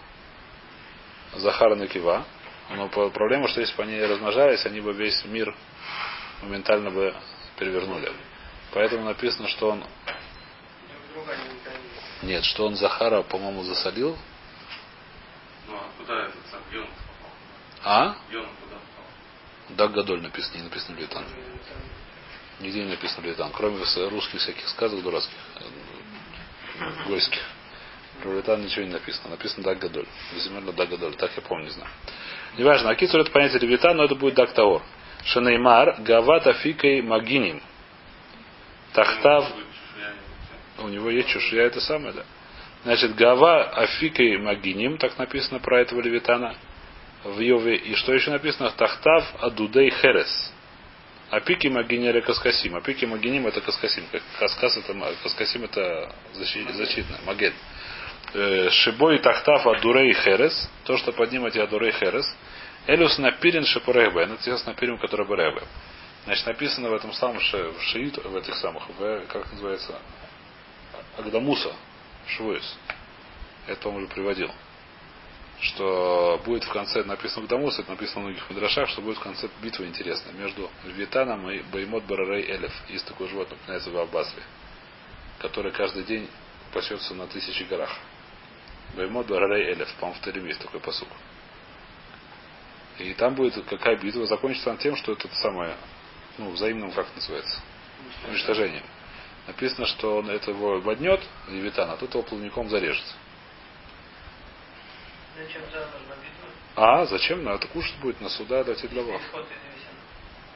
Захара 1.36 1.76
и 1.76 1.88
Кива. 1.88 2.26
Но 2.70 2.88
проблема, 2.88 3.48
что 3.48 3.62
если 3.62 3.76
бы 3.76 3.84
они 3.84 4.00
размножались, 4.02 4.66
они 4.66 4.80
бы 4.80 4.94
весь 4.94 5.24
мир 5.26 5.54
моментально 6.42 6.90
бы 6.90 7.14
перевернули. 7.58 8.12
Поэтому 8.74 9.06
написано, 9.06 9.48
что 9.50 9.72
он... 9.72 9.84
Нет, 12.22 12.44
что 12.46 12.66
он 12.66 12.76
Захара, 12.76 13.22
по-моему, 13.24 13.64
засолил. 13.64 14.18
Ну 15.68 15.76
а 15.76 15.90
куда 15.98 16.24
этот 16.24 16.48
сам 16.52 16.62
Йон 16.72 16.88
попал? 16.88 17.32
А? 17.84 18.16
Йон 18.32 18.48
куда 18.62 18.76
попал? 18.76 19.76
Даг 19.78 19.92
Гадоль 19.94 20.22
написано, 20.22 20.58
не 20.58 20.64
написано 20.64 20.96
видели. 20.96 21.26
Нигде 22.60 22.84
не 22.84 22.90
написано 22.90 23.26
Левитан, 23.26 23.52
кроме 23.52 23.84
русских 24.10 24.40
всяких 24.40 24.68
сказок 24.70 25.02
дурацких, 25.04 25.38
э, 26.80 27.08
гойских. 27.08 27.42
Про 28.22 28.32
Левитан 28.32 28.64
ничего 28.64 28.86
не 28.86 28.92
написано. 28.92 29.32
Написано 29.32 29.64
Даг 29.64 29.80
Гадоль. 29.80 30.08
Безымерно 30.34 30.72
Даг 30.72 30.90
Гадоль. 30.90 31.16
Так 31.16 31.32
я 31.36 31.42
помню, 31.42 31.66
не 31.66 31.72
знаю. 31.72 31.92
Неважно, 32.58 32.92
Акицур 32.92 33.20
это 33.20 33.32
понятие 33.32 33.60
Левитан, 33.60 33.98
но 33.98 34.06
это 34.06 34.16
будет 34.16 34.36
Даг 34.36 34.54
Таор. 34.54 34.82
Шанеймар, 35.26 36.02
Гавата 36.02 36.54
Фикой 36.54 37.02
Магиним. 37.02 37.62
Тахтав, 38.94 39.44
Может 39.44 39.58
быть, 39.58 39.66
чешуя 39.74 40.14
не 40.14 40.20
у 40.80 40.88
него 40.88 41.10
есть 41.10 41.30
чешуя, 41.30 41.64
это 41.68 41.80
самое, 41.82 42.14
да. 42.14 42.24
Значит, 42.84 43.16
Гава 43.16 43.64
Афикой 43.72 44.38
Магиним, 44.38 44.98
так 44.98 45.18
написано 45.18 45.60
про 45.60 45.82
этого 45.82 46.02
Левитана 46.02 46.56
в 47.24 47.40
Йове. 47.40 47.76
И 47.78 47.96
что 47.96 48.14
еще 48.14 48.30
написано? 48.32 48.70
Тахтав 48.72 49.26
Адудей 49.42 49.90
Херес. 49.90 50.54
Апики 51.32 51.68
Магинере 51.68 52.22
Каскасим. 52.22 52.76
Апики 52.76 53.06
Магиним 53.06 53.48
это 53.48 53.60
Каскасим. 53.62 54.04
Каскас 54.38 54.78
это 54.78 54.94
Каскасим 55.24 55.64
это 55.64 56.14
защи- 56.36 56.72
защитно. 56.74 57.18
Маген. 57.26 57.54
Э, 58.34 58.70
Шибой 58.70 59.18
Тахтав 59.18 59.66
Адурей 59.66 60.14
Херес. 60.14 60.70
То, 60.84 60.98
что 60.98 61.12
под 61.12 61.32
ним 61.32 61.46
эти 61.48 61.58
Адурей 61.58 61.92
Херес. 61.94 62.26
Элюс 62.86 63.18
Напирин 63.18 63.66
Шепурехбе. 63.66 64.22
Это 64.22 64.38
те 64.38 64.56
с 64.56 64.66
Напирим, 64.68 65.00
который 65.00 65.26
Беребе. 65.26 65.64
Значит, 66.26 66.46
написано 66.46 66.90
в 66.90 66.94
этом 66.94 67.14
самом 67.14 67.40
в 67.40 67.82
шиит, 67.82 68.18
в 68.24 68.36
этих 68.36 68.56
самых, 68.56 68.88
в, 68.90 69.26
как 69.28 69.52
называется, 69.52 69.94
Агдамуса, 71.18 71.74
Швуис. 72.28 72.78
Это, 73.68 73.82
по-моему, 73.82 74.06
уже 74.06 74.14
приводил. 74.14 74.52
Что 75.62 76.42
будет 76.46 76.64
в 76.66 76.72
конце, 76.72 77.04
написано 77.04 77.44
Агдамуса, 77.44 77.82
это 77.82 77.92
написано 77.92 78.22
в 78.22 78.24
многих 78.26 78.50
мидрашах, 78.50 78.90
что 78.90 79.02
будет 79.02 79.18
в 79.18 79.22
конце 79.22 79.50
битва 79.62 79.86
интересная 79.86 80.34
между 80.34 80.70
Левитаном 80.84 81.50
и 81.50 81.62
Баймот 81.64 82.04
Барарей 82.04 82.52
Элев. 82.52 82.74
Есть 82.90 83.06
такое 83.06 83.30
животное, 83.30 83.58
называется 83.60 83.92
в 83.92 83.98
Аббасве, 83.98 84.44
которое 85.40 85.72
каждый 85.72 86.04
день 86.04 86.30
пасется 86.74 87.14
на 87.14 87.28
тысячи 87.28 87.64
горах. 87.64 87.96
Баймот 88.96 89.28
Барарей 89.28 89.74
Элев, 89.74 89.92
по-моему, 89.96 90.20
в 90.20 90.26
Тереме 90.26 90.50
есть 90.50 90.62
такой 90.62 90.82
посук. 90.82 91.10
И 93.00 93.14
там 93.14 93.36
будет 93.36 93.66
какая 93.66 93.98
битва, 93.98 94.26
закончится 94.26 94.72
она 94.72 94.80
тем, 94.80 94.96
что 94.96 95.14
это 95.14 95.28
самое, 95.36 95.76
ну, 96.38 96.52
взаимным, 96.52 96.92
как 96.92 97.08
называется, 97.16 97.62
уничтожением. 98.28 98.84
Написано, 99.48 99.86
что 99.86 100.18
он 100.18 100.30
это 100.30 100.52
его 100.52 100.82
боднет, 100.82 101.22
Левитан, 101.48 101.90
а 101.92 101.98
тут 101.98 102.14
его 102.14 102.24
плавником 102.24 102.70
зарежет. 102.70 103.06
Зачем 105.38 105.62
тогда 105.64 105.88
нужна 105.88 106.16
битва? 106.16 106.48
А, 106.76 107.06
зачем? 107.06 107.44
Ну, 107.44 107.52
это 107.52 107.68
кушать 107.68 107.96
будет 107.98 108.22
на 108.22 108.30
суда 108.30 108.64
дать 108.64 108.84
и 108.84 108.88
для 108.88 109.04
вас. 109.04 109.22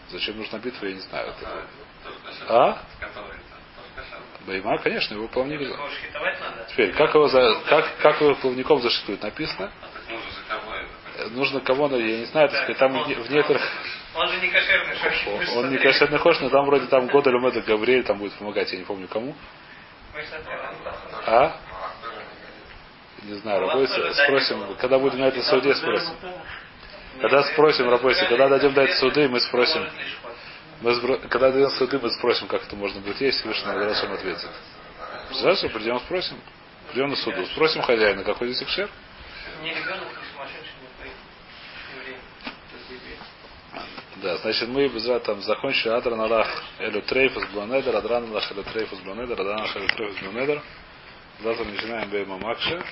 Зачем 0.10 0.38
нужна 0.38 0.58
битва, 0.58 0.88
я 0.88 0.94
не 0.94 1.02
знаю. 1.02 1.28
А, 1.28 1.32
Это... 1.32 1.68
А? 2.48 2.84
Который 3.00 3.36
это, 3.36 3.42
тоже 3.76 3.90
кошер. 3.96 4.20
Байма, 4.48 4.78
конечно, 4.80 5.14
его 5.14 5.28
плавник. 5.28 5.60
Теперь, 6.70 6.94
как 6.94 7.14
его, 7.14 7.28
за... 7.28 7.62
как, 7.68 7.98
как 7.98 8.22
его 8.22 8.36
плавником 8.36 8.82
зашитуют, 8.82 9.22
написано. 9.22 9.72
А 9.82 9.88
так 9.94 10.10
можно 10.10 10.32
же 10.32 10.42
кого 10.48 10.74
это? 10.74 10.88
Э, 10.88 11.09
Нужно 11.32 11.60
кого, 11.62 11.88
я 11.96 12.18
не 12.20 12.26
знаю, 12.26 12.50
так 12.50 12.64
сказать, 12.64 12.78
там 12.78 12.94
в 12.94 13.08
в 13.08 13.32
некоторых... 13.32 13.62
Он 14.16 14.28
же 14.28 14.40
не 14.40 14.48
кошерный 14.50 14.96
шахи. 14.96 15.30
Он 15.56 15.70
не 15.70 15.78
кошерный 15.78 16.18
хош, 16.20 16.40
но 16.40 16.50
там 16.50 16.66
вроде 16.66 16.88
там 16.88 17.08
Годелем 17.08 17.46
это 17.46 17.62
Гавриэль 17.62 18.04
там 18.04 18.18
будет 18.18 18.34
помогать, 18.34 18.72
я 18.72 18.80
не 18.80 18.86
помню 18.86 19.08
кому. 19.08 19.36
А? 21.26 21.56
Не 23.24 23.34
знаю, 23.36 23.66
ладно, 23.66 24.14
спросим, 24.14 24.76
когда 24.78 24.98
будем 24.98 25.20
на 25.20 25.28
этой 25.28 25.44
суде, 25.44 25.76
спросим. 25.76 26.14
Когда 27.22 27.44
спросим, 27.44 27.90
רבותי, 27.90 28.26
когда 28.26 28.48
дойдем 28.48 28.74
до 28.74 28.84
этой 28.84 28.96
סעודה, 28.96 29.28
мы 29.28 29.40
спросим. 29.42 29.88
Мы 30.82 30.92
сбро- 30.92 31.28
Когда 31.28 31.52
дойдем 31.52 31.70
до 31.70 31.76
סעודה, 31.76 32.00
мы 32.00 32.10
спросим, 32.12 32.48
как 32.48 32.64
это 32.64 32.76
можно 32.76 33.02
будет 33.02 33.20
есть, 33.20 33.40
Всевышний 33.40 33.66
нам 33.66 34.14
ответит. 34.14 34.50
Сейчас 35.34 35.60
придем, 35.60 36.00
спросим. 36.00 36.38
Придем 36.92 37.10
на 37.10 37.16
סעודה. 37.18 37.46
Спросим 37.48 37.82
хозяина, 37.82 38.24
какой 38.24 38.52
здесь 38.54 38.68
הכשר? 38.68 38.90
Не 39.62 39.70
ребенок, 39.72 40.08
не 40.08 40.32
сумасшедший, 40.32 40.74
не 40.82 41.12
еврей. 41.98 42.16
Да, 44.22 44.36
значит, 44.38 44.68
мы 44.68 44.90
там 45.22 45.42
закончили 45.42 45.94
הדרן 45.94 46.20
עלך 46.20 46.48
אלו 46.80 47.02
טריפות 47.04 47.46
בלי 47.54 47.72
נדר, 47.72 47.96
הדרן 47.96 48.26
עלך 48.26 48.52
אלו 48.52 48.64
טריפות 48.64 49.00
בלי 49.00 49.17
נדר, 49.17 49.40
הדרן 49.40 49.60
עלך 49.60 49.76
אלו 49.78 49.88
טריפות 49.88 50.20
בלי 50.22 50.39
נדר. 50.39 50.62
Завтра 51.42 51.64
начинаем 51.64 52.10
בהמה 52.10 52.38
המקשה. 52.38 52.84